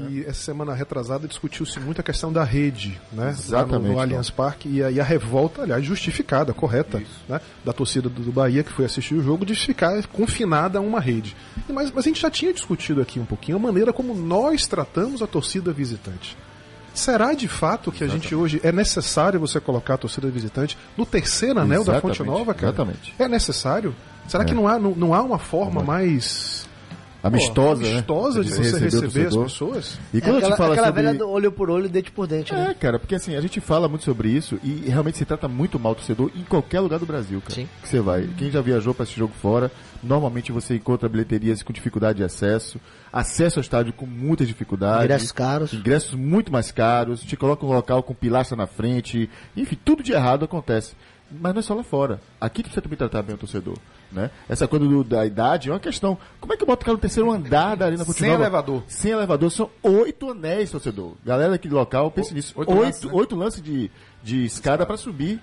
Que 0.05 0.25
essa 0.27 0.41
semana 0.41 0.73
retrasada 0.73 1.27
discutiu-se 1.27 1.79
muito 1.79 1.99
a 1.99 2.03
questão 2.03 2.31
da 2.31 2.43
rede, 2.43 2.99
né? 3.11 3.29
Exatamente, 3.29 3.87
no, 3.89 3.93
no. 3.93 3.99
Allianz 3.99 4.29
Parque 4.29 4.69
e 4.69 4.83
a, 4.83 4.91
e 4.91 4.99
a 4.99 5.03
revolta, 5.03 5.63
aliás, 5.63 5.83
justificada, 5.83 6.53
correta, 6.53 7.01
né? 7.27 7.41
Da 7.65 7.73
torcida 7.73 8.07
do, 8.09 8.21
do 8.21 8.31
Bahia 8.31 8.63
que 8.63 8.71
foi 8.71 8.85
assistir 8.85 9.15
o 9.15 9.23
jogo 9.23 9.45
de 9.45 9.55
ficar 9.55 10.05
confinada 10.07 10.79
a 10.79 10.81
uma 10.81 10.99
rede. 10.99 11.35
Mas, 11.69 11.91
mas 11.91 12.05
a 12.05 12.07
gente 12.07 12.21
já 12.21 12.29
tinha 12.29 12.53
discutido 12.53 13.01
aqui 13.01 13.19
um 13.19 13.25
pouquinho 13.25 13.57
a 13.57 13.59
maneira 13.59 13.91
como 13.91 14.13
nós 14.13 14.67
tratamos 14.67 15.21
a 15.21 15.27
torcida 15.27 15.71
visitante. 15.71 16.37
Será 16.93 17.33
de 17.33 17.47
fato 17.47 17.91
que 17.91 18.03
a 18.03 18.07
gente 18.07 18.33
hoje 18.33 18.59
é 18.63 18.71
necessário 18.71 19.39
você 19.39 19.59
colocar 19.59 19.93
a 19.93 19.97
torcida 19.97 20.27
visitante 20.31 20.75
no 20.97 21.05
terceiro 21.05 21.59
anel 21.59 21.83
da 21.83 21.93
Exatamente, 21.93 22.17
Fonte 22.17 22.27
Nova, 22.27 22.53
cara? 22.55 22.67
exatamente. 22.73 23.13
É 23.19 23.27
necessário? 23.27 23.95
Será 24.27 24.43
É. 24.43 24.47
que 24.47 24.53
não 24.55 24.67
há, 24.67 24.79
não, 24.79 24.91
não 24.95 25.13
há 25.13 25.21
uma 25.21 25.37
forma 25.37 25.83
mais 25.83 26.56
amistosa, 27.27 27.81
né? 27.83 27.91
amistosa 27.93 28.43
de 28.43 28.49
De 28.49 28.55
você 28.55 28.61
receber 28.63 29.05
receber, 29.07 29.27
as 29.27 29.35
pessoas. 29.35 29.99
E 30.13 30.17
É 30.17 30.21
quando 30.21 30.35
a 30.35 30.37
aquela 30.37 30.49
gente 30.51 30.57
fala 30.57 30.73
aquela 30.73 30.87
sobre... 30.87 31.03
velha 31.03 31.17
do 31.17 31.29
olho 31.29 31.51
por 31.51 31.69
olho, 31.69 31.89
dente 31.89 32.11
por 32.11 32.27
dente, 32.27 32.53
né? 32.53 32.69
É, 32.71 32.73
cara, 32.73 32.99
porque 32.99 33.15
assim, 33.15 33.35
a 33.35 33.41
gente 33.41 33.59
fala 33.59 33.87
muito 33.87 34.03
sobre 34.05 34.29
isso 34.29 34.59
e 34.63 34.83
realmente 34.89 35.17
se 35.17 35.25
trata 35.25 35.47
muito 35.47 35.79
mal 35.79 35.91
o 35.93 35.95
torcedor 35.95 36.31
em 36.35 36.43
qualquer 36.43 36.79
lugar 36.79 36.99
do 36.99 37.05
Brasil, 37.05 37.41
cara. 37.41 37.53
Sim. 37.53 37.67
Que 37.81 37.89
você 37.89 37.99
vai. 37.99 38.27
Quem 38.37 38.49
já 38.51 38.61
viajou 38.61 38.93
para 38.93 39.03
esse 39.03 39.13
jogo 39.17 39.33
fora, 39.41 39.71
normalmente 40.01 40.51
você 40.51 40.75
encontra 40.75 41.07
bilheterias 41.09 41.63
com 41.63 41.73
dificuldade 41.73 42.17
de 42.17 42.23
acesso, 42.23 42.79
acesso 43.11 43.59
ao 43.59 43.61
estádio 43.61 43.93
com 43.93 44.05
muitas 44.05 44.47
dificuldades. 44.47 45.05
Ingressos 45.05 45.31
caros. 45.31 45.73
Ingressos 45.73 46.13
muito 46.13 46.51
mais 46.51 46.71
caros, 46.71 47.21
te 47.21 47.35
coloca 47.35 47.65
um 47.65 47.69
local 47.69 48.03
com 48.03 48.13
pilastra 48.13 48.55
na 48.55 48.67
frente, 48.67 49.29
enfim, 49.55 49.77
tudo 49.83 50.03
de 50.03 50.13
errado 50.13 50.45
acontece. 50.45 50.95
Mas 51.29 51.53
não 51.53 51.59
é 51.59 51.63
só 51.63 51.73
lá 51.73 51.83
fora. 51.83 52.19
Aqui 52.39 52.57
que 52.63 52.69
precisa 52.69 52.81
também 52.81 52.97
tratar 52.97 53.21
bem 53.21 53.35
o 53.35 53.37
torcedor. 53.37 53.77
Né? 54.11 54.31
Essa 54.47 54.67
coisa 54.67 54.85
do- 54.85 55.03
da 55.03 55.25
idade 55.25 55.69
é 55.69 55.73
uma 55.73 55.79
questão. 55.79 56.17
Como 56.39 56.53
é 56.53 56.57
que 56.57 56.63
bota 56.65 56.81
o 56.81 56.85
cara 56.85 56.93
no 56.95 57.01
terceiro 57.01 57.29
andar 57.29 57.75
da 57.75 57.85
Arena 57.85 58.05
Futebol? 58.05 58.33
elevador. 58.35 58.83
Sem 58.87 59.11
elevador. 59.11 59.51
São 59.51 59.69
oito 59.83 60.29
anéis, 60.29 60.71
torcedor. 60.71 61.15
Galera 61.25 61.55
aqui 61.55 61.67
do 61.67 61.75
local, 61.75 62.09
pense 62.09 62.33
nisso. 62.33 62.53
oito 62.55 62.69
Oito, 62.71 62.81
lances, 62.81 63.03
né? 63.03 63.09
oito 63.13 63.35
lances 63.35 63.61
de, 63.61 63.91
de 64.23 64.45
escada 64.45 64.85
para 64.85 64.95
subir. 64.95 65.41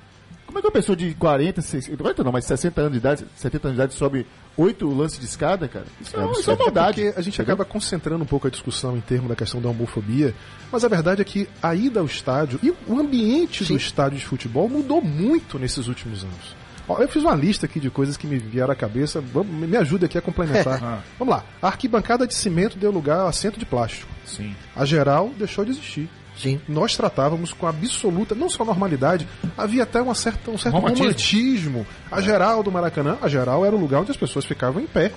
Como 0.54 0.58
é 0.60 0.62
que 0.62 0.66
uma 0.68 0.72
pessoa 0.72 0.94
de 0.94 1.12
40, 1.14 1.60
60, 1.60 1.96
40 1.96 2.22
não, 2.22 2.30
mas 2.30 2.44
60 2.44 2.80
anos 2.80 2.92
de 2.92 2.98
idade, 2.98 3.24
70 3.34 3.66
anos 3.68 3.76
de 3.76 3.82
idade 3.82 3.94
sobe 3.98 4.24
oito 4.56 4.88
lances 4.88 5.18
de 5.18 5.24
escada, 5.24 5.66
cara? 5.66 5.84
Isso 6.00 6.16
é, 6.16 6.30
isso 6.30 6.48
é 6.50 6.56
maldade. 6.56 7.02
Porque 7.02 7.18
a 7.18 7.22
gente 7.22 7.42
acaba 7.42 7.64
concentrando 7.64 8.22
um 8.22 8.26
pouco 8.26 8.46
a 8.46 8.50
discussão 8.50 8.96
em 8.96 9.00
termos 9.00 9.28
da 9.28 9.34
questão 9.34 9.60
da 9.60 9.68
homofobia, 9.68 10.32
mas 10.70 10.84
a 10.84 10.88
verdade 10.88 11.20
é 11.22 11.24
que 11.24 11.48
a 11.60 11.74
ida 11.74 11.98
ao 11.98 12.06
estádio 12.06 12.60
e 12.62 12.70
o 12.70 13.00
ambiente 13.00 13.64
do 13.64 13.76
estádio 13.76 14.16
de 14.18 14.24
futebol 14.24 14.68
mudou 14.68 15.02
muito 15.02 15.58
nesses 15.58 15.88
últimos 15.88 16.22
anos. 16.22 16.54
Eu 17.00 17.08
fiz 17.08 17.24
uma 17.24 17.34
lista 17.34 17.66
aqui 17.66 17.80
de 17.80 17.90
coisas 17.90 18.16
que 18.16 18.26
me 18.26 18.38
vieram 18.38 18.70
à 18.70 18.76
cabeça, 18.76 19.20
vamos- 19.20 19.52
me 19.68 19.76
ajuda 19.76 20.06
aqui 20.06 20.16
a 20.18 20.22
complementar. 20.22 21.02
Vamos 21.18 21.34
lá. 21.34 21.42
A 21.60 21.66
arquibancada 21.66 22.26
de 22.28 22.34
cimento 22.34 22.78
deu 22.78 22.92
lugar 22.92 23.20
ao 23.20 23.26
assento 23.26 23.58
de 23.58 23.66
plástico. 23.66 24.08
Sim. 24.24 24.54
A 24.76 24.84
geral 24.84 25.32
deixou 25.36 25.64
de 25.64 25.70
existir. 25.72 26.08
Sim. 26.36 26.60
Nós 26.68 26.96
tratávamos 26.96 27.52
com 27.52 27.66
absoluta, 27.66 28.34
não 28.34 28.48
só 28.48 28.64
normalidade, 28.64 29.26
havia 29.56 29.84
até 29.84 30.00
uma 30.02 30.14
certa, 30.14 30.50
um 30.50 30.58
certo 30.58 30.74
Romantismo. 30.74 31.04
romantismo. 31.06 31.86
A 32.10 32.20
geral 32.20 32.62
do 32.62 32.72
Maracanã, 32.72 33.16
a 33.22 33.28
geral 33.28 33.64
era 33.64 33.74
o 33.74 33.78
lugar 33.78 34.00
onde 34.00 34.10
as 34.10 34.16
pessoas 34.16 34.44
ficavam 34.44 34.82
em 34.82 34.86
pé. 34.86 35.12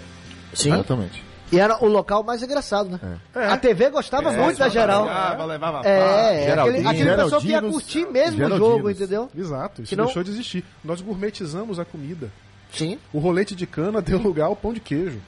Sim. 0.53 0.71
Exatamente. 0.73 1.23
E 1.51 1.59
era 1.59 1.81
o 1.83 1.87
local 1.87 2.23
mais 2.23 2.43
engraçado, 2.43 2.89
né? 2.89 2.99
É. 3.33 3.45
A 3.47 3.57
TV 3.57 3.89
gostava 3.89 4.31
muito 4.33 4.57
da 4.59 4.67
geral. 4.67 5.05
Levava, 5.05 5.45
levava 5.45 5.87
É, 5.87 6.45
Geraldinho, 6.45 6.89
aquele, 6.89 7.03
aquele 7.05 7.23
pessoal 7.23 7.41
que 7.41 7.47
ia 7.47 7.61
curtir 7.61 8.05
mesmo 8.05 8.45
o 8.45 8.57
jogo, 8.57 8.89
entendeu? 8.89 9.29
Exato, 9.35 9.81
isso 9.81 9.89
Que 9.89 9.95
não- 9.95 10.05
deixou 10.05 10.23
de 10.23 10.31
existir. 10.31 10.65
Nós 10.83 10.99
gourmetizamos 10.99 11.79
a 11.79 11.85
comida. 11.85 12.29
Sim. 12.71 12.99
O 13.13 13.19
rolete 13.19 13.55
de 13.55 13.65
cana 13.65 14.01
deu 14.01 14.19
lugar 14.19 14.47
ao 14.47 14.55
pão 14.57 14.73
de 14.73 14.81
queijo. 14.81 15.19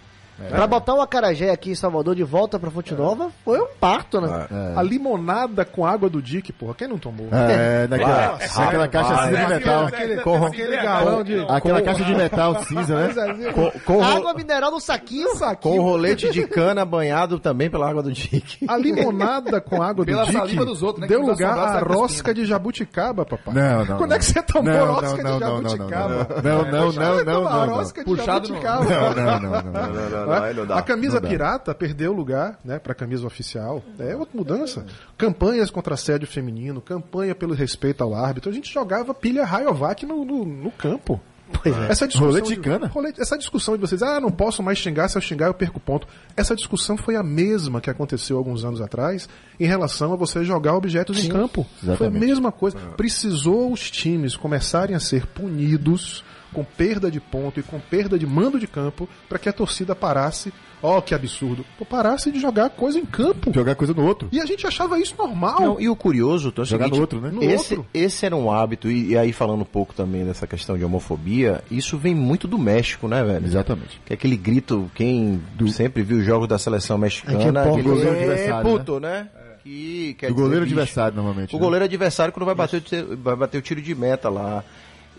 Pra 0.47 0.65
botar 0.67 0.93
o 0.95 1.01
acarajé 1.01 1.49
aqui 1.51 1.71
em 1.71 1.75
Salvador 1.75 2.15
de 2.15 2.23
volta 2.23 2.57
pra 2.59 2.71
Fonte 2.71 2.93
Nova 2.93 3.29
foi 3.43 3.59
um 3.59 3.67
parto, 3.79 4.21
né? 4.21 4.47
A 4.75 4.81
limonada 4.81 5.65
com 5.65 5.85
água 5.85 6.09
do 6.09 6.21
Dick, 6.21 6.53
porra, 6.53 6.73
quem 6.75 6.87
não 6.87 6.97
tomou? 6.97 7.27
É, 7.31 7.87
naquela, 7.87 8.37
naquela 8.57 8.87
caixa 8.87 9.17
cinza 9.23 9.37
de 9.37 9.47
metal. 9.47 9.85
Aquele, 9.85 10.17
Com- 10.21 10.45
aquele 10.45 10.77
galão 10.77 11.23
de. 11.23 11.45
Aquela 11.49 11.81
caixa 11.81 12.03
de 12.03 12.15
metal 12.15 12.63
cinza, 12.63 12.95
né? 12.95 13.51
Com, 13.53 13.71
com, 13.81 14.03
Água 14.03 14.33
mineral 14.33 14.71
no 14.71 14.79
saquinho. 14.79 15.29
com 15.61 15.77
o 15.77 15.81
rolete 15.81 16.29
de 16.31 16.47
cana 16.47 16.85
banhado 16.85 17.39
também 17.39 17.69
pela 17.69 17.89
água 17.89 18.01
do 18.03 18.11
Dick. 18.11 18.65
A 18.67 18.77
limonada 18.77 19.59
com 19.61 19.81
água 19.81 20.05
do 20.05 20.05
Pela 20.05 20.25
Dick 20.25 20.59
outros, 20.59 20.99
né, 20.99 21.07
deu 21.07 21.21
lugar 21.21 21.57
à 21.57 21.79
rosca 21.79 22.33
de 22.33 22.45
jabuticaba, 22.45 23.25
papai. 23.25 23.53
Não, 23.53 23.85
não. 23.85 23.97
Quando 23.97 24.13
é 24.13 24.19
que 24.19 24.25
você 24.25 24.41
tomou 24.43 24.71
não, 24.73 24.93
rosca 24.93 25.07
não, 25.07 25.15
de 25.15 25.23
não, 25.23 25.39
não, 25.39 25.61
não, 25.61 25.69
jabuticaba? 25.69 26.27
Não, 26.43 26.63
não, 26.63 26.91
não, 26.91 27.23
não, 27.23 27.43
não, 27.43 27.65
não. 27.77 27.83
de 27.83 28.03
Puxado 28.03 28.49
no- 28.49 28.61
jabuticaba. 28.61 28.85
Não, 29.15 29.39
não, 29.39 29.61
não, 29.63 30.28
não. 30.65 30.77
A 30.77 30.81
camisa 30.81 31.19
pirata 31.21 31.73
perdeu 31.73 32.13
lugar, 32.13 32.59
né, 32.63 32.79
para 32.79 32.93
camisa 32.93 33.25
oficial. 33.25 33.83
É 33.97 34.15
outra 34.15 34.37
mudança. 34.37 34.85
Campanhas 35.17 35.69
contra 35.69 35.93
assédio 35.93 36.27
feminino, 36.27 36.81
campanha 36.81 37.35
pelo 37.35 37.53
respeito 37.53 38.03
ao 38.03 38.13
árbitro. 38.13 38.49
A 38.49 38.53
gente 38.53 38.71
jogava 38.71 39.13
pilha 39.13 39.45
Rayovac 39.45 40.05
no, 40.05 40.23
no, 40.23 40.45
no 40.45 40.71
campo. 40.71 41.19
Pois 41.51 41.75
é. 41.75 41.91
Essa 41.91 42.07
discussão 42.07 42.27
Rolete 42.27 42.55
de 42.55 42.59
cana. 42.59 42.91
essa 43.17 43.37
discussão 43.37 43.75
de 43.75 43.81
vocês, 43.81 44.03
ah, 44.03 44.19
não 44.19 44.29
posso 44.29 44.61
mais 44.61 44.77
xingar, 44.77 45.07
se 45.09 45.17
eu 45.17 45.21
xingar 45.21 45.47
eu 45.47 45.53
perco 45.53 45.79
ponto. 45.79 46.07
Essa 46.37 46.55
discussão 46.55 46.95
foi 46.95 47.15
a 47.15 47.23
mesma 47.23 47.81
que 47.81 47.89
aconteceu 47.89 48.37
alguns 48.37 48.63
anos 48.63 48.81
atrás 48.81 49.27
em 49.59 49.65
relação 49.65 50.13
a 50.13 50.15
você 50.15 50.43
jogar 50.43 50.75
objetos 50.75 51.23
em 51.23 51.29
campo. 51.29 51.65
Foi 51.79 51.89
a 51.89 51.93
exatamente. 51.93 52.25
mesma 52.25 52.51
coisa. 52.51 52.77
Precisou 52.95 53.71
os 53.71 53.89
times 53.89 54.35
começarem 54.37 54.95
a 54.95 54.99
ser 54.99 55.25
punidos 55.25 56.23
com 56.53 56.63
perda 56.63 57.09
de 57.09 57.19
ponto 57.19 57.59
e 57.59 57.63
com 57.63 57.79
perda 57.79 58.17
de 58.17 58.25
mando 58.25 58.59
de 58.59 58.67
campo 58.67 59.07
para 59.27 59.39
que 59.39 59.49
a 59.49 59.53
torcida 59.53 59.95
parasse. 59.95 60.51
Ó, 60.81 61.01
que 61.01 61.13
absurdo. 61.13 61.65
Pô, 61.77 61.83
parasse 61.83 62.31
de 62.31 62.39
jogar 62.39 62.69
coisa 62.69 62.97
em 62.97 63.05
campo. 63.05 63.51
Jogar 63.53 63.75
coisa 63.75 63.93
no 63.93 64.05
outro. 64.05 64.29
E 64.31 64.39
a 64.39 64.45
gente 64.45 64.65
achava 64.65 64.97
isso 64.97 65.13
normal. 65.17 65.59
Não, 65.59 65.81
e 65.81 65.89
o 65.89 65.95
curioso, 65.95 66.47
então, 66.49 66.63
é 66.63 66.67
Jogar 66.67 66.85
seguinte, 66.85 66.95
no 66.95 67.01
outro, 67.01 67.19
né? 67.19 67.31
No 67.31 67.43
esse, 67.43 67.75
outro. 67.75 67.89
esse 67.93 68.25
era 68.25 68.35
um 68.35 68.49
hábito, 68.49 68.89
e, 68.89 69.09
e 69.09 69.17
aí 69.17 69.33
falando 69.33 69.61
um 69.61 69.65
pouco 69.65 69.93
também 69.93 70.23
dessa 70.23 70.47
questão 70.47 70.77
de 70.77 70.85
homofobia, 70.85 71.61
isso 71.69 71.97
vem 71.97 72.15
muito 72.15 72.47
do 72.47 72.57
México, 72.57 73.09
né, 73.09 73.21
velho? 73.23 73.45
Exatamente. 73.45 73.99
Que 74.05 74.13
é 74.13 74.15
aquele 74.15 74.37
grito, 74.37 74.89
quem 74.95 75.41
sempre 75.67 76.01
viu 76.01 76.21
jogos 76.23 76.47
da 76.47 76.57
seleção 76.57 76.97
mexicana, 76.97 77.37
É 77.37 77.51
que 77.51 77.57
é 77.57 77.61
aquele 77.61 77.81
goleiro 77.81 78.31
é 78.31 78.61
puto, 78.61 78.99
né? 79.01 79.27
Que, 79.63 80.15
quer 80.17 80.31
O 80.31 80.35
goleiro 80.35 80.65
dizer, 80.65 80.79
adversário, 80.79 81.15
normalmente. 81.15 81.53
O 81.53 81.57
né? 81.57 81.63
goleiro 81.63 81.85
adversário 81.85 82.33
quando 82.33 82.45
vai 82.45 82.55
bater, 82.55 82.81
o 82.81 83.17
vai 83.17 83.35
bater 83.35 83.57
o 83.57 83.61
tiro 83.61 83.81
de 83.81 83.93
meta 83.93 84.29
lá. 84.29 84.63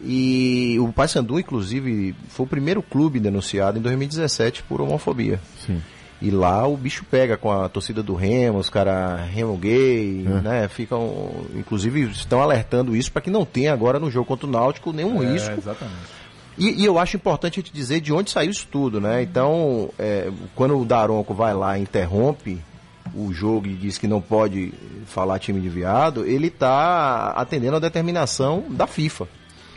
E 0.02 0.76
o 0.80 0.92
Paysandu, 0.92 1.38
inclusive, 1.38 2.14
foi 2.28 2.46
o 2.46 2.48
primeiro 2.48 2.82
clube 2.82 3.20
denunciado 3.20 3.78
em 3.78 3.82
2017 3.82 4.62
por 4.62 4.80
homofobia. 4.80 5.38
Sim. 5.66 5.80
E 6.22 6.30
lá 6.30 6.66
o 6.66 6.76
bicho 6.76 7.04
pega 7.10 7.36
com 7.38 7.50
a 7.50 7.68
torcida 7.68 8.02
do 8.02 8.14
Remo, 8.14 8.58
os 8.58 8.68
caras 8.68 9.20
Remo 9.30 9.56
gay, 9.56 10.22
né? 10.42 10.68
Ficam, 10.68 11.30
inclusive, 11.54 12.02
estão 12.10 12.42
alertando 12.42 12.94
isso 12.94 13.10
para 13.10 13.22
que 13.22 13.30
não 13.30 13.44
tenha 13.44 13.72
agora 13.72 13.98
no 13.98 14.10
jogo 14.10 14.26
contra 14.26 14.46
o 14.46 14.50
Náutico 14.50 14.92
nenhum 14.92 15.22
É, 15.22 15.32
risco. 15.32 15.52
exatamente. 15.56 16.20
E, 16.58 16.82
e 16.82 16.84
eu 16.84 16.98
acho 16.98 17.16
importante 17.16 17.58
a 17.58 17.62
gente 17.62 17.72
dizer 17.72 18.00
de 18.02 18.12
onde 18.12 18.30
saiu 18.30 18.50
isso 18.50 18.66
tudo, 18.70 19.00
né? 19.00 19.22
Então, 19.22 19.88
é, 19.98 20.30
quando 20.54 20.78
o 20.78 20.84
Daronco 20.84 21.32
vai 21.32 21.54
lá 21.54 21.78
e 21.78 21.82
interrompe 21.82 22.58
o 23.14 23.32
jogo 23.32 23.66
e 23.66 23.72
diz 23.74 23.96
que 23.96 24.06
não 24.06 24.20
pode 24.20 24.74
falar 25.06 25.38
time 25.38 25.58
de 25.58 25.70
viado, 25.70 26.26
ele 26.26 26.48
está 26.48 27.28
atendendo 27.34 27.76
a 27.76 27.80
determinação 27.80 28.64
da 28.68 28.86
FIFA, 28.86 29.26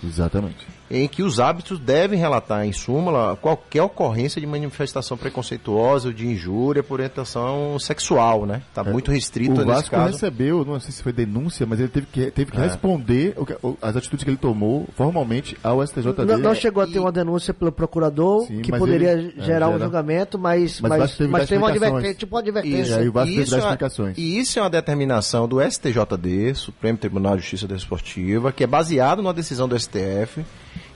Exatamente. 0.06 0.68
em 0.92 1.08
que 1.08 1.24
os 1.24 1.40
árbitros 1.40 1.80
devem 1.80 2.20
relatar 2.20 2.66
em 2.66 2.72
súmula 2.72 3.36
qualquer 3.42 3.82
ocorrência 3.82 4.40
de 4.40 4.46
manifestação 4.46 5.18
preconceituosa 5.18 6.10
ou 6.10 6.14
de 6.14 6.28
injúria 6.28 6.84
por 6.84 6.96
orientação 6.96 7.78
sexual, 7.80 8.46
né? 8.46 8.62
Está 8.70 8.84
muito 8.84 9.10
restrito 9.12 9.62
O 9.62 9.66
Vasco 9.66 9.90
caso. 9.90 10.12
recebeu, 10.14 10.64
não 10.64 10.80
sei 10.80 10.92
se 10.92 11.02
foi 11.02 11.12
denúncia, 11.12 11.66
mas 11.66 11.80
ele 11.80 11.90
teve 11.90 12.06
que, 12.12 12.30
teve 12.32 12.52
que 12.52 12.58
É. 12.58 12.62
responder 12.62 13.34
o 13.38 13.46
que- 13.46 13.58
o- 13.64 13.76
as 13.82 13.96
atitudes 13.96 14.24
que 14.24 14.30
ele 14.30 14.38
tomou 14.38 14.88
formalmente 14.96 15.58
ao 15.64 15.82
STJD. 15.82 16.26
Não, 16.26 16.38
não 16.38 16.54
chegou 16.56 16.84
a 16.84 16.86
ter 16.86 16.98
e- 16.98 17.00
uma 17.00 17.12
denúncia 17.12 17.54
pelo 17.54 17.72
procurador 17.72 18.46
Sim, 18.46 18.62
que 18.62 18.72
poderia 18.72 19.14
ele- 19.14 19.34
é, 19.38 19.44
gerar 19.44 19.70
um 19.70 19.74
gera- 19.74 19.86
julgamento, 19.86 20.38
mas, 20.38 20.80
Mas 20.80 20.90
mas, 21.00 21.18
teve 21.18 21.30
mas 21.32 21.50
teve 21.50 21.58
uma 21.62 21.70
advertência, 21.70 22.14
tipo 22.14 22.36
uma 22.36 22.42
E 22.42 22.50
advertência. 22.50 22.98
aí 22.98 23.08
o 23.08 23.12
Vasco 23.12 23.30
teve 23.32 23.42
isso 23.44 23.52
dar 23.52 23.58
é- 23.58 23.60
explicações. 23.62 24.18
E 24.18 24.38
isso 24.40 24.60
é 24.60 24.62
uma 24.62 24.70
determinação 24.70 25.48
do 25.48 25.60
STJD, 25.60 26.54
Supremo 26.56 26.98
Tribunal 26.98 27.36
de 27.36 27.42
Justiça 27.42 27.68
Desportiva, 27.68 28.52
que 28.52 28.64
é 28.64 28.68
baseado 28.68 29.22
numa 29.24 29.34
decisão 29.34 29.68
do 29.68 29.76
STF, 29.98 30.46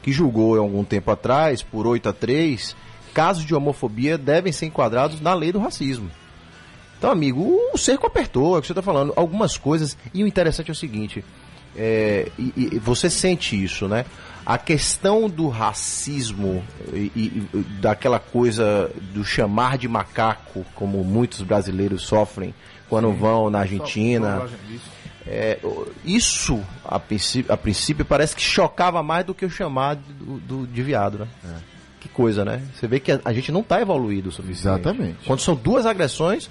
que 0.01 0.11
julgou 0.11 0.55
há 0.55 0.59
algum 0.59 0.83
tempo 0.83 1.11
atrás, 1.11 1.61
por 1.61 1.85
8 1.85 2.09
a 2.09 2.13
3, 2.13 2.75
casos 3.13 3.43
de 3.45 3.53
homofobia 3.55 4.17
devem 4.17 4.51
ser 4.51 4.65
enquadrados 4.67 5.19
na 5.21 5.33
lei 5.33 5.51
do 5.51 5.59
racismo. 5.59 6.09
Então, 6.97 7.11
amigo, 7.11 7.41
o 7.73 7.77
cerco 7.77 8.07
apertou, 8.07 8.55
é 8.55 8.59
o 8.59 8.61
que 8.61 8.67
você 8.67 8.73
está 8.73 8.81
falando. 8.81 9.13
Algumas 9.15 9.57
coisas. 9.57 9.95
E 10.13 10.23
o 10.23 10.27
interessante 10.27 10.69
é 10.69 10.71
o 10.71 10.75
seguinte: 10.75 11.23
é, 11.75 12.31
e- 12.39 12.53
e 12.73 12.79
você 12.79 13.07
sente 13.09 13.61
isso, 13.61 13.87
né? 13.87 14.03
A 14.43 14.57
questão 14.57 15.29
do 15.29 15.47
racismo 15.49 16.63
e, 16.93 17.11
e- 17.15 17.47
e 17.53 17.57
daquela 17.81 18.17
coisa 18.17 18.89
do 19.13 19.23
chamar 19.23 19.77
de 19.77 19.87
macaco, 19.87 20.65
como 20.73 21.03
muitos 21.03 21.41
brasileiros 21.41 22.01
sofrem 22.03 22.53
quando 22.89 23.11
vão 23.11 23.49
na 23.49 23.59
Argentina. 23.59 24.37
É, 25.29 25.59
isso, 26.05 26.63
a 26.85 26.99
princípio, 26.99 27.51
a 27.53 27.57
princípio, 27.57 28.05
parece 28.05 28.35
que 28.35 28.41
chocava 28.41 29.03
mais 29.03 29.25
do 29.25 29.33
que 29.33 29.45
o 29.45 29.49
chamar 29.49 29.95
do, 29.95 30.39
do- 30.39 30.67
de 30.67 30.81
viado, 30.81 31.19
né? 31.19 31.27
Que 31.99 32.07
coisa, 32.09 32.45
né? 32.45 32.61
Você 32.73 32.87
vê 32.87 32.99
que 32.99 33.11
a, 33.11 33.19
a 33.25 33.33
gente 33.33 33.51
não 33.51 33.61
está 33.61 33.81
evoluído 33.81 34.29
o 34.29 34.31
suficiente. 34.31 34.79
Exatamente. 34.79 35.17
Quando 35.25 35.39
são 35.41 35.55
duas 35.55 35.85
agressões, 35.85 36.49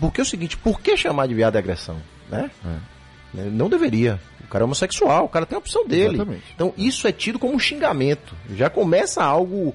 porque 0.00 0.20
é 0.20 0.22
o 0.22 0.26
seguinte, 0.26 0.56
por 0.56 0.80
que 0.80 0.96
chamar 0.96 1.26
de 1.26 1.34
viado 1.34 1.56
é 1.56 1.58
agressão? 1.58 1.96
Né? 2.30 2.50
Né? 3.34 3.50
Não 3.52 3.68
deveria. 3.68 4.18
O 4.44 4.46
cara 4.48 4.62
é 4.62 4.66
homossexual, 4.66 5.24
o 5.24 5.28
cara 5.28 5.44
tem 5.44 5.56
a 5.56 5.58
opção 5.58 5.86
dele. 5.86 6.14
Exatamente. 6.14 6.44
Então 6.54 6.72
isso 6.78 7.06
é 7.08 7.12
tido 7.12 7.38
como 7.38 7.54
um 7.54 7.58
xingamento. 7.58 8.34
Já 8.56 8.70
começa 8.70 9.22
algo. 9.22 9.74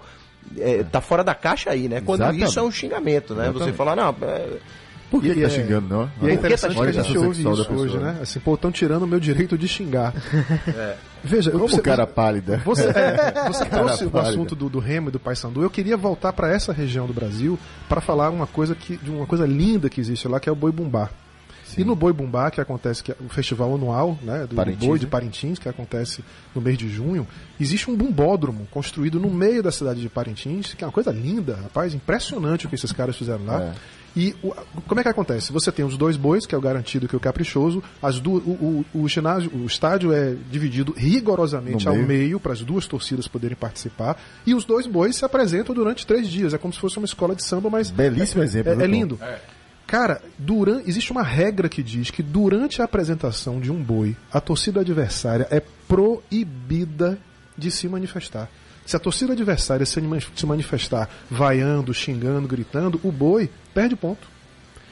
É, 0.57 0.83
tá 0.83 1.01
fora 1.01 1.23
da 1.23 1.35
caixa 1.35 1.69
aí, 1.69 1.87
né? 1.87 2.01
Quando 2.01 2.21
Exatamente. 2.21 2.49
isso 2.49 2.59
é 2.59 2.63
um 2.63 2.71
xingamento, 2.71 3.35
né? 3.35 3.43
Você 3.51 3.69
Exatamente. 3.69 3.75
falar, 3.77 3.95
não. 3.95 4.15
É, 5.09 5.11
Por 5.11 5.21
que, 5.21 5.29
E 5.29 5.33
que 5.33 5.41
tá 5.41 5.47
é- 5.47 5.49
xingando, 5.49 5.87
não? 5.87 6.03
E 6.03 6.07
é 6.21 6.23
Olha 6.25 6.33
interessante 6.33 6.73
que 6.73 6.79
olha 6.79 6.89
a 6.89 6.93
gente 6.93 7.17
ouve 7.17 7.41
isso 7.41 7.55
pessoa. 7.57 7.79
hoje, 7.79 7.97
né? 7.97 8.19
Assim, 8.21 8.39
pô, 8.39 8.53
estão 8.55 8.71
tirando 8.71 9.03
o 9.03 9.07
meu 9.07 9.19
direito 9.19 9.57
de 9.57 9.67
xingar. 9.67 10.13
Veja, 11.23 11.51
Como 11.51 11.67
você, 11.67 11.81
cara 11.81 12.07
pálida. 12.07 12.61
você, 12.63 12.85
é, 12.87 13.43
você 13.47 13.65
trouxe 13.65 14.05
o 14.05 14.09
pálida. 14.11 14.29
assunto 14.31 14.55
do, 14.55 14.69
do 14.69 14.79
Remo 14.79 15.09
e 15.09 15.11
do 15.11 15.19
Paysandu. 15.19 15.61
Eu 15.61 15.69
queria 15.69 15.97
voltar 15.97 16.31
para 16.31 16.49
essa 16.53 16.71
região 16.71 17.05
do 17.07 17.13
Brasil 17.13 17.57
para 17.89 17.99
falar 17.99 18.29
uma 18.29 18.47
coisa 18.47 18.73
que, 18.75 18.95
de 18.97 19.09
uma 19.09 19.25
coisa 19.25 19.45
linda 19.45 19.89
que 19.89 19.99
existe 19.99 20.27
lá, 20.27 20.39
que 20.39 20.47
é 20.47 20.51
o 20.51 20.55
Boi 20.55 20.71
Bumbá. 20.71 21.09
E 21.79 21.83
no 21.85 21.95
Boi 21.95 22.11
Bumbá, 22.13 22.51
que 22.51 22.59
acontece, 22.61 23.03
que 23.03 23.11
é 23.11 23.15
o 23.25 23.29
festival 23.29 23.73
anual 23.73 24.17
né, 24.21 24.41
do, 24.41 24.47
do 24.49 24.55
Parintins, 24.55 24.87
Boi 24.87 24.99
de 24.99 25.05
né? 25.05 25.11
Parintins, 25.11 25.59
que 25.59 25.69
acontece 25.69 26.23
no 26.53 26.61
mês 26.61 26.77
de 26.77 26.89
junho, 26.89 27.27
existe 27.59 27.89
um 27.89 27.95
bumbódromo 27.95 28.67
construído 28.71 29.19
no 29.19 29.29
meio 29.29 29.63
da 29.63 29.71
cidade 29.71 30.01
de 30.01 30.09
Parintins, 30.09 30.73
que 30.73 30.83
é 30.83 30.87
uma 30.87 30.93
coisa 30.93 31.11
linda, 31.11 31.55
rapaz, 31.55 31.93
impressionante 31.93 32.65
o 32.65 32.69
que 32.69 32.75
esses 32.75 32.91
caras 32.91 33.15
fizeram 33.15 33.45
lá. 33.45 33.61
É. 33.63 33.73
E 34.15 34.35
o- 34.41 34.51
como 34.87 34.99
é 34.99 35.03
que 35.03 35.09
acontece? 35.09 35.51
Você 35.53 35.71
tem 35.71 35.85
os 35.85 35.95
dois 35.95 36.17
bois, 36.17 36.45
que 36.47 36.55
é 36.55 36.57
o 36.57 36.61
garantido 36.61 37.07
que 37.07 37.15
é 37.15 37.17
o 37.17 37.19
caprichoso, 37.19 37.81
as 38.01 38.19
du 38.19 38.33
o, 38.37 38.83
o, 38.93 39.01
o 39.03 39.07
ginásio, 39.07 39.51
o 39.53 39.65
estádio 39.67 40.11
é 40.11 40.35
dividido 40.51 40.93
rigorosamente 40.97 41.85
No 41.85 41.91
ao 41.91 41.95
meio. 41.97 42.07
meio 42.07 42.39
para 42.39 42.53
as 42.53 42.61
duas 42.61 42.87
torcidas 42.87 43.27
poderem 43.27 43.55
participar, 43.55 44.17
e 44.47 44.55
os 44.55 44.65
dois 44.65 44.87
bois 44.87 45.15
se 45.15 45.23
apresentam 45.23 45.75
durante 45.75 46.07
três 46.07 46.27
dias. 46.27 46.53
É 46.55 46.57
como 46.57 46.73
se 46.73 46.79
fosse 46.79 46.97
uma 46.97 47.05
escola 47.05 47.35
de 47.35 47.43
samba, 47.45 47.69
mas 47.69 47.91
Belíssimo 47.91 48.41
exemplo. 48.41 48.71
é, 48.71 48.75
viu, 48.75 48.83
é 48.83 48.87
Tom? 48.87 48.93
lindo. 48.93 49.19
Cara, 49.89 50.21
duran- 50.37 50.81
existe 50.85 51.11
uma 51.11 51.23
regra 51.23 51.67
que 51.67 51.81
diz 51.81 52.11
que 52.11 52.21
durante 52.21 52.79
a 52.79 52.85
apresentação 52.85 53.59
de 53.59 53.71
um 53.71 53.81
boi, 53.81 54.15
a 54.31 54.39
torcida 54.39 54.81
adversária 54.81 55.47
é 55.49 55.59
proibida 55.87 57.17
de 57.57 57.71
se 57.71 57.87
manifestar. 57.87 58.47
Se 58.85 58.95
a 58.95 58.99
torcida 58.99 59.33
adversária 59.33 59.85
se 59.85 59.99
mani- 60.01 60.23
se 60.35 60.45
manifestar 60.45 61.09
vaiando, 61.29 61.93
xingando, 61.93 62.47
gritando, 62.47 62.99
o 63.03 63.11
boi 63.11 63.49
perde 63.73 63.95
ponto. 63.95 64.27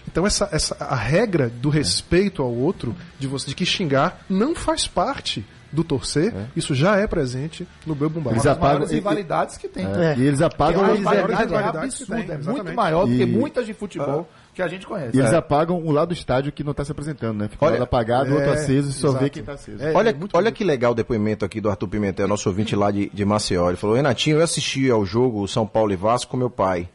Então 0.07 0.25
essa, 0.25 0.49
essa 0.51 0.75
a 0.79 0.95
regra 0.95 1.47
do 1.49 1.69
respeito 1.69 2.41
ao 2.41 2.51
outro, 2.53 2.95
de 3.19 3.27
você 3.27 3.47
de 3.49 3.55
que 3.55 3.65
xingar 3.65 4.25
não 4.29 4.55
faz 4.55 4.87
parte 4.87 5.45
do 5.71 5.83
torcer, 5.83 6.33
isso 6.55 6.73
já 6.73 6.95
é 6.97 7.05
presente 7.05 7.67
no 7.85 7.93
boi 7.93 8.07
bumbá. 8.07 8.31
Eles 8.31 8.45
apagam- 8.45 8.87
e- 8.89 8.93
rivalidades 8.95 9.57
que 9.57 9.67
tem. 9.67 9.85
É, 9.85 10.15
E 10.17 10.21
eles 10.25 10.41
apagam, 10.41 10.85
é 10.85 10.93
rivalidades 10.93 11.75
absurda, 11.83 12.15
tem, 12.15 12.31
é 12.31 12.37
muito 12.37 12.73
maior 12.73 13.05
do 13.05 13.17
que 13.17 13.25
muitas 13.25 13.65
de 13.65 13.73
futebol 13.73 14.29
que 14.58 14.62
a 14.62 14.68
gente 14.68 14.86
conhece. 14.86 15.16
e 15.16 15.20
eles 15.20 15.32
É. 15.32 15.36
apagam 15.38 15.78
o 15.82 15.91
lado 15.91 16.10
do 16.10 16.14
estádio 16.14 16.51
que 16.51 16.64
não 16.64 16.72
está 16.72 16.84
se 16.84 16.91
apresentando, 16.91 17.38
né? 17.38 17.47
Fica 17.47 17.64
o 17.64 17.68
Olha- 17.68 17.76
lado 17.76 17.84
apagado, 17.84 18.32
o 18.32 18.34
outro 18.34 18.49
É, 18.49 18.53
aceso 18.53 18.89
e 18.89 18.93
só 18.93 19.08
exato. 19.10 19.24
vê 19.24 19.30
quem 19.30 19.39
está 19.41 19.53
aceso. 19.53 19.82
É, 19.84 19.93
olha, 19.93 20.10
é 20.10 20.14
muito 20.14 20.36
olha 20.36 20.51
que 20.51 20.64
legal 20.64 20.91
o 20.91 20.95
depoimento 20.95 21.45
aqui 21.45 21.62
do 21.62 21.70
Arthur 21.70 21.88
Pimentel, 21.88 22.28
nosso 22.28 22.49
ouvinte 22.49 22.76
lá 22.76 22.89
de, 22.91 23.10
de 23.14 23.24
Maceió. 23.26 23.68
Ele 23.70 23.78
falou: 23.78 23.95
Renatinho, 23.95 24.38
eu 24.38 24.43
assisti 24.43 24.89
ao 24.89 25.05
jogo 25.05 25.47
São 25.47 25.66
Paulo 25.68 25.91
e 25.93 25.95
Vasco 25.95 26.32
com 26.32 26.38
meu 26.38 26.49
pai. 26.49 26.89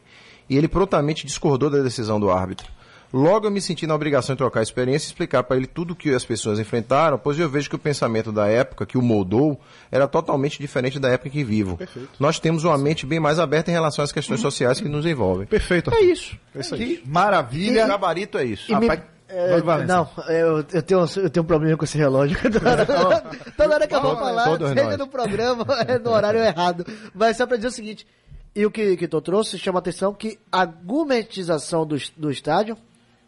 E 0.51 0.57
ele 0.59 0.67
prontamente 0.69 1.25
discordou 1.27 1.71
da 1.71 1.81
decisão 1.83 2.19
do 2.19 2.31
árbitro. 2.31 2.67
Logo 3.13 3.47
eu 3.47 3.51
me 3.51 3.61
senti 3.61 3.87
na 3.87 3.95
obrigação 3.95 4.35
de 4.35 4.39
trocar 4.39 4.61
a 4.61 4.63
experiência 4.63 5.07
e 5.07 5.09
explicar 5.09 5.43
para 5.43 5.57
ele 5.57 5.67
tudo 5.67 5.93
o 5.93 5.97
que 5.97 6.15
as 6.15 6.25
pessoas 6.25 6.59
enfrentaram, 6.59 7.19
pois 7.19 7.39
eu 7.39 7.49
vejo 7.49 7.69
que 7.69 7.77
o 7.77 7.79
pensamento 7.79 8.33
da 8.33 8.47
época 8.49 8.87
que 8.87 8.97
o 8.97 9.03
moldou 9.03 9.61
era 9.91 10.09
totalmente 10.09 10.59
diferente 10.59 10.99
da 10.99 11.09
época 11.11 11.29
em 11.29 11.33
que 11.33 11.45
vivo. 11.45 11.79
Nós 12.19 12.39
temos 12.39 12.65
uma 12.65 12.79
mente 12.79 13.05
bem 13.05 13.21
mais 13.21 13.39
aberta 13.39 13.71
em 13.71 13.75
relação 13.75 14.03
às 14.05 14.13
questões 14.13 14.41
sociais 14.41 14.81
que 14.81 14.89
nos 14.89 15.05
envolvem. 15.05 15.47
Perfeito. 15.47 15.93
É 15.95 16.01
isso. 16.01 16.37
É 16.55 16.61
isso 16.61 16.75
aí. 16.75 16.97
Que 16.99 17.09
maravilha. 17.09 17.85
O 17.85 17.89
gabarito 17.89 18.39
é 18.39 18.45
isso. 18.45 18.73
E 18.73 18.77
me- 18.77 18.87
é, 19.29 19.57
não, 19.87 20.09
eu, 20.29 20.59
eu, 20.73 20.83
tenho, 20.83 21.01
eu 21.17 21.31
tenho 21.31 21.43
um 21.43 21.47
problema 21.47 21.75
com 21.77 21.85
esse 21.87 21.97
relógio. 21.97 22.37
Toda 22.43 22.61
hora, 23.09 23.23
toda 23.57 23.75
hora 23.75 23.87
que 23.87 23.95
eu 23.95 24.03
vou 24.03 24.15
falar, 24.17 24.45
nós. 24.59 24.99
no 24.99 25.07
programa, 25.07 25.65
é 25.89 25.99
no 25.99 26.11
horário 26.11 26.41
errado. 26.41 26.87
Mas 27.15 27.39
só 27.39 27.47
pra 27.47 27.57
dizer 27.57 27.69
o 27.69 27.73
seguinte, 27.73 28.07
e 28.55 28.67
o 28.67 28.71
que, 28.71 28.95
que 28.97 29.09
tu 29.09 29.21
trouxe 29.23 29.59
chama 29.59 29.79
a 29.79 29.81
atenção 29.81 30.13
que 30.13 30.39
a 30.51 30.67
gourmetização 30.67 31.87
do, 31.87 31.97
do 32.17 32.31
estádio, 32.31 32.77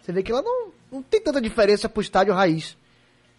você 0.05 0.13
vê 0.13 0.23
que 0.23 0.31
ela 0.31 0.43
não, 0.43 0.69
não 0.93 1.03
tem 1.03 1.21
tanta 1.21 1.41
diferença 1.41 1.89
pro 1.89 2.03
estádio 2.03 2.35
raiz. 2.35 2.77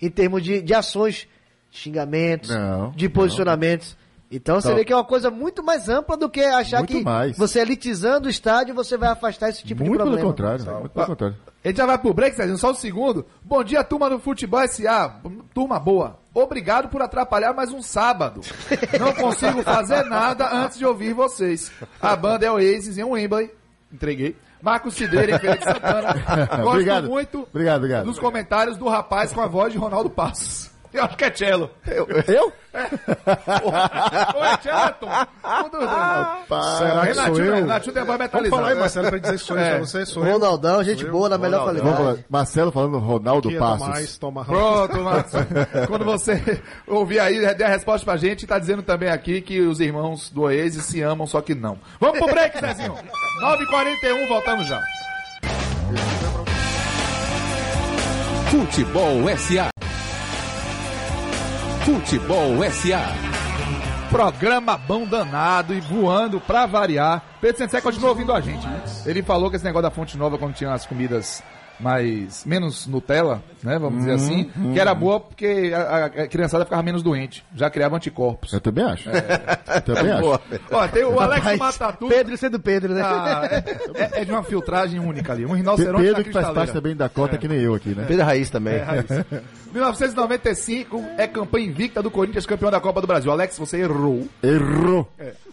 Em 0.01 0.09
termos 0.09 0.43
de, 0.43 0.61
de 0.61 0.73
ações, 0.73 1.27
xingamentos, 1.71 2.49
Não, 2.49 2.91
de 2.91 3.07
posicionamentos. 3.09 3.95
Então 4.31 4.59
você 4.59 4.67
Então- 4.69 4.77
vê 4.77 4.83
que 4.83 4.91
é 4.91 4.95
uma 4.95 5.05
coisa 5.05 5.29
muito 5.29 5.63
mais 5.63 5.87
ampla 5.87 6.17
do 6.17 6.27
que 6.29 6.41
achar 6.41 6.83
que 6.85 7.03
mais. 7.03 7.37
você 7.37 7.59
elitizando 7.59 8.27
o 8.27 8.29
estádio, 8.29 8.73
você 8.73 8.97
vai 8.97 9.09
afastar 9.09 9.49
esse 9.49 9.63
tipo 9.63 9.83
de 9.83 9.89
Muito 9.89 10.01
problema. 10.01 10.17
pelo 10.21 10.29
contrário. 10.31 10.79
Muito 10.79 10.89
pelo 10.93 11.05
contrário. 11.05 11.37
A 11.63 11.67
gente 11.67 11.77
já 11.77 11.85
vai 11.85 11.97
pro 11.97 12.13
break, 12.13 12.35
Serginho, 12.35 12.57
só 12.57 12.71
um 12.71 12.75
segundo. 12.75 13.25
Bom 13.43 13.63
dia, 13.63 13.83
turma 13.83 14.09
do 14.09 14.19
Futebol 14.19 14.59
SA. 14.67 15.21
Turma 15.53 15.79
boa. 15.79 16.19
Obrigado 16.33 16.89
por 16.89 17.01
atrapalhar 17.01 17.53
mais 17.53 17.71
um 17.71 17.81
sábado. 17.81 18.41
Não 18.99 19.13
consigo 19.13 19.61
fazer 19.63 20.03
nada 20.05 20.49
antes 20.53 20.77
de 20.77 20.85
ouvir 20.85 21.13
vocês. 21.13 21.71
A 22.01 22.15
banda 22.15 22.45
é 22.45 22.51
Oasis 22.51 22.97
em 22.97 23.03
Wembley. 23.03 23.49
Entreguei. 23.93 24.35
Marcos 24.61 24.93
Cidreira 24.95 25.37
de 25.39 25.47
Santana. 25.63 26.13
Gosto 26.57 26.67
Obrigado. 26.69 27.09
muito 27.09 27.47
Obrigado, 27.51 27.77
obrigado. 27.77 28.05
dos 28.05 28.19
comentários 28.19 28.77
do 28.77 28.87
rapaz 28.87 29.33
com 29.33 29.41
a 29.41 29.47
voz 29.47 29.73
de 29.73 29.79
Ronaldo 29.79 30.09
Passos. 30.09 30.69
Eu 30.93 31.03
acho 31.03 31.17
que 31.17 31.25
é 31.25 31.35
Cello. 31.35 31.69
Eu? 31.85 32.03
Ou 32.03 32.09
é 34.45 34.57
Cello, 34.61 34.95
Um 35.65 35.69
dos 35.69 35.79
dois. 35.79 35.89
Será 36.77 37.01
que 37.01 37.07
Renatinho, 37.07 37.35
sou 37.35 37.43
eu? 37.45 37.55
Renatinho 37.55 37.93
tem 37.93 38.01
a 38.01 38.05
voz 38.05 38.17
Vamos 38.31 38.49
falar 38.49 38.67
aí, 38.69 38.75
metalizada. 38.75 38.79
Marcelo, 38.79 39.09
pra 39.09 39.17
dizer 39.19 39.31
que 39.33 39.37
sou 39.39 39.57
eu, 39.57 39.63
É. 39.63 39.69
pra 39.71 39.79
você, 39.79 40.05
sou 40.05 40.25
eu. 40.25 40.31
Ronaldão, 40.33 40.83
gente 40.85 41.03
boa 41.05 41.27
na 41.27 41.37
melhor 41.37 41.65
Vamos 41.65 41.81
qualidade. 41.81 42.17
lá. 42.19 42.23
Marcelo 42.29 42.71
falando 42.71 42.97
Ronaldo 42.99 43.49
Que 43.49 43.55
é 43.55 43.59
Passos. 43.59 43.79
Tomás, 43.87 44.17
toma 44.17 44.45
Pronto, 44.45 45.01
Márcio. 45.01 45.39
Quando 45.87 46.05
você 46.05 46.61
ouvir 46.87 47.19
aí, 47.19 47.53
dê 47.55 47.63
a 47.65 47.69
resposta 47.69 48.05
pra 48.05 48.15
gente, 48.15 48.47
tá 48.47 48.57
dizendo 48.57 48.81
também 48.81 49.09
aqui 49.09 49.41
que 49.41 49.59
os 49.59 49.81
irmãos 49.81 50.29
do 50.29 50.43
Oasis 50.43 50.85
se 50.85 51.01
amam, 51.01 51.27
só 51.27 51.41
que 51.41 51.53
não. 51.53 51.77
Vamos 51.99 52.19
pro 52.19 52.27
break, 52.27 52.57
Zezinho. 52.59 52.95
9h41, 53.41 54.27
voltamos 54.27 54.67
já. 54.67 54.81
Futebol 58.49 59.37
SA. 59.37 59.69
Futebol 61.83 62.63
SA. 62.71 63.13
Programa 64.09 64.77
bom 64.77 65.05
danado 65.05 65.73
e 65.73 65.81
voando 65.81 66.39
pra 66.39 66.65
variar. 66.65 67.21
Pedro 67.41 67.57
Sensei 67.57 67.81
continua 67.81 68.09
ouvindo 68.09 68.31
a 68.33 68.39
gente. 68.39 68.65
né? 68.65 68.81
Ele 69.05 69.21
falou 69.21 69.49
que 69.49 69.57
esse 69.57 69.65
negócio 69.65 69.83
da 69.83 69.91
Fonte 69.91 70.17
Nova, 70.17 70.37
quando 70.37 70.53
tinha 70.53 70.71
as 70.71 70.85
comidas 70.85 71.43
mais 71.79 72.45
menos 72.45 72.87
Nutella, 72.87 73.43
né, 73.63 73.77
vamos 73.79 73.99
dizer 73.99 74.13
assim, 74.13 74.49
que 74.73 74.79
era 74.79 74.93
boa 74.93 75.19
porque 75.19 75.71
a, 75.75 75.79
a- 75.81 76.05
a 76.05 76.27
criançada 76.27 76.63
ficava 76.65 76.81
menos 76.83 77.01
doente, 77.03 77.43
já 77.55 77.69
criava 77.69 77.95
anticorpos. 77.95 78.53
Eu 78.53 78.61
também 78.61 78.83
acho. 78.85 79.09
Eu 79.09 79.81
também 79.81 80.11
acho. 80.11 80.21
Boa. 80.21 80.41
Ó, 80.71 80.87
tem 80.87 81.03
o 81.03 81.19
Alex 81.19 81.43
Rapaz, 81.43 81.59
Matatu. 81.79 82.07
Pedro 82.07 82.37
sendo 82.37 82.59
Pedro, 82.59 82.93
né? 82.93 83.01
Ah, 83.03 83.49
é, 83.95 84.21
é 84.21 84.25
de 84.25 84.31
uma 84.31 84.43
filtragem 84.43 84.99
única 84.99 85.33
ali. 85.33 85.45
Um 85.45 85.53
rinoceronte 85.53 86.03
Pedro 86.03 86.23
que 86.23 86.31
faz 86.31 86.49
parte 86.49 86.73
também 86.73 86.95
da 86.95 87.09
cota 87.09 87.37
que 87.37 87.47
nem 87.47 87.59
eu 87.59 87.73
aqui, 87.75 87.89
né? 87.89 88.05
Pedro 88.07 88.25
Raiz 88.25 88.49
também. 88.49 88.81
1995 89.73 91.03
é 91.17 91.27
campanha 91.27 91.65
invicta 91.67 92.01
do 92.01 92.09
Corinthians, 92.11 92.45
campeão 92.45 92.71
da 92.71 92.79
Copa 92.79 93.01
do 93.01 93.07
Brasil. 93.07 93.31
Alex, 93.31 93.57
você 93.57 93.77
errou. 93.81 94.27
Errou. 94.41 95.07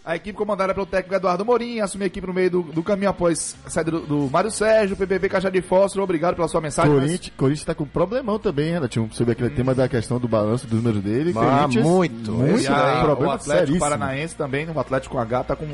A 0.05 0.17
equipe 0.17 0.37
comandada 0.37 0.73
pelo 0.73 0.85
técnico 0.85 1.15
Eduardo 1.15 1.45
Morim 1.45 1.79
assumiu 1.79 2.03
a 2.03 2.07
equipe 2.07 2.27
no 2.27 2.33
meio 2.33 2.49
do, 2.51 2.61
do 2.61 2.83
caminho 2.83 3.09
após 3.09 3.55
a 3.65 3.69
saída 3.69 3.89
do, 3.91 4.01
do 4.01 4.29
Mário 4.29 4.51
Sérgio, 4.51 4.97
PPV 4.97 5.29
Caixa 5.29 5.49
de 5.49 5.61
Fósforo. 5.61 6.03
Obrigado 6.03 6.35
pela 6.35 6.47
sua 6.49 6.59
mensagem. 6.59 6.91
mas- 6.91 7.03
Corinthians, 7.05 7.33
Corinthians 7.37 7.65
tá 7.65 7.73
com 7.73 7.85
um 7.85 7.87
problemão 7.87 8.37
também, 8.37 8.73
Renatinho, 8.73 9.09
sobre 9.13 9.31
aquele 9.31 9.51
tema 9.51 9.73
da 9.73 9.87
questão 9.87 10.19
do 10.19 10.27
balanço 10.27 10.67
dos 10.67 10.83
números 10.83 11.01
dele. 11.01 11.31
Ah, 11.37 11.59
Corinthians, 11.61 11.85
muito. 11.85 12.31
Muito, 12.33 12.61
E 12.63 12.67
a- 12.67 12.73
um 12.73 12.99
o 12.99 13.03
problema 13.05 13.33
Atlético 13.35 13.59
seríssimo. 13.59 13.79
Paranaense 13.79 14.35
também, 14.35 14.69
o 14.69 14.77
Atlético 14.77 15.17
H 15.17 15.43
tá 15.45 15.55
com. 15.55 15.65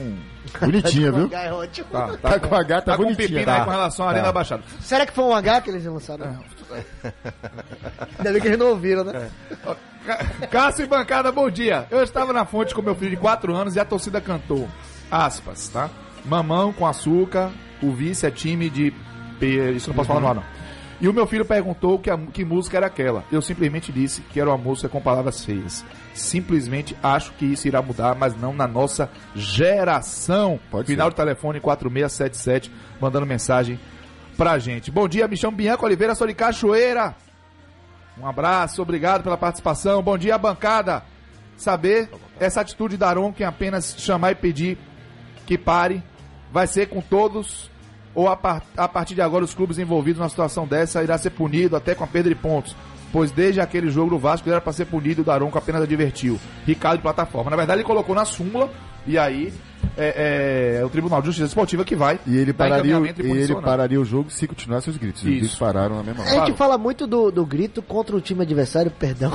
Bonitinha, 0.62 1.10
viu? 1.12 1.30
É 1.32 1.52
ótimo. 1.52 1.88
Tá, 1.92 2.08
Tá 2.22 2.40
com 2.40 2.56
H, 2.56 2.82
tá 2.82 2.92
tá 2.92 2.98
com 2.98 3.04
bonitinha. 3.06 3.28
pepino 3.30 3.40
aí 3.52 3.58
Tá. 3.58 3.66
com 3.66 3.72
relação 3.72 4.06
à 4.06 4.10
Arena 4.10 4.26
da 4.26 4.32
Baixada. 4.32 4.64
Será 4.80 5.08
que 5.08 5.14
foi 5.14 5.24
um 5.24 5.34
H 5.34 5.62
que 5.62 5.70
eles 5.72 5.84
lançaram? 5.86 6.38
Ainda 8.20 8.32
bem 8.32 8.42
que 8.42 8.48
eles 8.48 8.60
não 8.60 8.68
ouviram, 8.70 9.04
né? 9.04 9.28
Cá- 9.64 9.76
Cássio 10.50 10.84
e 10.86 10.88
bancada, 10.88 11.32
bom 11.32 11.50
dia. 11.50 11.88
Eu 11.92 12.04
estava 12.04 12.32
na 12.34 12.46
fonte 12.46 12.74
com 12.74 12.82
meu 12.82 12.96
filho 12.96 13.12
de 13.12 13.18
4 13.18 13.56
anos 13.56 13.76
e 13.76 13.80
a 13.80 13.86
torcida 13.86 14.20
cantou. 14.22 14.68
Aspas, 15.12 15.68
tá? 15.70 15.90
Mamão 16.26 16.72
com 16.74 16.86
açúcar, 16.86 17.52
o 17.82 17.92
vice 17.92 18.26
é 18.26 18.32
time 18.32 18.70
de. 18.70 18.94
Isso 19.76 19.90
não 19.90 19.96
posso 19.96 20.08
falar 20.08 20.20
no 20.22 20.28
ar, 20.28 20.36
não. 20.36 20.44
E 21.02 21.08
o 21.08 21.14
meu 21.14 21.26
filho 21.26 21.46
perguntou 21.46 21.98
que, 21.98 22.10
a- 22.10 22.18
que 22.18 22.44
música 22.44 22.76
era 22.76 22.88
aquela. 22.88 23.24
Eu 23.32 23.42
simplesmente 23.42 23.90
disse 23.90 24.20
que 24.22 24.38
era 24.40 24.50
uma 24.50 24.58
música 24.58 24.90
com 24.90 25.00
palavras 25.00 25.46
feias. 25.46 25.86
Simplesmente 26.14 26.96
acho 27.02 27.32
que 27.34 27.46
isso 27.46 27.68
irá 27.70 27.82
mudar, 27.82 28.16
mas 28.16 28.36
não 28.36 28.52
na 28.54 28.68
nossa 28.68 29.10
geração. 29.34 30.60
Pode 30.70 30.88
Final 30.88 31.08
ser. 31.08 31.12
de 31.12 31.16
telefone 31.16 31.60
4677, 31.62 32.70
mandando 33.00 33.26
mensagem 33.26 33.80
pra 34.36 34.60
gente. 34.60 34.92
Bom 34.92 35.08
dia, 35.08 35.26
me 35.28 35.38
chamo 35.38 35.56
Bianca 35.56 35.86
Oliveira, 35.86 36.14
sou 36.16 36.28
de 36.28 36.34
Cachoeira. 36.34 37.16
Um 38.22 38.28
abraço, 38.28 38.82
obrigado 38.82 39.24
pela 39.24 39.38
participação. 39.38 40.02
Bom 40.04 40.18
dia, 40.18 40.38
bancada. 40.38 41.04
Saber 41.56 42.10
essa 42.40 42.62
atitude 42.62 42.98
da 42.98 43.08
que 43.32 43.44
apenas 43.44 43.96
chamar 43.98 44.32
e 44.32 44.36
pedir 44.36 44.78
que 45.46 45.58
pare 45.58 46.04
vai 46.52 46.68
ser 46.68 46.88
com 46.88 47.02
todos 47.02 47.70
ou 48.14 48.28
a, 48.28 48.36
par- 48.36 48.64
a 48.76 48.88
partir 48.88 49.16
de 49.16 49.22
agora 49.22 49.46
os 49.46 49.54
clubes 49.54 49.78
envolvidos 49.78 50.20
numa 50.20 50.30
situação 50.30 50.68
dessa 50.68 51.04
irá 51.04 51.18
ser 51.18 51.30
punido 51.30 51.76
até 51.76 51.96
com 51.96 52.04
a 52.04 52.08
perda 52.08 52.30
de 52.30 52.36
pontos. 52.36 52.76
Pois 53.12 53.32
desde 53.32 53.60
aquele 53.62 53.90
jogo 53.90 54.12
do 54.12 54.20
Vasco 54.20 54.50
era 54.50 54.62
para 54.62 54.74
ser 54.74 54.86
punido, 54.86 55.22
o 55.22 55.26
Daronco 55.26 55.58
apenas 55.58 55.82
advertiu. 55.82 56.40
Ricardo 56.66 56.98
de 56.98 57.04
plataforma. 57.04 57.50
Na 57.50 57.58
verdade, 57.58 57.80
ele 57.80 57.88
colocou 57.88 58.14
na 58.14 58.26
súmula 58.26 58.70
e 59.08 59.18
aí 59.18 59.54
é, 59.98 60.78
é 60.82 60.86
o 60.86 60.90
Tribunal 60.90 61.22
de 61.22 61.28
Justiça 61.28 61.48
Esportiva 61.48 61.84
que 61.84 61.96
vai 61.96 62.20
E 62.26 62.38
ele 62.38 62.54
pararia, 62.54 63.00
o- 63.00 63.06
e 63.06 63.10
ele 63.10 63.56
pararia 63.62 64.00
o 64.00 64.06
jogo 64.06 64.30
se 64.30 64.48
continuasse 64.48 64.90
os 64.90 64.98
gritos. 64.98 65.22
Os 65.22 65.28
Isso. 65.28 65.40
gritos 65.40 65.58
pararam 65.58 65.98
na 65.98 66.04
mesma 66.04 66.24
A 66.24 66.28
hora. 66.36 66.46
gente 66.46 66.58
fala 66.58 66.78
muito 66.78 67.06
do, 67.08 67.32
do 67.32 67.46
grito 67.46 67.82
contra 67.82 68.16
o 68.16 68.22
time 68.22 68.42
adversário, 68.44 68.92
perdão. 68.92 69.32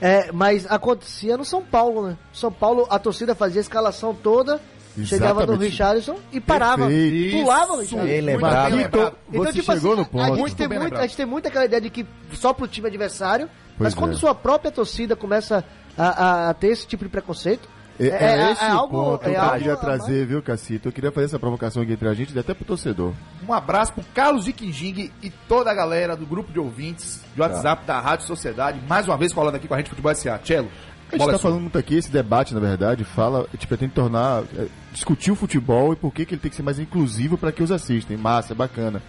É, 0.00 0.30
mas 0.32 0.66
acontecia 0.70 1.36
no 1.36 1.44
São 1.44 1.62
Paulo, 1.62 2.08
né? 2.08 2.16
São 2.32 2.52
Paulo, 2.52 2.86
a 2.90 2.98
torcida 2.98 3.34
fazia 3.34 3.60
a 3.60 3.62
escalação 3.62 4.14
toda, 4.14 4.60
chegava 5.04 5.40
no 5.40 5.52
Exatamente. 5.52 5.70
Richarlison 5.70 6.16
e 6.32 6.40
parava. 6.40 6.86
Perfeito. 6.86 7.36
Pulava 7.38 7.72
o 7.72 7.82
Isso, 7.82 7.96
Richarlison. 7.96 8.06
Bem 8.06 8.22
muito 8.22 8.42
lembrado. 8.44 8.80
Então, 8.80 9.12
Você 9.32 9.52
tipo 9.54 9.72
chegou 9.72 9.92
assim, 9.92 10.00
no 10.02 10.06
ponto. 10.06 10.22
A 10.24 10.26
gente, 10.28 10.38
Muito 10.38 10.56
tem 10.56 10.68
muito, 10.68 10.82
lembrado. 10.82 11.00
a 11.02 11.06
gente 11.06 11.16
tem 11.16 11.26
muita 11.26 11.48
aquela 11.48 11.64
ideia 11.64 11.80
de 11.80 11.88
que 11.90 12.06
só 12.34 12.52
pro 12.52 12.68
time 12.68 12.86
adversário, 12.88 13.46
mas 13.78 13.78
Pois 13.78 13.94
quando 13.94 14.12
é. 14.12 14.16
sua 14.18 14.34
própria 14.34 14.70
torcida 14.70 15.16
começa 15.16 15.64
a, 15.96 16.04
a- 16.06 16.50
a 16.50 16.54
ter 16.54 16.68
esse 16.68 16.86
tipo 16.86 17.02
de 17.04 17.08
preconceito, 17.10 17.66
É, 17.98 18.06
é, 18.08 18.08
é 18.08 18.38
é- 18.48 18.52
esse 18.52 18.64
é 18.64 18.74
o 18.74 18.78
algo. 18.78 19.02
ponto 19.04 19.20
que 19.22 19.30
é 19.30 19.36
eu 19.36 19.40
algo 19.40 19.58
queria 19.58 19.76
trazer, 19.76 20.26
viu, 20.26 20.42
Cacito? 20.42 20.88
Eu 20.88 20.92
queria 20.92 21.10
fazer 21.12 21.26
essa 21.26 21.38
provocação 21.38 21.82
aqui 21.82 21.92
entre 21.92 22.08
a 22.08 22.14
gente 22.14 22.34
e 22.34 22.38
até 22.38 22.52
pro 22.54 22.64
torcedor. 22.64 23.12
Um 23.48 23.52
abraço 23.52 23.92
pro 23.92 24.04
Carlos 24.14 24.44
de 24.44 24.52
Quinjing 24.52 25.10
e 25.22 25.30
toda 25.48 25.70
a 25.70 25.74
galera 25.74 26.16
do 26.16 26.26
grupo 26.26 26.52
de 26.52 26.58
ouvintes 26.58 27.22
do 27.34 27.42
WhatsApp 27.42 27.86
da 27.86 27.98
Rádio 28.00 28.26
Sociedade. 28.26 28.80
Mais 28.88 29.06
uma 29.06 29.16
vez 29.16 29.32
falando 29.32 29.54
aqui 29.54 29.66
com 29.66 29.74
a 29.74 29.78
gente 29.78 29.88
Futebol 29.90 30.14
SA. 30.14 30.38
Tchelo, 30.38 30.68
A 31.08 31.16
gente 31.16 31.24
tá 31.26 31.32
é 31.32 31.38
sua. 31.38 31.38
falando 31.38 31.60
muito 31.60 31.78
aqui, 31.78 31.94
esse 31.94 32.10
debate, 32.10 32.52
na 32.52 32.60
verdade, 32.60 33.04
fala, 33.04 33.46
a 33.48 33.50
gente 33.52 33.66
pretende 33.66 33.92
tornar, 33.92 34.42
é, 34.58 34.66
discutir 34.92 35.30
o 35.30 35.36
futebol 35.36 35.92
e 35.92 35.96
por 35.96 36.12
que, 36.12 36.26
que 36.26 36.34
ele 36.34 36.40
tem 36.40 36.50
que 36.50 36.56
ser 36.56 36.62
mais 36.62 36.78
inclusivo 36.78 37.38
para 37.38 37.52
que 37.52 37.62
os 37.62 37.70
assistem. 37.72 38.16
Massa, 38.16 38.52
é 38.52 38.56
bacana. 38.56 39.00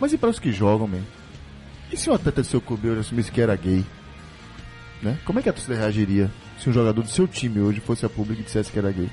Mas 0.00 0.12
e 0.12 0.18
para 0.18 0.28
os 0.30 0.38
que 0.38 0.52
jogam, 0.52 0.86
man? 0.86 1.00
E 1.90 1.96
se 1.96 2.10
um 2.10 2.14
atleta 2.14 2.42
do 2.42 2.46
seu 2.46 2.60
clube 2.60 2.90
assumisse 2.98 3.32
que 3.32 3.40
era 3.40 3.56
gay? 3.56 3.84
Né? 5.02 5.16
Como 5.24 5.38
é 5.38 5.42
que 5.42 5.48
a 5.48 5.52
torcida 5.52 5.76
reagiria 5.76 6.30
se 6.58 6.68
um 6.68 6.72
jogador 6.72 7.02
do 7.02 7.10
seu 7.10 7.26
time 7.26 7.60
hoje 7.60 7.80
fosse 7.80 8.04
a 8.04 8.08
público 8.08 8.40
e 8.40 8.44
dissesse 8.44 8.70
que 8.70 8.78
era 8.78 8.90
gay? 8.90 9.08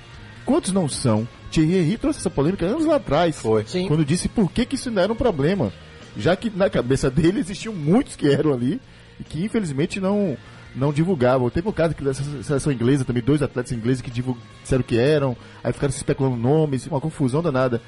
Quantos 0.46 0.72
não 0.72 0.88
são? 0.88 1.28
Thierry 1.52 1.78
Henry 1.78 1.98
trouxe 1.98 2.20
essa 2.20 2.30
polêmica 2.30 2.66
anos 2.66 2.86
lá 2.86 2.98
atrás. 2.98 3.40
Foi. 3.40 3.66
Sim. 3.66 3.88
Quando 3.88 4.06
disse 4.06 4.30
por 4.30 4.52
que, 4.52 4.66
que 4.66 4.76
isso 4.76 4.92
não 4.92 5.02
era 5.02 5.12
um 5.12 5.16
problema. 5.16 5.72
Já 6.18 6.36
que 6.36 6.50
na 6.50 6.70
cabeça 6.70 7.10
dele 7.10 7.40
existiam 7.40 7.74
muitos 7.74 8.16
que 8.16 8.30
eram 8.30 8.54
ali 8.54 8.80
e 9.20 9.24
que 9.24 9.44
infelizmente 9.44 10.00
não 10.00 10.38
não 10.76 10.92
divulgavam. 10.92 11.50
Teve 11.50 11.70
um 11.70 11.72
caso 11.72 11.96
que 11.96 12.04
dessa 12.04 12.22
seleção 12.44 12.72
inglesa 12.72 13.06
também, 13.06 13.24
dois 13.24 13.42
atletas 13.42 13.72
ingleses 13.72 14.02
que 14.02 14.12
disseram 14.12 14.84
que 14.84 15.00
eram, 15.00 15.36
aí 15.64 15.72
ficaram 15.72 15.92
se 15.92 15.98
especulando 15.98 16.36
nomes, 16.36 16.86
uma 16.88 17.00
confusão 17.00 17.42
danada. 17.42 17.82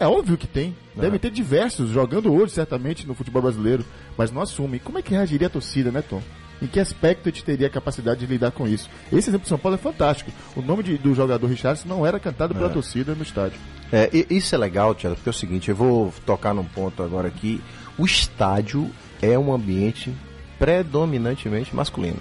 É 0.00 0.06
óbvio 0.06 0.38
que 0.38 0.46
tem. 0.46 0.74
Devem 0.96 1.20
ter 1.20 1.30
diversos 1.30 1.90
jogando 1.90 2.32
hoje, 2.32 2.52
certamente, 2.54 3.06
no 3.06 3.14
futebol 3.14 3.42
brasileiro, 3.42 3.84
mas 4.16 4.32
não 4.32 4.42
assumem. 4.42 4.80
Como 4.80 4.98
é 4.98 5.02
que 5.02 5.12
reagiria 5.12 5.46
a 5.46 5.50
torcida, 5.50 5.92
né, 5.92 6.02
Tom? 6.02 6.22
Em 6.62 6.66
que 6.68 6.78
aspecto 6.78 7.28
a 7.28 7.32
gente 7.32 7.44
teria 7.44 7.66
a 7.66 7.70
capacidade 7.70 8.20
de 8.20 8.26
lidar 8.26 8.52
com 8.52 8.68
isso? 8.68 8.88
Esse 9.12 9.28
exemplo 9.30 9.42
de 9.42 9.48
São 9.48 9.58
Paulo 9.58 9.74
é 9.74 9.78
fantástico. 9.78 10.30
O 10.54 10.62
nome 10.62 10.82
de- 10.84 10.96
do 10.96 11.12
jogador 11.14 11.46
Richardson 11.48 11.88
não 11.88 12.06
era 12.06 12.20
cantado 12.20 12.54
pela 12.54 12.68
torcida 12.70 13.14
no 13.16 13.22
estádio. 13.24 13.58
É, 13.92 14.08
isso 14.30 14.54
é 14.54 14.58
legal, 14.58 14.94
Tiago, 14.94 15.16
porque 15.16 15.28
é 15.28 15.32
o 15.32 15.34
seguinte, 15.34 15.68
eu 15.70 15.74
vou 15.76 16.14
tocar 16.24 16.54
num 16.54 16.64
ponto 16.64 17.02
agora 17.02 17.26
aqui. 17.28 17.60
O 17.98 18.04
estádio 18.06 18.88
é 19.20 19.36
um 19.38 19.52
ambiente 19.52 20.14
predominantemente 20.58 21.74
masculino. 21.74 22.16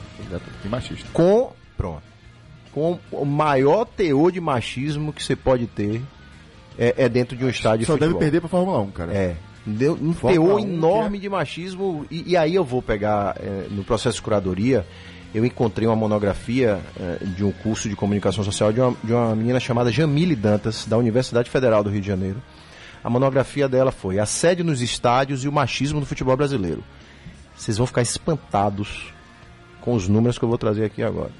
E 0.65 0.67
machista. 0.67 1.07
Com, 1.13 1.51
pronto, 1.77 2.01
com 2.71 2.99
o 3.11 3.25
maior 3.25 3.85
teor 3.85 4.31
de 4.31 4.41
machismo 4.41 5.13
que 5.13 5.23
você 5.23 5.35
pode 5.35 5.67
ter 5.67 6.01
é, 6.77 6.95
é 6.97 7.09
dentro 7.09 7.35
de 7.37 7.45
um 7.45 7.49
estádio 7.49 7.85
Só 7.85 7.93
de 7.93 7.99
deve 7.99 8.15
perder 8.15 8.39
pra 8.39 8.49
Fórmula 8.49 8.79
1, 8.79 8.91
cara. 8.91 9.13
É. 9.13 9.35
Deu 9.65 9.93
um 9.93 10.13
Fórmula 10.13 10.45
teor 10.47 10.59
1 10.59 10.63
que 10.63 10.73
enorme 10.73 11.19
de 11.19 11.29
machismo. 11.29 12.05
E, 12.09 12.31
e 12.31 12.37
aí 12.37 12.55
eu 12.55 12.63
vou 12.63 12.81
pegar, 12.81 13.35
é, 13.39 13.67
no 13.69 13.83
processo 13.83 14.15
de 14.15 14.21
curadoria, 14.21 14.85
eu 15.33 15.45
encontrei 15.45 15.87
uma 15.87 15.95
monografia 15.95 16.79
é, 16.99 17.23
de 17.23 17.43
um 17.43 17.51
curso 17.51 17.87
de 17.87 17.95
comunicação 17.95 18.43
social 18.43 18.73
de 18.73 18.81
uma, 18.81 18.95
de 19.03 19.13
uma 19.13 19.35
menina 19.35 19.59
chamada 19.59 19.91
Jamile 19.91 20.35
Dantas, 20.35 20.85
da 20.85 20.97
Universidade 20.97 21.49
Federal 21.49 21.83
do 21.83 21.89
Rio 21.89 22.01
de 22.01 22.07
Janeiro. 22.07 22.41
A 23.03 23.09
monografia 23.09 23.67
dela 23.67 23.91
foi 23.91 24.19
Assédio 24.19 24.65
nos 24.65 24.81
estádios 24.81 25.43
e 25.43 25.47
o 25.47 25.51
machismo 25.51 25.99
no 25.99 26.05
futebol 26.05 26.35
brasileiro. 26.35 26.83
Vocês 27.55 27.77
vão 27.77 27.87
ficar 27.87 28.01
espantados 28.01 29.13
com 29.79 29.93
os 29.93 30.07
números 30.07 30.37
que 30.37 30.45
eu 30.45 30.49
vou 30.49 30.57
trazer 30.57 30.85
aqui 30.85 31.01
agora. 31.01 31.31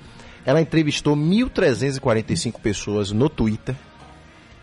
Ela 0.45 0.61
entrevistou 0.61 1.15
1.345 1.15 2.59
pessoas 2.59 3.11
no 3.11 3.30
Twitter. 3.30 3.76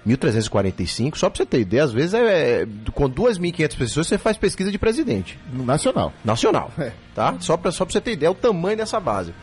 1.345, 0.08 1.16
só 1.16 1.28
pra 1.28 1.36
você 1.36 1.46
ter 1.46 1.60
ideia, 1.60 1.84
às 1.84 1.92
vezes 1.92 2.14
é, 2.14 2.62
é, 2.62 2.66
com 2.92 3.08
2.500 3.10 3.76
pessoas 3.76 4.06
você 4.06 4.16
faz 4.18 4.36
pesquisa 4.36 4.70
de 4.70 4.78
presidente 4.78 5.38
Nacional. 5.52 6.12
nacional, 6.24 6.70
tá? 7.14 7.36
Só 7.40 7.56
pra, 7.56 7.70
só 7.70 7.84
pra 7.84 7.92
você 7.92 8.00
ter 8.00 8.12
ideia 8.12 8.30
o 8.30 8.34
tamanho 8.34 8.76
dessa 8.76 8.98
base. 8.98 9.34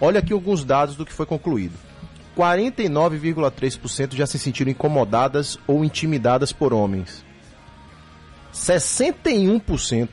Olha 0.00 0.18
aqui 0.18 0.32
alguns 0.32 0.64
dados 0.64 0.96
do 0.96 1.04
que 1.04 1.12
foi 1.12 1.26
concluído. 1.26 1.74
49,3% 2.36 4.14
já 4.14 4.26
se 4.26 4.38
sentiram 4.38 4.70
incomodadas 4.70 5.58
ou 5.66 5.84
intimidadas 5.84 6.52
por 6.52 6.72
homens. 6.72 7.24
61% 8.52 10.08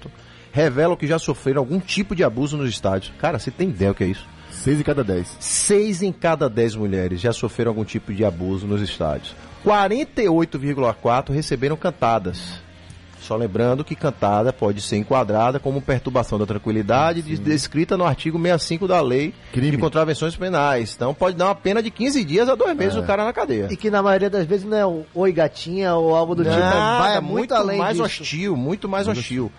revelam 0.51 0.95
que 0.97 1.07
já 1.07 1.17
sofreram 1.17 1.61
algum 1.61 1.79
tipo 1.79 2.15
de 2.15 2.23
abuso 2.23 2.57
nos 2.57 2.69
estádios. 2.69 3.13
Cara, 3.19 3.39
você 3.39 3.49
tem 3.49 3.69
ideia 3.69 3.91
o 3.91 3.95
que 3.95 4.03
é 4.03 4.07
isso? 4.07 4.27
6 4.51 4.79
em 4.79 4.83
cada 4.83 5.03
10. 5.03 5.37
6 5.39 6.01
em 6.03 6.11
cada 6.11 6.49
10 6.49 6.75
mulheres 6.75 7.21
já 7.21 7.31
sofreram 7.31 7.71
algum 7.71 7.85
tipo 7.85 8.13
de 8.13 8.25
abuso 8.25 8.67
nos 8.67 8.81
estádios. 8.81 9.33
48,4% 9.65 11.29
receberam 11.33 11.75
cantadas. 11.75 12.59
Só 13.19 13.35
lembrando 13.35 13.83
que 13.83 13.95
cantada 13.95 14.51
pode 14.51 14.81
ser 14.81 14.97
enquadrada 14.97 15.59
como 15.59 15.79
perturbação 15.79 16.39
da 16.39 16.45
tranquilidade 16.45 17.21
de- 17.21 17.37
descrita 17.37 17.95
no 17.95 18.03
artigo 18.03 18.37
65 18.39 18.87
da 18.87 18.99
Lei 18.99 19.31
Crime. 19.53 19.69
de 19.71 19.77
Contravenções 19.77 20.35
Penais. 20.35 20.93
Então 20.95 21.13
pode 21.13 21.37
dar 21.37 21.45
uma 21.45 21.55
pena 21.55 21.83
de 21.83 21.91
15 21.91 22.25
dias 22.25 22.49
a 22.49 22.55
dois 22.55 22.75
meses 22.75 22.97
o 22.97 23.03
cara 23.03 23.23
na 23.23 23.31
cadeia. 23.31 23.67
E 23.69 23.77
que 23.77 23.91
na 23.91 24.01
maioria 24.01 24.29
das 24.29 24.47
vezes 24.47 24.65
não 24.65 24.75
é 24.77 24.87
um 24.87 25.03
oi 25.13 25.31
gatinha 25.31 25.93
ou 25.93 26.15
algo 26.15 26.33
do 26.33 26.43
tipo, 26.43 26.55
Nada, 26.55 26.97
vai 26.99 27.21
muito, 27.21 27.53
além 27.53 27.77
mais 27.77 27.93
disso. 27.97 28.21
hostil, 28.23 28.55
muito 28.57 28.89
mais 28.89 29.07
hostil. 29.07 29.51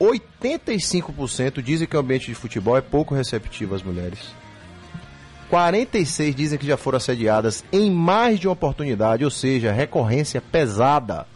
85% 0.00 1.60
dizem 1.60 1.88
que 1.88 1.96
o 1.96 2.00
ambiente 2.00 2.26
de 2.26 2.34
futebol 2.36 2.76
é 2.76 2.80
pouco 2.80 3.16
receptivo 3.16 3.74
às 3.74 3.82
mulheres. 3.82 4.20
46 5.48 6.34
dizem 6.34 6.58
que 6.58 6.66
já 6.66 6.76
foram 6.76 6.96
assediadas 6.96 7.64
em 7.72 7.90
mais 7.90 8.38
de 8.38 8.46
uma 8.46 8.52
oportunidade, 8.52 9.24
ou 9.24 9.30
seja, 9.30 9.72
recorrência 9.72 10.40
pesada. 10.40 11.26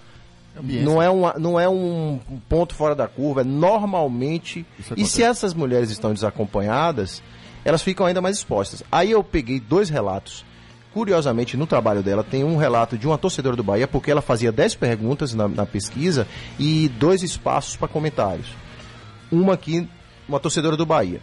Não 0.61 1.01
é, 1.01 1.09
uma, 1.09 1.35
não 1.39 1.59
é 1.59 1.67
um 1.67 2.21
ponto 2.49 2.75
fora 2.75 2.95
da 2.95 3.09
curva, 3.09 3.41
é 3.41 3.45
normalmente. 3.45 4.67
E 4.97 5.07
se 5.07 5.23
essas 5.23 5.55
mulheres 5.55 5.91
estão 5.91 6.13
desacompanhadas, 6.13 7.23
elas 7.65 7.83
ficam 7.83 8.05
ainda 8.05 8.21
mais 8.21 8.37
expostas. 8.37 8.83
Aí 8.93 9.11
eu 9.11 9.25
peguei 9.25 9.59
dois 9.59 9.89
relatos. 9.89 10.45
Curiosamente, 10.93 11.57
no 11.57 11.67
trabalho 11.67 12.03
dela, 12.03 12.23
tem 12.23 12.45
um 12.45 12.59
relato 12.59 12.99
de 12.99 13.07
uma 13.07 13.17
torcedora 13.17 13.57
do 13.57 13.63
Bahia, 13.63 13.89
porque 13.89 14.11
ela 14.11 14.21
fazia 14.21 14.53
10 14.53 14.75
perguntas 14.75 15.33
na, 15.33 15.49
na 15.49 15.65
pesquisa 15.65 16.27
e 16.59 16.91
dois 16.99 17.23
espaços 17.23 17.77
para 17.77 17.89
comentários. 17.89 18.49
Uma 19.31 19.55
aqui, 19.55 19.89
uma 20.29 20.39
torcedora 20.39 20.77
do 20.77 20.85
Bahia. 20.85 21.23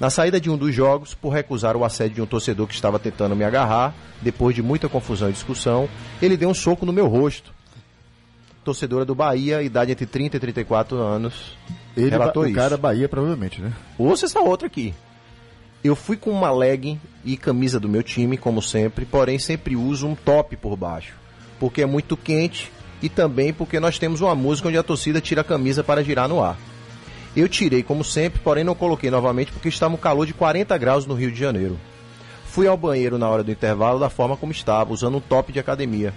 Na 0.00 0.10
saída 0.10 0.40
de 0.40 0.48
um 0.48 0.56
dos 0.56 0.72
jogos, 0.72 1.12
por 1.12 1.30
recusar 1.30 1.76
o 1.76 1.84
assédio 1.84 2.16
de 2.16 2.22
um 2.22 2.26
torcedor 2.26 2.68
que 2.68 2.74
estava 2.74 2.98
tentando 2.98 3.34
me 3.34 3.44
agarrar, 3.44 3.92
depois 4.22 4.54
de 4.54 4.62
muita 4.62 4.88
confusão 4.88 5.28
e 5.28 5.32
discussão, 5.32 5.88
ele 6.22 6.36
deu 6.36 6.48
um 6.48 6.54
soco 6.54 6.86
no 6.86 6.92
meu 6.92 7.08
rosto. 7.08 7.52
Torcedora 8.64 9.04
do 9.04 9.14
Bahia, 9.14 9.62
idade 9.62 9.90
entre 9.90 10.06
30 10.06 10.36
e 10.36 10.40
34 10.40 10.96
anos, 10.98 11.56
Ele, 11.96 12.10
relatou 12.10 12.44
o 12.44 12.46
isso. 12.46 12.54
cara 12.54 12.76
Bahia, 12.76 13.08
provavelmente, 13.08 13.60
né? 13.60 13.72
Ouça 13.98 14.26
essa 14.26 14.40
outra 14.40 14.66
aqui. 14.66 14.94
Eu 15.82 15.96
fui 15.96 16.16
com 16.16 16.30
uma 16.30 16.50
legging 16.50 17.00
e 17.24 17.36
camisa 17.36 17.80
do 17.80 17.88
meu 17.88 18.02
time, 18.02 18.36
como 18.36 18.60
sempre, 18.60 19.04
porém 19.04 19.38
sempre 19.38 19.74
uso 19.74 20.06
um 20.06 20.14
top 20.14 20.56
por 20.56 20.76
baixo. 20.76 21.14
Porque 21.58 21.82
é 21.82 21.86
muito 21.86 22.16
quente 22.16 22.70
e 23.00 23.08
também 23.08 23.52
porque 23.52 23.80
nós 23.80 23.98
temos 23.98 24.20
uma 24.20 24.34
música 24.34 24.68
onde 24.68 24.78
a 24.78 24.82
torcida 24.82 25.20
tira 25.20 25.40
a 25.40 25.44
camisa 25.44 25.82
para 25.82 26.04
girar 26.04 26.28
no 26.28 26.42
ar. 26.42 26.56
Eu 27.38 27.48
tirei 27.48 27.82
como 27.82 28.02
sempre, 28.04 28.40
porém 28.40 28.64
não 28.64 28.74
coloquei 28.74 29.10
novamente 29.10 29.52
porque 29.52 29.68
estava 29.68 29.94
um 29.94 29.98
calor 29.98 30.26
de 30.26 30.34
40 30.34 30.76
graus 30.78 31.06
no 31.06 31.14
Rio 31.14 31.30
de 31.30 31.38
Janeiro. 31.38 31.78
Fui 32.46 32.66
ao 32.66 32.76
banheiro 32.76 33.18
na 33.18 33.28
hora 33.28 33.44
do 33.44 33.50
intervalo 33.52 34.00
da 34.00 34.10
forma 34.10 34.36
como 34.36 34.50
estava, 34.52 34.92
usando 34.92 35.18
um 35.18 35.20
top 35.20 35.52
de 35.52 35.60
academia. 35.60 36.12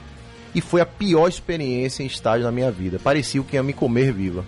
E 0.55 0.61
foi 0.61 0.81
a 0.81 0.85
pior 0.85 1.27
experiência 1.27 2.03
em 2.03 2.07
estádio 2.07 2.45
na 2.45 2.51
minha 2.51 2.71
vida. 2.71 2.99
Parecia 2.99 3.39
o 3.39 3.43
que 3.43 3.55
ia 3.55 3.63
me 3.63 3.73
comer 3.73 4.11
viva. 4.11 4.43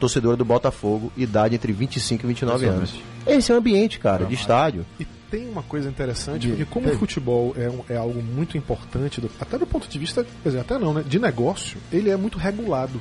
Torcedora 0.00 0.36
do 0.36 0.44
Botafogo, 0.44 1.10
idade 1.16 1.54
entre 1.54 1.72
25 1.72 2.24
e 2.24 2.28
29 2.28 2.66
anos. 2.66 2.94
Esse 3.26 3.50
é 3.50 3.54
o 3.54 3.58
ambiente, 3.58 3.98
cara, 3.98 4.24
de 4.26 4.34
estádio. 4.34 4.84
E 5.00 5.06
tem 5.30 5.48
uma 5.48 5.62
coisa 5.62 5.88
interessante, 5.88 6.42
De- 6.42 6.48
porque 6.48 6.64
como 6.66 6.86
o 6.94 6.98
futebol 6.98 7.54
é, 7.56 7.70
um- 7.70 7.80
é 7.88 7.96
algo 7.96 8.22
muito 8.22 8.58
importante, 8.58 9.20
do- 9.20 9.30
até 9.40 9.56
do 9.58 9.66
ponto 9.66 9.88
de 9.88 9.98
vista, 9.98 10.24
quer 10.42 10.48
dizer, 10.50 10.60
até 10.60 10.78
não, 10.78 10.92
né? 10.92 11.02
De 11.06 11.18
negócio, 11.18 11.78
ele 11.90 12.10
é 12.10 12.16
muito 12.16 12.36
regulado. 12.38 13.00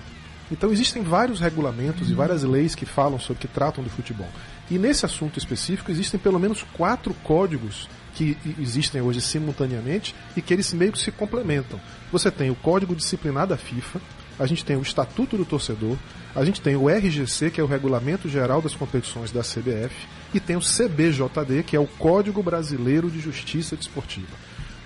Então 0.51 0.71
existem 0.71 1.01
vários 1.01 1.39
regulamentos 1.39 2.09
e 2.09 2.13
várias 2.13 2.43
leis 2.43 2.75
que 2.75 2.85
falam 2.85 3.19
sobre, 3.19 3.41
que 3.41 3.47
tratam 3.47 3.83
do 3.83 3.89
futebol. 3.89 4.29
E 4.69 4.77
nesse 4.77 5.05
assunto 5.05 5.37
específico 5.37 5.91
existem 5.91 6.19
pelo 6.19 6.39
menos 6.39 6.63
quatro 6.73 7.13
códigos 7.23 7.89
que 8.13 8.37
existem 8.59 9.01
hoje 9.01 9.21
simultaneamente 9.21 10.15
e 10.35 10.41
que 10.41 10.53
eles 10.53 10.71
meio 10.73 10.91
que 10.91 10.99
se 10.99 11.11
complementam. 11.11 11.79
Você 12.11 12.31
tem 12.31 12.49
o 12.49 12.55
Código 12.55 12.95
Disciplinar 12.95 13.45
da 13.45 13.57
FIFA, 13.57 13.99
a 14.39 14.45
gente 14.45 14.63
tem 14.63 14.75
o 14.75 14.81
Estatuto 14.81 15.37
do 15.37 15.45
Torcedor, 15.45 15.97
a 16.33 16.43
gente 16.43 16.61
tem 16.61 16.75
o 16.75 16.89
RGC, 16.89 17.51
que 17.51 17.59
é 17.59 17.63
o 17.63 17.67
Regulamento 17.67 18.27
Geral 18.29 18.61
das 18.61 18.75
Competições 18.75 19.31
da 19.31 19.41
CBF, 19.41 19.95
e 20.33 20.39
tem 20.39 20.55
o 20.55 20.61
CBJD, 20.61 21.63
que 21.63 21.75
é 21.75 21.79
o 21.79 21.87
Código 21.87 22.41
Brasileiro 22.41 23.09
de 23.09 23.19
Justiça 23.19 23.75
Desportiva. 23.75 24.35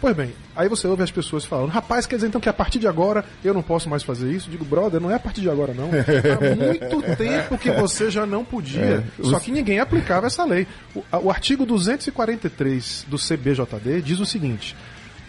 Pois 0.01 0.15
bem, 0.15 0.33
aí 0.55 0.69
você 0.69 0.87
ouve 0.87 1.03
as 1.03 1.11
pessoas 1.11 1.43
falando, 1.43 1.71
rapaz, 1.71 2.05
quer 2.05 2.15
dizer 2.15 2.27
então 2.27 2.39
que 2.39 2.47
a 2.47 2.53
partir 2.53 2.79
de 2.79 2.87
agora 2.87 3.25
eu 3.43 3.53
não 3.53 3.61
posso 3.61 3.89
mais 3.89 4.01
fazer 4.01 4.31
isso? 4.31 4.49
Digo, 4.49 4.63
brother, 4.63 5.01
não 5.01 5.11
é 5.11 5.15
a 5.15 5.19
partir 5.19 5.41
de 5.41 5.49
agora 5.49 5.73
não. 5.73 5.89
Há 5.89 6.55
muito 6.55 7.01
tempo 7.17 7.57
que 7.57 7.69
você 7.71 8.09
já 8.09 8.25
não 8.25 8.45
podia. 8.45 9.03
Só 9.21 9.39
que 9.39 9.51
ninguém 9.51 9.79
aplicava 9.79 10.27
essa 10.27 10.45
lei. 10.45 10.65
O, 10.95 11.03
o 11.23 11.29
artigo 11.29 11.65
243 11.65 13.05
do 13.09 13.17
CBJD 13.17 14.01
diz 14.01 14.19
o 14.21 14.25
seguinte: 14.25 14.75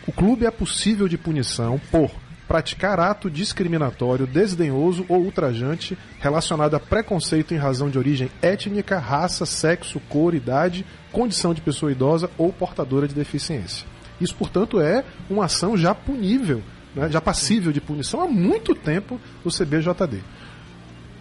o 0.06 0.12
clube 0.12 0.46
é 0.46 0.50
possível 0.50 1.08
de 1.08 1.18
punição 1.18 1.80
por 1.90 2.10
praticar 2.46 2.98
ato 2.98 3.30
discriminatório, 3.30 4.26
desdenhoso 4.26 5.04
ou 5.08 5.20
ultrajante 5.20 5.96
relacionado 6.18 6.74
a 6.74 6.80
preconceito 6.80 7.54
em 7.54 7.56
razão 7.56 7.88
de 7.88 7.98
origem 7.98 8.28
étnica, 8.42 8.98
raça, 8.98 9.46
sexo, 9.46 10.00
cor, 10.08 10.34
idade, 10.34 10.84
condição 11.12 11.54
de 11.54 11.60
pessoa 11.60 11.92
idosa 11.92 12.30
ou 12.36 12.52
portadora 12.52 13.06
de 13.06 13.14
deficiência. 13.14 13.86
Isso, 14.20 14.34
portanto, 14.34 14.80
é 14.80 15.04
uma 15.28 15.46
ação 15.46 15.76
já 15.76 15.94
punível, 15.94 16.62
né, 16.94 17.08
já 17.08 17.20
passível 17.20 17.72
de 17.72 17.80
punição 17.80 18.20
há 18.20 18.26
muito 18.26 18.74
tempo 18.74 19.20
no 19.44 19.50
CBJD. 19.50 20.20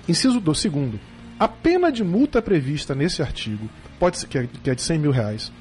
Inciso 0.07 0.39
do 0.39 0.53
segundo. 0.53 0.99
A 1.39 1.47
pena 1.47 1.91
de 1.91 2.03
multa 2.03 2.41
prevista 2.41 2.93
nesse 2.93 3.21
artigo, 3.21 3.69
pode 3.97 4.17
ser, 4.17 4.27
que, 4.27 4.37
é, 4.37 4.47
que 4.63 4.69
é 4.69 4.75
de 4.75 4.81
100 4.81 4.99
mil 4.99 5.11
reais, 5.11 5.51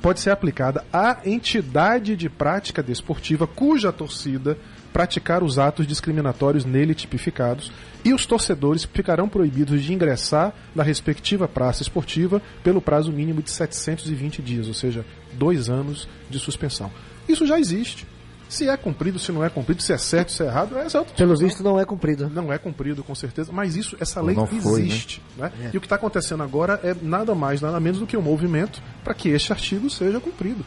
pode 0.00 0.20
ser 0.20 0.30
aplicada 0.30 0.84
à 0.92 1.18
entidade 1.24 2.14
de 2.16 2.28
prática 2.28 2.82
desportiva 2.82 3.46
cuja 3.46 3.92
torcida 3.92 4.58
praticar 4.92 5.42
os 5.42 5.58
atos 5.58 5.86
discriminatórios 5.86 6.64
nele 6.64 6.94
tipificados 6.94 7.72
e 8.04 8.12
os 8.12 8.26
torcedores 8.26 8.84
ficarão 8.84 9.28
proibidos 9.28 9.82
de 9.82 9.92
ingressar 9.92 10.52
na 10.74 10.82
respectiva 10.82 11.48
praça 11.48 11.82
esportiva 11.82 12.42
pelo 12.62 12.82
prazo 12.82 13.12
mínimo 13.12 13.42
de 13.42 13.50
720 13.50 14.42
dias, 14.42 14.68
ou 14.68 14.74
seja, 14.74 15.04
dois 15.32 15.68
anos 15.68 16.08
de 16.28 16.38
suspensão. 16.38 16.90
Isso 17.28 17.46
já 17.46 17.58
existe. 17.58 18.06
Se 18.48 18.68
é 18.68 18.76
cumprido, 18.76 19.18
se 19.18 19.32
não 19.32 19.42
é 19.42 19.48
cumprido, 19.48 19.80
se 19.80 19.94
é 19.94 19.98
certo, 19.98 20.30
se 20.30 20.42
é 20.42 20.46
errado, 20.46 20.76
é 20.76 20.84
outra 20.84 21.14
Pelo 21.16 21.34
visto, 21.34 21.62
não 21.62 21.80
é 21.80 21.86
cumprido. 21.86 22.28
Não 22.28 22.52
é 22.52 22.58
cumprido, 22.58 23.02
com 23.02 23.14
certeza, 23.14 23.50
mas 23.50 23.76
isso, 23.76 23.96
essa 23.98 24.20
lei 24.20 24.36
não 24.36 24.46
foi, 24.46 24.82
existe. 24.82 25.22
né? 25.38 25.50
E 25.72 25.76
o 25.78 25.80
que 25.80 25.86
está 25.86 25.96
acontecendo 25.96 26.42
agora 26.42 26.78
é 26.84 26.94
nada 27.00 27.34
mais, 27.34 27.62
nada 27.62 27.80
menos 27.80 27.98
do 27.98 28.06
que 28.06 28.14
um 28.14 28.20
movimento 28.20 28.82
para 29.02 29.14
que 29.14 29.30
este 29.30 29.52
artigo 29.52 29.88
seja 29.88 30.20
cumprido. 30.20 30.62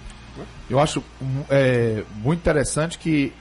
Eu 0.68 0.80
acho 0.80 1.04
hum, 1.22 1.44
é, 1.48 2.04
muito 2.16 2.40
interessante 2.40 2.98
que 2.98 3.32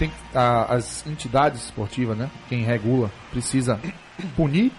tem, 0.00 0.10
a- 0.34 0.74
as 0.74 1.06
entidades 1.06 1.64
esportivas, 1.66 2.16
né, 2.16 2.30
quem 2.48 2.62
regula, 2.64 3.10
precisa 3.30 3.78
punir 4.34 4.72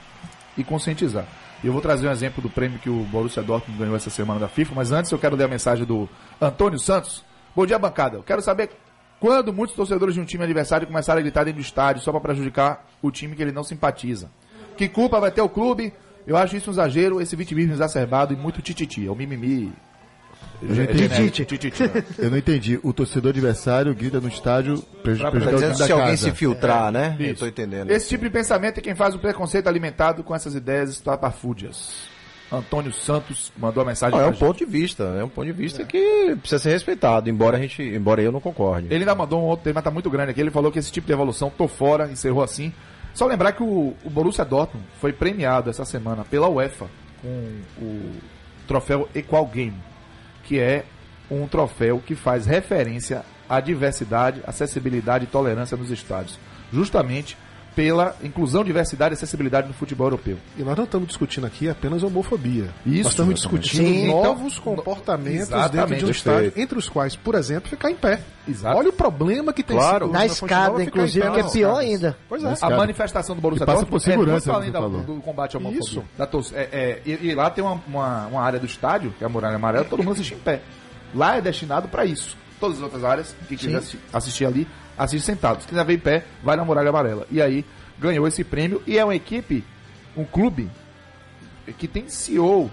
e 0.57 0.63
conscientizar. 0.63 1.25
Eu 1.63 1.71
vou 1.71 1.79
trazer 1.81 2.07
um 2.07 2.11
exemplo 2.11 2.41
do 2.41 2.49
prêmio 2.49 2.79
que 2.79 2.89
o 2.89 3.03
Borussia 3.03 3.43
Dortmund 3.43 3.77
ganhou 3.79 3.95
essa 3.95 4.09
semana 4.09 4.39
da 4.39 4.47
FIFA, 4.47 4.73
mas 4.75 4.91
antes 4.91 5.11
eu 5.11 5.19
quero 5.19 5.35
ler 5.35 5.43
a 5.43 5.47
mensagem 5.47 5.85
do 5.85 6.09
Antônio 6.41 6.79
Santos. 6.79 7.23
Bom 7.55 7.67
dia, 7.67 7.77
bancada. 7.77 8.17
Eu 8.17 8.23
quero 8.23 8.41
saber 8.41 8.71
quando 9.19 9.53
muitos 9.53 9.75
torcedores 9.75 10.15
de 10.15 10.21
um 10.21 10.25
time 10.25 10.43
adversário 10.43 10.87
começaram 10.87 11.19
a 11.19 11.21
gritar 11.21 11.43
dentro 11.43 11.61
do 11.61 11.63
estádio 11.63 12.01
só 12.01 12.11
para 12.11 12.19
prejudicar 12.19 12.83
o 12.99 13.11
time 13.11 13.35
que 13.35 13.43
ele 13.43 13.51
não 13.51 13.63
simpatiza. 13.63 14.31
Que 14.75 14.89
culpa 14.89 15.19
vai 15.19 15.29
ter 15.29 15.41
o 15.41 15.49
clube? 15.49 15.93
Eu 16.25 16.35
acho 16.35 16.55
isso 16.55 16.71
um 16.71 16.73
exagero, 16.73 17.21
esse 17.21 17.35
vitimismo 17.35 17.73
exacerbado 17.73 18.33
e 18.33 18.37
muito 18.37 18.59
tititi. 18.61 19.05
É 19.05 19.11
o 19.11 19.15
mimimi. 19.15 19.71
Entendi. 20.61 21.29
Tititi. 21.31 21.83
né? 21.83 22.03
Eu 22.19 22.29
não 22.31 22.37
entendi. 22.37 22.79
O 22.83 22.93
torcedor 22.93 23.29
adversário 23.31 23.93
grita 23.95 24.19
no 24.19 24.27
estádio 24.27 24.81
prejudicar 25.03 25.35
o 25.35 25.39
time 25.57 25.67
da 25.67 25.73
se 25.85 25.91
alguém 25.91 26.17
se 26.17 26.31
filtrar, 26.31 26.91
né? 26.91 27.15
Isso. 27.19 27.29
Eu 27.29 27.35
tô 27.35 27.47
entendendo. 27.47 27.89
Esse 27.91 28.09
tipo 28.09 28.23
de 28.23 28.29
pensamento 28.29 28.77
é 28.77 28.81
quem 28.81 28.95
faz 28.95 29.15
o 29.15 29.19
preconceito 29.19 29.67
alimentado 29.67 30.23
com 30.23 30.35
essas 30.35 30.53
ideias 30.55 30.89
estapafúdias. 30.91 32.09
Antônio 32.51 32.91
Santos 32.91 33.51
mandou 33.57 33.81
a 33.81 33.85
mensagem 33.85 34.19
Ah, 34.19 34.23
é 34.23 34.25
um 34.25 34.31
gente. 34.31 34.39
ponto 34.39 34.57
de 34.57 34.65
vista, 34.65 35.03
é 35.17 35.23
um 35.23 35.29
ponto 35.29 35.45
de 35.45 35.53
vista 35.53 35.85
que 35.85 36.35
precisa 36.41 36.59
ser 36.61 36.71
respeitado, 36.71 37.29
embora 37.29 37.55
a 37.57 37.59
gente, 37.61 37.81
embora 37.81 38.21
eu 38.21 38.29
não 38.31 38.41
concorde. 38.41 38.87
Ele 38.87 38.97
ainda 39.03 39.15
mandou 39.15 39.39
um 39.41 39.45
outro 39.45 39.63
tema, 39.63 39.81
tá 39.81 39.89
muito 39.89 40.09
grande 40.09 40.31
aqui. 40.31 40.41
Ele 40.41 40.51
falou 40.51 40.69
que 40.69 40.77
esse 40.77 40.91
tipo 40.91 41.07
de 41.07 41.13
evolução, 41.13 41.49
tô 41.49 41.65
fora, 41.67 42.11
encerrou 42.11 42.43
assim. 42.43 42.73
Só 43.13 43.25
lembrar 43.25 43.53
que 43.53 43.63
o, 43.63 43.95
o 44.03 44.09
Borussia 44.09 44.43
Dortmund 44.43 44.85
foi 44.99 45.13
premiado 45.13 45.69
essa 45.69 45.85
semana 45.85 46.25
pela 46.25 46.49
UEFA 46.49 46.87
com 47.21 47.61
o 47.81 48.11
troféu 48.67 49.07
Equal 49.15 49.45
Game, 49.45 49.75
que 50.43 50.59
é 50.59 50.83
um 51.29 51.47
troféu 51.47 52.01
que 52.05 52.15
faz 52.15 52.45
referência 52.45 53.23
à 53.47 53.59
diversidade, 53.59 54.41
acessibilidade 54.45 55.25
e 55.25 55.27
tolerância 55.27 55.77
nos 55.77 55.91
estádios. 55.91 56.39
Justamente 56.71 57.37
pela 57.75 58.15
inclusão, 58.21 58.63
diversidade 58.63 59.13
e 59.13 59.15
acessibilidade 59.15 59.67
no 59.67 59.73
futebol 59.73 60.07
europeu. 60.07 60.37
E 60.57 60.63
nós 60.63 60.75
não 60.75 60.83
estamos 60.83 61.07
discutindo 61.07 61.45
aqui 61.47 61.69
apenas 61.69 62.03
homofobia. 62.03 62.69
Isso, 62.85 63.03
nós 63.03 63.13
estamos 63.13 63.35
discutindo 63.35 63.87
Sim, 63.87 64.07
novos 64.07 64.57
então, 64.59 64.75
comportamentos 64.75 65.49
dentro 65.71 65.95
de 65.95 66.05
um 66.05 66.09
estádio, 66.09 66.53
entre 66.55 66.77
os 66.77 66.89
quais, 66.89 67.15
por 67.15 67.35
exemplo, 67.35 67.69
ficar 67.69 67.89
em 67.89 67.95
pé. 67.95 68.21
Exato. 68.47 68.77
Olha 68.77 68.89
o 68.89 68.93
problema 68.93 69.53
que 69.53 69.63
tem 69.63 69.77
Claro. 69.77 70.07
sido 70.07 70.13
Na 70.13 70.25
escada, 70.25 70.83
inclusive, 70.83 71.31
que 71.31 71.39
é 71.39 71.43
pior 71.43 71.77
ainda. 71.77 72.17
Pois 72.27 72.43
é. 72.43 72.53
A 72.61 72.69
manifestação 72.71 73.35
do 73.35 73.41
Borussia 73.41 73.65
passa 73.65 73.79
Dortmund 73.85 73.91
por 74.03 74.11
segurança, 74.11 74.51
é 74.51 74.53
muito 74.57 74.77
além 74.77 75.03
do, 75.03 75.21
combate 75.21 75.55
à 75.55 75.59
homofobia. 75.59 75.79
Isso. 75.79 76.03
Da 76.17 76.27
é, 76.53 76.69
é, 76.71 77.01
e, 77.05 77.27
e 77.29 77.35
lá 77.35 77.49
tem 77.49 77.63
uma, 77.63 77.81
uma, 77.87 78.27
uma 78.27 78.41
área 78.41 78.59
do 78.59 78.65
estádio, 78.65 79.13
que 79.17 79.23
é 79.23 79.27
a 79.27 79.29
muralha 79.29 79.55
amarela, 79.55 79.85
todo 79.85 80.03
mundo 80.03 80.13
assiste 80.13 80.33
em 80.33 80.39
pé. 80.39 80.61
Lá 81.13 81.37
é 81.37 81.41
destinado 81.41 81.87
para 81.87 82.05
isso. 82.05 82.35
Todas 82.59 82.77
as 82.77 82.83
outras 82.83 83.03
áreas, 83.03 83.35
quem 83.47 83.57
quiser 83.57 83.77
assi- 83.77 83.99
assistir 84.13 84.45
ali, 84.45 84.67
assiste 85.03 85.25
sentado. 85.25 85.61
Se 85.61 85.67
quiser 85.67 85.83
ver 85.85 85.93
em 85.93 85.99
pé, 85.99 86.25
vai 86.43 86.55
na 86.55 86.63
muralha 86.65 86.89
amarela. 86.89 87.25
E 87.31 87.41
aí 87.41 87.65
ganhou 87.99 88.27
esse 88.27 88.43
prêmio 88.43 88.81
e 88.87 88.97
é 88.97 89.03
uma 89.03 89.15
equipe, 89.15 89.63
um 90.15 90.23
clube 90.23 90.69
que 91.77 91.87
tem 91.87 92.07
CEO, 92.09 92.69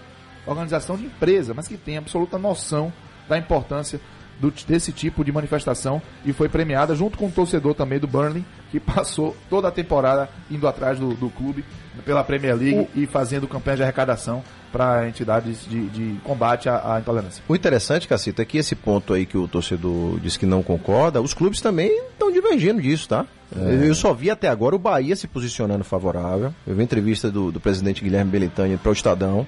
organização 0.47 0.97
de 0.97 1.05
empresa, 1.07 1.53
mas 1.55 1.69
que 1.69 1.77
tem 1.77 1.97
absoluta 1.97 2.39
noção 2.39 2.93
da 3.29 3.37
importância 3.39 4.01
do- 4.41 4.51
desse 4.51 4.93
tipo 4.93 5.25
de 5.25 5.31
manifestação 5.33 6.01
e 6.25 6.33
foi 6.33 6.49
premiada 6.49 6.95
junto 6.95 7.19
com 7.19 7.27
um 7.27 7.31
torcedor 7.31 7.75
também 7.75 7.99
do 7.99 8.07
Burnley, 8.07 8.45
que 8.71 8.81
passou 8.81 9.37
toda 9.51 9.69
a 9.69 9.71
temporada 9.71 10.29
indo 10.51 10.67
atrás 10.67 10.99
do, 10.99 11.15
do 11.15 11.29
clube 11.31 11.65
pela 12.03 12.25
Premier 12.25 12.57
League 12.57 12.89
e 12.95 13.07
fazendo 13.07 13.47
campanha 13.47 13.79
de 13.79 13.83
arrecadação 13.83 14.43
para 14.73 15.09
entidades 15.09 15.67
de, 15.69 15.87
de 15.89 16.21
combate 16.23 16.69
à, 16.69 16.95
à 16.95 17.01
intolerância. 17.01 17.43
O 17.49 17.55
interessante, 17.55 18.07
Cacita, 18.07 18.43
é 18.43 18.45
que 18.45 18.59
esse 18.59 18.75
ponto 18.75 19.15
aí 19.15 19.25
que 19.25 19.39
o 19.39 19.49
torcedor 19.49 20.21
diz 20.21 20.37
que 20.37 20.47
não 20.47 20.63
concorda, 20.63 21.23
os 21.23 21.33
clubes 21.33 21.61
também 21.61 21.91
estão 22.11 22.31
divergindo 22.31 22.81
disso, 22.81 23.09
tá? 23.09 23.27
Eu 23.57 23.95
só 23.95 24.13
vi 24.13 24.31
até 24.31 24.49
agora 24.49 24.77
o 24.77 24.79
Bahia 24.79 25.17
se 25.17 25.27
posicionando 25.27 25.83
favorável. 25.83 26.53
Eu 26.67 26.75
vi 26.75 26.83
entrevista 26.83 27.31
do, 27.31 27.51
do 27.51 27.59
presidente 27.59 28.05
Guilherme 28.05 28.31
Belitani 28.31 28.77
para 28.77 28.91
o 28.91 28.93
Estadão, 28.93 29.47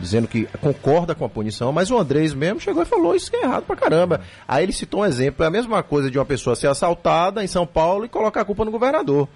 dizendo 0.00 0.26
que 0.26 0.48
concorda 0.60 1.14
com 1.14 1.24
a 1.24 1.28
punição, 1.28 1.70
mas 1.72 1.90
o 1.90 1.98
Andrés 1.98 2.34
mesmo 2.34 2.58
chegou 2.58 2.82
e 2.82 2.86
falou 2.86 3.14
isso 3.14 3.30
que 3.30 3.36
é 3.36 3.44
errado 3.44 3.64
pra 3.64 3.76
caramba. 3.76 4.20
Aí 4.48 4.64
ele 4.64 4.72
citou 4.72 5.02
um 5.02 5.06
exemplo, 5.06 5.44
é 5.44 5.46
a 5.46 5.50
mesma 5.50 5.80
coisa 5.82 6.10
de 6.10 6.18
uma 6.18 6.24
pessoa 6.24 6.56
ser 6.56 6.66
assaltada 6.66 7.44
em 7.44 7.46
São 7.46 7.66
Paulo 7.66 8.04
e 8.04 8.08
colocar 8.08 8.40
a 8.40 8.44
culpa 8.44 8.64
no 8.64 8.70
governador. 8.72 9.28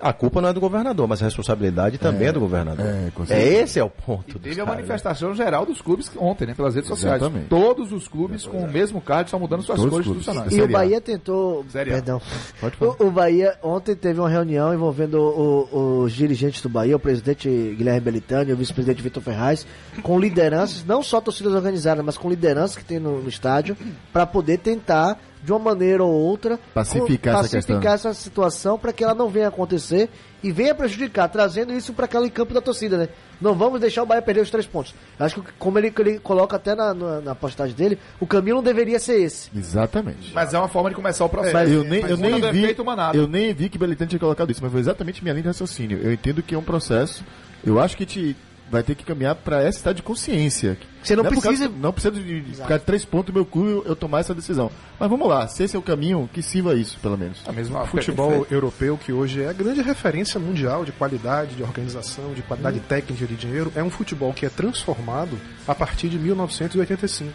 A 0.00 0.12
culpa 0.12 0.40
não 0.40 0.48
é 0.48 0.52
do 0.52 0.60
governador, 0.60 1.06
mas 1.06 1.20
a 1.20 1.26
responsabilidade 1.26 1.98
também 1.98 2.28
é, 2.28 2.32
do 2.32 2.40
governador. 2.40 2.86
é, 2.86 3.10
com 3.14 3.22
É, 3.24 3.26
certeza. 3.26 3.52
esse 3.62 3.78
é 3.78 3.84
o 3.84 3.90
ponto. 3.90 4.36
E 4.36 4.40
teve 4.40 4.60
a 4.60 4.64
caras, 4.64 4.74
manifestação 4.80 5.34
geral 5.34 5.66
dos 5.66 5.80
clubes 5.80 6.10
ontem, 6.16 6.46
né, 6.46 6.54
pelas 6.54 6.74
redes 6.74 6.88
sociais. 6.88 7.20
Exatamente. 7.20 7.48
Todos 7.48 7.92
os 7.92 8.08
clubes 8.08 8.46
com 8.46 8.58
o 8.58 8.70
mesmo 8.70 9.00
card, 9.00 9.28
só 9.30 9.38
mudando 9.38 9.62
suas 9.62 9.78
Todos 9.78 9.90
cores 9.92 10.06
institucionais. 10.06 10.52
E 10.54 10.62
o. 10.62 10.68
Bahia 10.68 11.00
tentou. 11.00 11.64
Série 11.68 11.90
A. 11.90 11.94
Perdão. 11.94 12.22
Pode 12.60 12.76
falar. 12.76 12.94
O, 12.98 13.06
o 13.06 13.10
Bahia 13.10 13.56
ontem 13.62 13.94
teve 13.94 14.18
uma 14.20 14.28
reunião 14.28 14.72
envolvendo 14.72 15.14
o- 15.20 15.68
o- 15.72 16.02
os 16.04 16.12
dirigentes 16.12 16.62
do 16.62 16.68
Bahia, 16.68 16.96
o 16.96 17.00
presidente 17.00 17.48
Guilherme 17.76 18.00
Belitani, 18.00 18.52
o 18.52 18.56
vice-presidente 18.56 19.02
Vitor 19.02 19.22
Ferraz, 19.22 19.66
com 20.02 20.18
lideranças, 20.18 20.84
não 20.84 21.02
só 21.02 21.20
torcidas 21.20 21.52
organizadas, 21.52 22.04
mas 22.04 22.16
com 22.16 22.30
lideranças 22.30 22.76
que 22.76 22.84
tem 22.84 22.98
no, 22.98 23.20
no 23.20 23.28
estádio, 23.28 23.76
para 24.12 24.24
poder 24.26 24.58
tentar, 24.58 25.18
de 25.42 25.52
uma 25.52 25.58
maneira 25.58 26.04
ou 26.04 26.12
outra, 26.12 26.58
Pacificar 26.74 27.34
co- 27.34 27.40
essa 27.44 27.56
pacificar 27.56 27.94
essa 27.94 28.12
situação 28.14 28.78
para 28.78 28.92
que 28.92 29.02
ela 29.02 29.14
não 29.14 29.28
venha 29.28 29.48
acontecer 29.48 30.08
e 30.42 30.50
venha 30.52 30.74
prejudicar, 30.74 31.28
trazendo 31.28 31.72
isso 31.72 31.92
para 31.92 32.04
aquele 32.06 32.30
campo 32.30 32.52
da 32.54 32.60
torcida, 32.60 32.96
né? 32.96 33.08
Não 33.40 33.54
vamos 33.54 33.80
deixar 33.80 34.02
o 34.02 34.06
Bahia 34.06 34.22
perder 34.22 34.40
os 34.40 34.50
três 34.50 34.66
pontos. 34.66 34.94
Acho 35.18 35.42
que, 35.42 35.52
como 35.58 35.78
ele, 35.78 35.92
ele 35.98 36.18
coloca 36.18 36.56
até 36.56 36.74
na, 36.74 36.92
na, 36.94 37.20
na 37.20 37.34
postagem 37.34 37.74
dele, 37.74 37.98
o 38.18 38.26
caminho 38.26 38.56
não 38.56 38.62
deveria 38.62 38.98
ser 38.98 39.20
esse. 39.20 39.50
Exatamente. 39.56 40.32
Mas 40.34 40.52
é 40.54 40.58
uma 40.58 40.68
forma 40.68 40.88
de 40.90 40.96
começar 40.96 41.24
o 41.24 41.28
processo. 41.28 41.54
Mas 41.54 41.70
eu 41.70 41.84
nem, 41.84 42.02
Mas 42.02 42.10
eu 42.10 42.16
nem 42.16 42.40
vi, 42.52 42.76
eu 43.14 43.26
nem 43.28 43.52
vi 43.54 43.68
que 43.68 43.78
Belitani 43.78 44.08
tinha 44.10 44.20
colocado 44.20 44.50
isso, 44.50 44.62
mas 44.62 44.70
foi 44.72 44.80
exatamente 44.80 45.22
minha 45.22 45.32
linha 45.32 45.42
de 45.42 45.48
raciocínio. 45.48 45.98
Eu 46.02 46.12
entendo 46.12 46.42
que 46.42 46.54
é 46.54 46.58
um 46.58 46.62
processo. 46.62 47.24
Eu 47.64 47.78
acho 47.78 47.96
que 47.96 48.06
te 48.06 48.34
vai 48.70 48.82
ter 48.82 48.94
que 48.94 49.04
caminhar 49.04 49.34
para 49.34 49.60
essa 49.62 49.78
estado 49.78 49.96
de 49.96 50.02
consciência. 50.02 50.78
Você 51.02 51.16
não 51.16 51.24
é 51.24 51.28
por 51.28 51.40
precisa- 51.40 51.64
causa- 51.68 51.80
não 51.82 51.92
precisa 51.92 52.14
de, 52.14 52.40
de 52.40 52.54
ficar 52.54 52.78
três 52.78 53.04
pontos 53.04 53.34
no 53.34 53.40
meu 53.40 53.44
cu 53.44 53.64
eu, 53.64 53.84
eu 53.84 53.96
tomar 53.96 54.20
essa 54.20 54.34
decisão. 54.34 54.70
Mas 54.98 55.08
vamos 55.10 55.26
lá, 55.28 55.48
se 55.48 55.62
esse 55.64 55.74
é 55.74 55.78
o 55.78 55.82
caminho, 55.82 56.28
que 56.32 56.42
sirva 56.42 56.74
isso, 56.74 56.98
pelo 57.00 57.18
menos. 57.18 57.40
A 57.46 57.52
mesma 57.52 57.82
O 57.82 57.86
futebol 57.86 58.46
europeu, 58.50 58.96
que 58.96 59.12
hoje 59.12 59.42
é 59.42 59.48
a 59.48 59.52
grande 59.52 59.82
referência 59.82 60.38
mundial 60.38 60.84
de 60.84 60.92
qualidade, 60.92 61.56
de 61.56 61.62
organização, 61.62 62.32
de 62.32 62.42
qualidade 62.42 62.78
técnica 62.80 63.26
de 63.26 63.34
dinheiro, 63.34 63.72
é 63.74 63.82
um 63.82 63.90
futebol 63.90 64.32
que 64.32 64.46
é 64.46 64.48
transformado 64.48 65.36
a 65.66 65.74
partir 65.74 66.08
de 66.08 66.18
1985, 66.18 67.32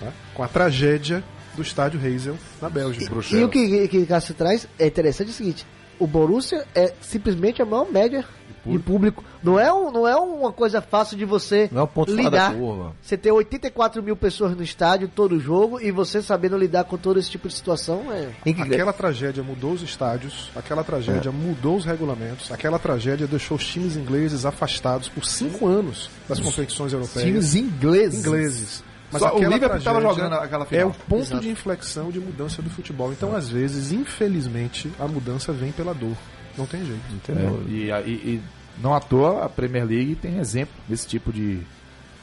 tá? 0.00 0.12
com 0.34 0.42
a 0.42 0.48
tragédia 0.48 1.22
do 1.54 1.62
estádio 1.62 2.00
Heysel 2.04 2.36
na 2.60 2.68
Bélgica. 2.68 3.14
E 3.32 3.44
o 3.44 3.48
que, 3.48 3.68
que, 3.68 3.88
que 3.88 4.06
Cássio 4.06 4.34
traz 4.34 4.66
é 4.78 4.86
interessante 4.86 5.28
é 5.28 5.30
o 5.30 5.34
seguinte: 5.34 5.66
o 6.00 6.06
Borussia 6.06 6.64
é 6.74 6.92
simplesmente 7.00 7.62
a 7.62 7.64
maior 7.64 7.90
média 7.92 8.24
de 8.72 8.78
público. 8.78 9.22
Não 9.42 9.58
é, 9.60 9.72
um, 9.72 9.90
não 9.90 10.06
é 10.08 10.16
uma 10.16 10.52
coisa 10.52 10.80
fácil 10.80 11.16
de 11.16 11.24
você 11.24 11.68
Não 11.72 11.80
é 11.82 11.84
o 11.84 11.88
ponto 11.88 12.12
lidar. 12.14 12.52
da 12.52 12.58
curva. 12.58 12.92
Você 13.02 13.16
ter 13.16 13.30
84 13.32 14.02
mil 14.02 14.16
pessoas 14.16 14.56
no 14.56 14.62
estádio 14.62 15.08
todo 15.08 15.38
jogo 15.38 15.80
e 15.80 15.90
você 15.90 16.22
sabendo 16.22 16.56
lidar 16.56 16.84
com 16.84 16.96
todo 16.96 17.18
esse 17.18 17.30
tipo 17.30 17.48
de 17.48 17.54
situação 17.54 18.10
é. 18.12 18.28
Em 18.46 18.54
que- 18.54 18.62
Aquela 18.62 18.92
tragédia 18.92 19.42
mudou 19.42 19.72
os 19.72 19.82
estádios, 19.82 20.50
aquela 20.56 20.82
tragédia 20.82 21.30
mudou 21.30 21.76
os 21.76 21.84
regulamentos, 21.84 22.50
aquela 22.50 22.78
tragédia 22.78 23.26
deixou 23.26 23.56
os 23.56 23.66
times 23.66 23.96
ingleses 23.96 24.44
afastados 24.46 25.08
por 25.08 25.24
cinco 25.24 25.66
anos 25.66 26.08
das 26.28 26.40
competições 26.40 26.92
europeias. 26.92 27.26
Times 27.26 27.54
ingleses. 27.54 28.20
ingleses. 28.24 28.84
Mas 29.12 29.22
Só 29.22 29.28
o 29.32 29.36
aquela 29.36 29.54
Liverpool 29.54 29.80
tava 29.80 30.00
tragédia 30.00 30.24
jogando 30.24 30.42
aquela 30.42 30.64
É 30.64 30.66
final. 30.66 30.88
o 30.88 30.94
ponto 31.08 31.22
Exato. 31.22 31.40
de 31.42 31.48
inflexão 31.48 32.10
de 32.10 32.18
mudança 32.18 32.60
do 32.60 32.68
futebol. 32.70 33.12
Então, 33.12 33.36
às 33.36 33.48
vezes, 33.48 33.92
infelizmente, 33.92 34.90
a 34.98 35.06
mudança 35.06 35.52
vem 35.52 35.70
pela 35.70 35.92
dor. 35.94 36.16
Não 36.56 36.66
tem 36.66 36.84
jeito. 36.84 37.00
É, 37.30 37.70
e, 37.70 37.90
e- 38.10 38.12
e 38.36 38.42
não 38.82 38.94
à 38.94 39.00
toa 39.00 39.44
a 39.44 39.48
Premier 39.48 39.84
League 39.86 40.14
tem 40.16 40.38
exemplo 40.38 40.74
desse 40.88 41.06
tipo 41.06 41.32
de, 41.32 41.60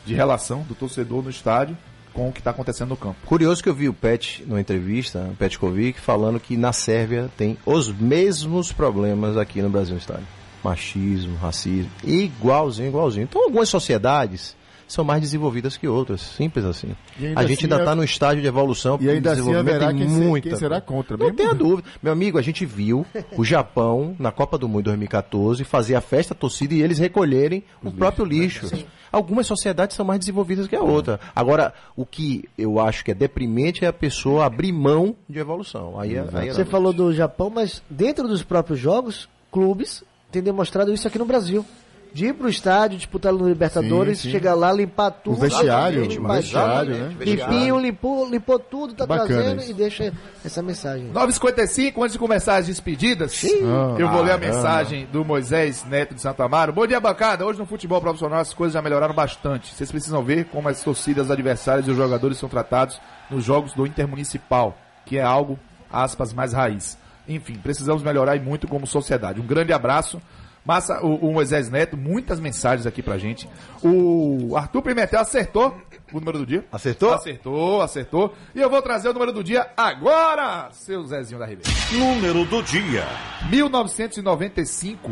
de 0.05 0.13
relação 0.13 0.61
do 0.63 0.75
torcedor 0.75 1.23
no 1.23 1.29
estádio 1.29 1.77
com 2.13 2.27
o 2.27 2.31
que 2.33 2.39
está 2.39 2.51
acontecendo 2.51 2.89
no 2.89 2.97
campo. 2.97 3.15
Curioso 3.25 3.63
que 3.63 3.69
eu 3.69 3.73
vi 3.73 3.87
o 3.87 3.93
Pet 3.93 4.43
numa 4.45 4.59
entrevista, 4.59 5.19
o 5.31 5.35
Petkovic, 5.35 5.99
falando 5.99 6.39
que 6.41 6.57
na 6.57 6.73
Sérvia 6.73 7.29
tem 7.37 7.57
os 7.65 7.89
mesmos 7.91 8.71
problemas 8.73 9.37
aqui 9.37 9.61
no 9.61 9.69
Brasil 9.69 9.93
no 9.93 9.99
estádio. 9.99 10.27
Machismo, 10.63 11.37
racismo, 11.37 11.89
igualzinho, 12.03 12.89
igualzinho. 12.89 13.23
Então 13.23 13.41
algumas 13.43 13.69
sociedades 13.69 14.55
são 14.91 15.03
mais 15.03 15.21
desenvolvidas 15.21 15.77
que 15.77 15.87
outras, 15.87 16.21
simples 16.21 16.65
assim. 16.65 16.89
A 17.35 17.43
gente 17.45 17.53
assim 17.53 17.63
ainda 17.65 17.75
é- 17.77 17.79
está 17.79 17.95
no 17.95 18.03
estágio 18.03 18.41
de 18.41 18.47
evolução, 18.47 18.97
E 19.01 19.09
ainda 19.09 19.31
assim 19.31 19.41
desenvolvimento 19.41 19.75
haverá 19.75 19.87
tem 19.89 19.97
quem, 19.97 20.09
se- 20.09 20.21
muita 20.21 20.49
quem 20.49 20.57
será 20.57 20.81
contra. 20.81 21.17
Não 21.17 21.25
mesmo? 21.25 21.37
tenha 21.37 21.53
dúvida. 21.53 21.87
Meu 22.01 22.11
amigo, 22.13 22.37
a 22.37 22.41
gente 22.41 22.65
viu 22.65 23.05
o 23.37 23.43
Japão, 23.45 24.15
na 24.19 24.31
Copa 24.31 24.57
do 24.57 24.67
Mundo 24.67 24.83
2014, 24.85 25.63
fazer 25.63 25.95
a 25.95 26.01
festa 26.01 26.35
torcida 26.35 26.73
e 26.73 26.81
eles 26.81 26.97
recolherem 26.99 27.63
o 27.83 27.91
próprio 27.91 28.25
lixo. 28.25 28.67
Algumas 29.11 29.45
sociedades 29.45 29.95
são 29.95 30.05
mais 30.05 30.19
desenvolvidas 30.19 30.67
que 30.67 30.75
a 30.75 30.81
outra. 30.81 31.19
Agora, 31.35 31.73
o 31.97 32.05
que 32.05 32.47
eu 32.57 32.79
acho 32.79 33.03
que 33.03 33.11
é 33.11 33.13
deprimente 33.13 33.83
é 33.83 33.87
a 33.89 33.93
pessoa 33.93 34.45
abrir 34.45 34.71
mão 34.71 35.15
de 35.29 35.37
evolução. 35.39 35.99
Aí, 35.99 36.15
é- 36.15 36.25
aí 36.33 36.49
é 36.49 36.53
Você 36.53 36.63
falou 36.63 36.93
do 36.93 37.13
Japão, 37.13 37.49
mas 37.49 37.83
dentro 37.89 38.27
dos 38.27 38.41
próprios 38.43 38.79
jogos, 38.79 39.27
clubes 39.51 40.03
têm 40.31 40.41
demonstrado 40.41 40.93
isso 40.93 41.05
aqui 41.07 41.19
no 41.19 41.25
Brasil. 41.25 41.65
De 42.13 42.25
ir 42.25 42.33
pro 42.33 42.49
estádio, 42.49 42.97
disputar 42.97 43.31
no 43.31 43.47
Libertadores, 43.47 44.17
Sim, 44.19 44.23
sim. 44.25 44.31
chegar 44.31 44.53
lá, 44.53 44.71
limpar 44.73 45.11
tudo. 45.11 45.37
O 45.37 45.39
vestiário, 45.39 46.03
o 46.03 46.27
vestiário, 46.27 46.93
né? 46.97 47.15
Limpinho, 47.21 47.79
limpou, 47.79 48.29
limpou 48.29 48.59
tudo, 48.59 48.93
tá 48.93 49.05
Bacana 49.05 49.27
trazendo 49.29 49.61
isso. 49.61 49.71
e 49.71 49.73
deixa 49.73 50.13
essa 50.43 50.61
mensagem. 50.61 51.09
9h55, 51.13 51.93
antes 52.01 52.11
de 52.13 52.19
começar 52.19 52.57
as 52.57 52.67
despedidas, 52.67 53.41
Ah, 53.45 53.95
eu 53.97 54.09
vou 54.09 54.21
ler 54.23 54.31
a 54.33 54.37
caramba. 54.37 54.55
mensagem 54.57 55.05
do 55.11 55.23
Moisés 55.23 55.85
Neto 55.85 56.13
de 56.13 56.21
Santa 56.21 56.43
Amaro. 56.43 56.73
Bom 56.73 56.85
dia, 56.85 56.99
bancada. 56.99 57.45
Hoje 57.45 57.59
no 57.59 57.65
futebol 57.65 58.01
profissional 58.01 58.39
as 58.39 58.53
coisas 58.53 58.73
já 58.73 58.81
melhoraram 58.81 59.13
bastante. 59.15 59.73
Vocês 59.73 59.89
precisam 59.89 60.21
ver 60.21 60.45
como 60.45 60.67
as 60.67 60.83
torcidas 60.83 61.31
adversárias 61.31 61.87
e 61.87 61.91
os 61.91 61.97
jogadores 61.97 62.37
são 62.37 62.49
tratados 62.49 62.99
nos 63.29 63.45
jogos 63.45 63.73
do 63.73 63.85
Intermunicipal, 63.87 64.77
que 65.05 65.17
é 65.17 65.21
algo, 65.23 65.57
aspas, 65.89 66.33
mais 66.33 66.51
raiz. 66.51 66.97
Enfim, 67.27 67.53
precisamos 67.53 68.03
melhorar 68.03 68.35
e 68.35 68.39
muito 68.41 68.67
como 68.67 68.85
sociedade. 68.85 69.39
Um 69.39 69.45
grande 69.45 69.71
abraço. 69.71 70.21
Massa, 70.63 71.03
o, 71.03 71.29
o 71.29 71.33
Moisés 71.33 71.69
Neto, 71.69 71.97
muitas 71.97 72.39
mensagens 72.39 72.85
aqui 72.85 73.01
pra 73.01 73.17
gente. 73.17 73.49
O 73.83 74.55
Arthur 74.55 74.81
Pimentel 74.81 75.21
acertou 75.21 75.75
o 76.13 76.19
número 76.19 76.39
do 76.39 76.45
dia. 76.45 76.65
Acertou? 76.71 77.13
Acertou, 77.13 77.81
acertou. 77.81 78.35
E 78.53 78.61
eu 78.61 78.69
vou 78.69 78.81
trazer 78.81 79.09
o 79.09 79.13
número 79.13 79.31
do 79.31 79.43
dia 79.43 79.71
agora, 79.75 80.69
seu 80.71 81.03
Zezinho 81.05 81.39
da 81.39 81.45
Ribeira. 81.45 81.71
Número 81.91 82.45
do 82.45 82.61
dia. 82.61 83.05
1995 83.49 85.11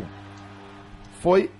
foi 1.20 1.50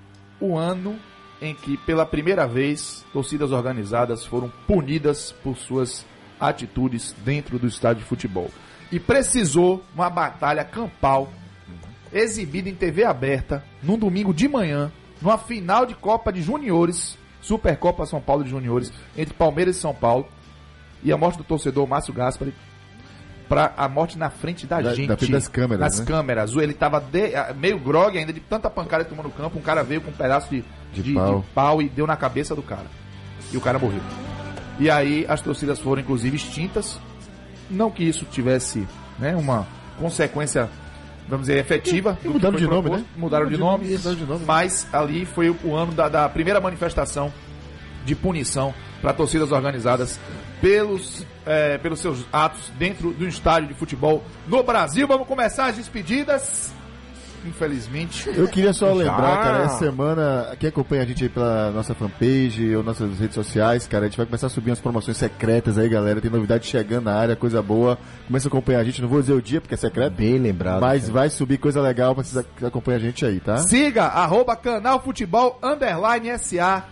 o 0.40 0.56
ano 0.56 0.98
em 1.40 1.54
que, 1.54 1.76
pela 1.78 2.06
primeira 2.06 2.46
vez, 2.46 3.04
torcidas 3.12 3.50
organizadas 3.50 4.24
foram 4.24 4.52
punidas 4.66 5.32
por 5.42 5.56
suas 5.56 6.04
atitudes 6.38 7.14
dentro 7.24 7.58
do 7.58 7.66
estádio 7.66 8.02
de 8.02 8.08
futebol. 8.08 8.50
E 8.92 9.00
precisou 9.00 9.82
uma 9.94 10.10
batalha 10.10 10.64
campal 10.64 11.28
exibida 12.12 12.68
em 12.68 12.74
TV 12.74 13.04
aberta 13.04 13.64
num 13.82 13.98
domingo 13.98 14.32
de 14.34 14.48
manhã, 14.48 14.90
numa 15.20 15.38
final 15.38 15.86
de 15.86 15.94
Copa 15.94 16.32
de 16.32 16.42
Juniores, 16.42 17.16
Supercopa 17.40 18.04
São 18.06 18.20
Paulo 18.20 18.44
de 18.44 18.50
Juniores, 18.50 18.92
entre 19.16 19.34
Palmeiras 19.34 19.76
e 19.76 19.80
São 19.80 19.94
Paulo, 19.94 20.26
e 21.02 21.12
a 21.12 21.16
morte 21.16 21.38
do 21.38 21.44
torcedor 21.44 21.86
Márcio 21.86 22.12
Gaspari 22.12 22.52
para 23.48 23.72
a 23.76 23.88
morte 23.88 24.16
na 24.16 24.30
frente 24.30 24.66
da, 24.66 24.80
Da- 24.80 24.94
gente. 24.94 25.08
da 25.08 25.16
frente 25.16 25.32
das 25.32 25.48
câmeras, 25.48 25.80
Nas 25.80 26.00
né? 26.00 26.06
câmeras. 26.06 26.52
Ele 26.54 26.72
tava 26.74 27.00
de- 27.00 27.34
ah, 27.34 27.52
meio 27.58 27.78
grog 27.80 28.16
ainda 28.16 28.32
de 28.32 28.38
tanta 28.40 28.70
pancada 28.70 29.02
que 29.02 29.10
tomou 29.10 29.24
no 29.24 29.30
campo. 29.30 29.58
Um 29.58 29.62
cara 29.62 29.82
veio 29.82 30.00
com 30.00 30.10
um 30.10 30.14
pedaço 30.14 30.48
de, 30.50 30.62
De 30.92 31.14
pau. 31.14 31.44
pau 31.54 31.82
e 31.82 31.88
deu 31.88 32.06
na 32.06 32.16
cabeça 32.16 32.54
do 32.54 32.62
cara. 32.62 32.86
E 33.52 33.56
o 33.56 33.60
cara 33.60 33.78
morreu. 33.78 34.00
E 34.78 34.88
aí 34.88 35.26
as 35.28 35.40
torcidas 35.40 35.80
foram 35.80 36.00
inclusive 36.00 36.36
extintas. 36.36 37.00
Não 37.68 37.90
que 37.90 38.04
isso 38.04 38.24
tivesse 38.26 38.86
né, 39.18 39.34
uma 39.34 39.66
consequência, 39.98 40.68
vamos 41.30 41.46
dizer, 41.46 41.58
efetiva. 41.58 42.18
E 42.22 42.28
do 42.28 42.28
que 42.28 42.28
mudaram 42.34 42.52
foi 42.52 42.60
de 42.60 42.66
nome, 42.66 42.82
proposto. 42.82 43.02
né? 43.02 43.08
Mudaram 43.16 43.46
de 43.46 43.56
nome. 43.56 43.88
Mudaram 43.88 44.16
de 44.16 44.24
nome. 44.26 44.44
Mas 44.44 44.86
ali 44.92 45.24
foi 45.24 45.50
o 45.50 45.74
ano 45.74 45.92
da, 45.92 46.08
da 46.08 46.28
primeira 46.28 46.60
manifestação 46.60 47.32
de 48.04 48.14
punição 48.14 48.74
para 49.00 49.12
torcidas 49.12 49.52
organizadas 49.52 50.18
pelos, 50.60 51.26
eh, 51.46 51.78
pelos 51.78 52.00
seus 52.00 52.26
atos 52.32 52.70
dentro 52.78 53.12
do 53.12 53.26
estádio 53.26 53.68
de 53.68 53.74
futebol 53.74 54.22
no 54.46 54.62
Brasil. 54.62 55.06
Vamos 55.06 55.26
começar 55.26 55.66
as 55.66 55.76
despedidas. 55.76 56.72
Infelizmente. 57.46 58.28
Eu 58.36 58.46
queria 58.48 58.72
só 58.72 58.88
Já. 58.88 58.92
lembrar, 58.94 59.42
cara, 59.42 59.64
essa 59.64 59.78
semana, 59.78 60.54
quem 60.58 60.68
acompanha 60.68 61.02
a 61.02 61.06
gente 61.06 61.22
aí 61.22 61.28
pela 61.30 61.70
nossa 61.70 61.94
fanpage 61.94 62.76
ou 62.76 62.82
nossas 62.82 63.18
redes 63.18 63.34
sociais, 63.34 63.86
cara, 63.86 64.04
a 64.04 64.08
gente 64.08 64.16
vai 64.18 64.26
começar 64.26 64.46
a 64.48 64.50
subir 64.50 64.70
umas 64.70 64.80
promoções 64.80 65.16
secretas 65.16 65.78
aí, 65.78 65.88
galera. 65.88 66.20
Tem 66.20 66.30
novidade 66.30 66.66
chegando 66.66 67.04
na 67.04 67.14
área, 67.14 67.34
coisa 67.34 67.62
boa. 67.62 67.98
Começa 68.26 68.46
a 68.46 68.50
acompanhar 68.50 68.80
a 68.80 68.84
gente, 68.84 69.00
não 69.00 69.08
vou 69.08 69.20
dizer 69.20 69.32
o 69.32 69.40
dia 69.42 69.60
porque 69.60 69.74
é 69.74 69.78
secreto, 69.78 70.12
Bem 70.14 70.38
lembrado. 70.38 70.80
mas 70.80 71.02
cara. 71.02 71.12
vai 71.14 71.30
subir 71.30 71.56
coisa 71.58 71.80
legal 71.80 72.14
pra 72.14 72.22
vocês 72.24 72.36
ac- 72.36 72.64
acompanhar 72.66 72.96
a 72.98 73.00
gente 73.00 73.24
aí, 73.24 73.40
tá? 73.40 73.56
Siga 73.58 74.04
arroba 74.04 74.54
canal 74.54 75.02
futebol 75.02 75.58
underline 75.62 76.28
SA 76.38 76.84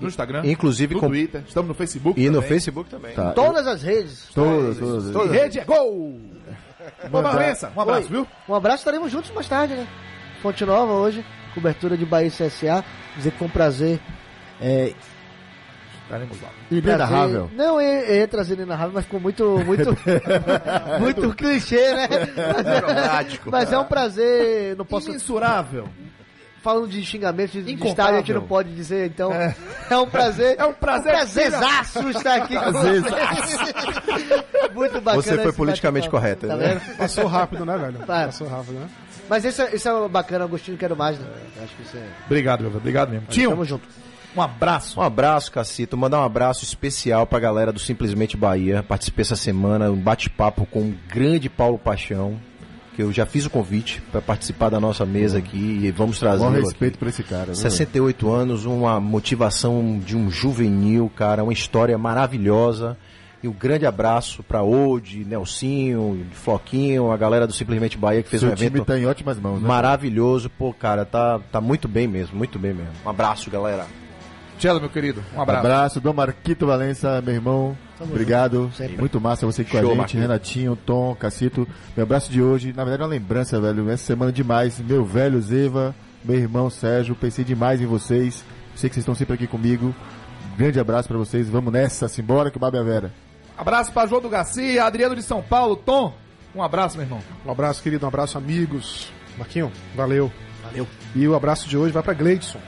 no 0.00 0.08
Instagram, 0.08 0.42
Inclusive 0.46 0.94
no 0.94 1.00
com- 1.00 1.08
Twitter, 1.08 1.42
estamos 1.46 1.68
no 1.68 1.74
Facebook 1.74 2.18
E 2.18 2.28
no 2.30 2.36
também. 2.36 2.48
Facebook 2.48 2.88
também. 2.88 3.14
Tá. 3.14 3.32
Todas 3.32 3.66
as 3.66 3.82
redes. 3.82 4.28
Todas, 4.34 4.78
todas. 4.78 5.30
E 5.30 5.36
rede 5.36 5.58
é 5.58 5.64
gol! 5.64 6.18
Ô, 7.12 7.22
Valença, 7.22 7.72
um 7.76 7.80
abraço, 7.80 8.02
Oi. 8.02 8.08
viu? 8.08 8.26
Um 8.48 8.54
abraço, 8.54 8.78
estaremos 8.78 9.10
juntos 9.12 9.30
mais 9.32 9.48
tarde, 9.48 9.74
né? 9.74 9.86
Fonte 10.42 10.64
Nova 10.64 10.92
hoje, 10.92 11.24
cobertura 11.54 11.96
de 11.96 12.06
Bahia 12.06 12.30
CSA. 12.30 12.84
Dizer 13.16 13.32
que 13.32 13.44
um 13.44 13.48
prazer. 13.48 14.00
É, 14.60 14.92
Estaremos 16.04 16.42
lá. 16.42 16.48
Inenarrável. 16.72 17.48
Não, 17.54 17.80
eu, 17.80 18.16
ia 18.16 18.26
trazer 18.26 18.54
inenarrável, 18.54 18.92
mas 18.94 19.04
ficou 19.04 19.20
muito, 19.20 19.44
muito, 19.64 19.96
muito 20.98 21.34
clichê, 21.36 21.94
né? 21.94 22.08
Mas, 22.36 22.66
é- 23.36 23.38
mas 23.46 23.72
é 23.72 23.78
um 23.78 23.84
prazer, 23.84 24.76
não 24.76 24.84
posso... 24.84 25.10
Imensurável. 25.10 25.88
Falando 26.62 26.88
de 26.88 27.02
xingamento 27.02 27.52
de, 27.62 27.72
estádio, 27.86 28.14
a 28.16 28.18
gente 28.18 28.34
não 28.34 28.46
pode 28.46 28.74
dizer, 28.74 29.06
então 29.10 29.32
é, 29.32 29.56
É. 29.90 29.96
um 29.96 30.06
prazer. 30.06 30.56
É 30.58 30.64
um 30.66 30.72
prazer. 30.74 31.12
Um 31.14 31.16
prazerzaço 31.16 32.10
estar 32.10 32.34
aqui 32.36 32.54
com 32.54 32.72
vocês. 32.72 33.02
Muito 34.74 35.00
bacana. 35.00 35.22
Você 35.22 35.38
foi 35.38 35.52
politicamente 35.52 36.08
correta, 36.10 36.46
Tá 36.48 36.56
né? 36.56 36.80
vendo? 36.84 36.96
Passou 36.96 37.26
rápido, 37.26 37.64
né, 37.64 37.76
velho? 37.78 37.98
Passou 38.06 38.46
rápido, 38.48 38.74
né? 38.74 38.88
Mas 39.28 39.44
isso, 39.44 39.62
é- 39.62 39.74
isso 39.74 39.88
é 39.88 40.08
bacana, 40.08 40.44
Agostinho, 40.44 40.76
quero 40.76 40.96
mais, 40.96 41.18
né? 41.18 41.26
Eu 41.56 41.64
Acho 41.64 41.76
que 41.76 41.82
isso 41.82 41.96
é... 41.96 42.06
Obrigado, 42.26 42.60
meu 42.62 42.70
velho. 42.70 42.80
Obrigado 42.80 43.10
mesmo. 43.10 43.26
Tio, 43.28 43.50
Tamo 43.50 43.64
junto. 43.64 43.88
um 44.36 44.42
abraço. 44.42 45.00
Um 45.00 45.02
abraço, 45.02 45.50
Cacito. 45.52 45.96
Mandar 45.96 46.20
um 46.20 46.24
abraço 46.24 46.64
especial 46.64 47.26
pra 47.26 47.38
galera 47.38 47.72
do 47.72 47.78
Simplesmente 47.78 48.36
Bahia. 48.36 48.82
Participei 48.82 49.22
essa 49.22 49.36
semana, 49.36 49.90
um 49.90 49.96
bate-papo 49.96 50.66
com 50.66 50.80
o 50.80 50.94
grande 51.08 51.48
Paulo 51.48 51.78
Paixão, 51.78 52.38
que 53.00 53.02
eu 53.02 53.12
já 53.12 53.24
fiz 53.24 53.46
o 53.46 53.50
convite 53.50 54.02
pra 54.12 54.20
participar 54.20 54.68
da 54.68 54.78
nossa 54.78 55.06
mesa 55.06 55.38
aqui 55.38 55.80
e 55.82 55.90
vamos 55.90 56.18
trazer. 56.18 56.44
Bom 56.44 56.50
respeito 56.50 56.98
pra 56.98 57.08
esse 57.08 57.22
cara. 57.22 57.46
viu? 57.46 57.54
68 57.54 58.30
anos, 58.30 58.66
uma 58.66 59.00
motivação 59.00 59.98
de 60.04 60.16
um 60.16 60.30
juvenil, 60.30 61.10
cara, 61.16 61.42
uma 61.42 61.52
história 61.52 61.96
maravilhosa. 61.96 62.96
E 63.42 63.48
um 63.48 63.52
grande 63.52 63.86
abraço 63.86 64.42
pra 64.42 64.62
Ode, 64.62 65.24
Nelsinho, 65.24 66.26
Floquinho, 66.32 67.10
a 67.10 67.16
galera 67.16 67.46
do 67.46 67.54
Simplesmente 67.54 67.96
Bahia 67.96 68.22
que 68.22 68.28
fez 68.28 68.40
Seu 68.40 68.50
um 68.50 68.54
time 68.54 68.66
evento 68.66 68.84
tá 68.84 68.98
em 68.98 69.06
ótimas 69.06 69.38
mãos, 69.38 69.62
né? 69.62 69.66
maravilhoso. 69.66 70.50
Pô, 70.50 70.74
cara, 70.74 71.06
tá, 71.06 71.40
tá 71.50 71.58
muito 71.58 71.88
bem 71.88 72.06
mesmo, 72.06 72.36
muito 72.36 72.58
bem 72.58 72.74
mesmo. 72.74 72.92
Um 73.02 73.08
abraço, 73.08 73.50
galera. 73.50 73.86
Tchelo, 74.58 74.78
meu 74.78 74.90
querido. 74.90 75.24
Um 75.34 75.40
abraço. 75.40 75.60
Abraço, 75.60 76.00
Dom 76.02 76.12
Marquito 76.12 76.66
Valença, 76.66 77.22
meu 77.22 77.34
irmão. 77.34 77.78
Obrigado. 78.00 78.70
Sempre. 78.76 78.98
Muito 78.98 79.20
massa 79.20 79.46
você 79.46 79.62
aqui 79.62 79.70
com 79.70 79.78
Show, 79.78 79.86
a 79.86 79.90
gente, 79.90 79.98
Marquito. 79.98 80.20
Renatinho, 80.20 80.76
Tom, 80.76 81.14
Cacito. 81.14 81.68
Meu 81.96 82.04
abraço 82.04 82.30
de 82.30 82.42
hoje, 82.42 82.72
na 82.72 82.84
verdade 82.84 83.02
é 83.02 83.06
uma 83.06 83.10
lembrança, 83.10 83.60
velho. 83.60 83.90
Essa 83.90 84.04
semana 84.04 84.32
demais. 84.32 84.80
Meu 84.80 85.04
velho 85.04 85.40
Zeva, 85.40 85.94
meu 86.24 86.36
irmão 86.36 86.70
Sérgio, 86.70 87.14
pensei 87.14 87.44
demais 87.44 87.80
em 87.80 87.86
vocês. 87.86 88.44
Sei 88.74 88.88
que 88.88 88.94
vocês 88.94 89.02
estão 89.02 89.14
sempre 89.14 89.34
aqui 89.34 89.46
comigo. 89.46 89.94
Grande 90.56 90.80
abraço 90.80 91.08
pra 91.08 91.18
vocês. 91.18 91.48
Vamos 91.48 91.72
nessa, 91.72 92.08
simbora 92.08 92.50
que 92.50 92.56
o 92.56 92.60
Babi 92.60 92.76
é 92.76 92.80
a 92.80 92.84
Vera. 92.84 93.12
Abraço 93.56 93.92
pra 93.92 94.06
João 94.06 94.22
do 94.22 94.28
Garcia, 94.28 94.84
Adriano 94.84 95.14
de 95.14 95.22
São 95.22 95.42
Paulo, 95.42 95.76
Tom. 95.76 96.14
Um 96.54 96.62
abraço, 96.62 96.96
meu 96.96 97.04
irmão. 97.04 97.20
Um 97.44 97.50
abraço, 97.50 97.82
querido. 97.82 98.04
Um 98.04 98.08
abraço, 98.08 98.38
amigos. 98.38 99.12
Marquinho, 99.36 99.70
valeu. 99.94 100.32
Valeu. 100.64 100.86
E 101.14 101.26
o 101.28 101.34
abraço 101.34 101.68
de 101.68 101.76
hoje 101.76 101.92
vai 101.92 102.02
pra 102.02 102.14
Gleidson. 102.14 102.58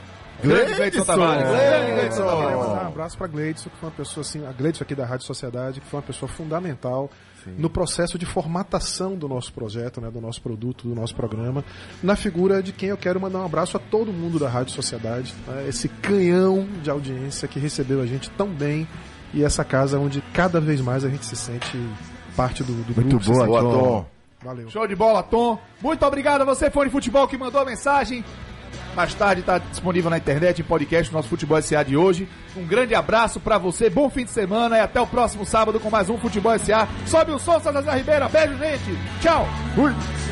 Grande 0.43 0.75
Gleidson 0.75 1.05
Tavares. 1.05 1.49
Gleidson 1.49 2.23
um 2.23 2.87
abraço 2.87 3.17
pra 3.17 3.27
Gleidson, 3.27 3.71
que 3.71 3.77
foi 3.77 3.89
uma 3.89 3.95
pessoa 3.95 4.23
assim, 4.23 4.47
a 4.47 4.53
Gleidson 4.53 4.85
aqui 4.85 4.95
da 4.95 5.07
Rádio 5.07 5.27
Sociedade, 5.27 5.81
que 5.81 5.87
foi 5.87 5.99
uma 5.99 6.07
pessoa 6.07 6.29
fundamental 6.29 7.11
no 7.59 7.69
processo 7.69 8.19
de 8.19 8.27
formatação 8.27 9.17
do 9.17 9.29
nosso 9.29 9.53
projeto, 9.53 10.01
né, 10.01 10.11
do 10.11 10.21
nosso 10.21 10.41
produto, 10.41 10.87
do 10.87 10.95
nosso 10.95 11.15
programa, 11.15 11.65
na 12.03 12.15
figura 12.15 12.63
de 12.63 12.73
quem 12.73 12.91
eu 12.91 12.97
quero 12.97 13.21
mandar 13.21 13.41
um 13.41 13.45
abraço 13.45 13.77
a 13.77 13.81
todo 13.81 14.13
mundo 14.13 14.39
da 14.39 14.49
Rádio 14.49 14.73
Sociedade, 14.73 15.35
né, 15.47 15.67
esse 15.69 15.89
canhão 15.89 16.67
de 16.83 16.91
audiência 16.91 17.49
que 17.49 17.59
recebeu 17.59 18.01
a 18.01 18.07
gente 18.07 18.31
tão 18.31 18.49
bem 18.49 18.87
e 19.35 19.43
essa 19.43 19.65
casa 19.65 19.99
onde 19.99 20.23
cada 20.33 20.61
vez 20.61 20.81
mais 20.81 21.05
a 21.05 21.09
gente 21.09 21.25
se 21.25 21.35
sente 21.35 21.77
parte 22.37 22.63
do, 22.63 22.73
do 22.73 22.95
Muito 22.95 23.19
grupo. 23.19 23.25
se 23.25 23.33
boa, 23.33 23.61
Tom. 23.61 24.07
Valeu. 24.43 24.69
Show 24.71 24.87
de 24.87 24.97
bola, 24.97 25.23
Tom. 25.23 25.59
Muito 25.81 26.05
obrigado 26.05 26.43
a 26.43 26.45
você, 26.45 26.71
fã 26.71 26.85
de 26.85 26.91
futebol, 26.91 27.29
que 27.29 27.39
mandou 27.39 27.61
a 27.61 27.65
mensagem. 27.65 28.25
Mais 28.95 29.15
tarde 29.15 29.41
está 29.41 29.59
disponível 29.59 30.11
na 30.11 30.19
internet, 30.19 30.61
em 30.61 30.65
podcast, 30.65 31.11
o 31.11 31.15
nosso 31.15 31.29
Futebol 31.29 31.61
SA 31.63 31.83
de 31.83 31.97
hoje. 31.97 32.29
Um 32.57 32.67
grande 32.67 32.95
abraço 32.95 33.41
pra 33.41 33.59
você, 33.59 33.89
bom 33.89 34.11
fim 34.11 34.25
de 34.25 34.31
semana 34.31 34.77
e 34.77 34.81
até 34.81 35.01
o 35.01 35.07
próximo 35.07 35.47
sábado 35.47 35.81
com 35.81 35.91
mais 35.91 36.11
um 36.11 36.19
Futebol 36.19 36.59
SA. 36.59 36.89
Sobe 37.07 37.33
o 37.33 37.39
som, 37.39 37.59
César 37.61 37.97
Ribeira. 37.97 38.29
Beijo, 38.29 38.57
gente. 38.59 38.99
Tchau. 39.21 39.47
Fui. 39.75 40.32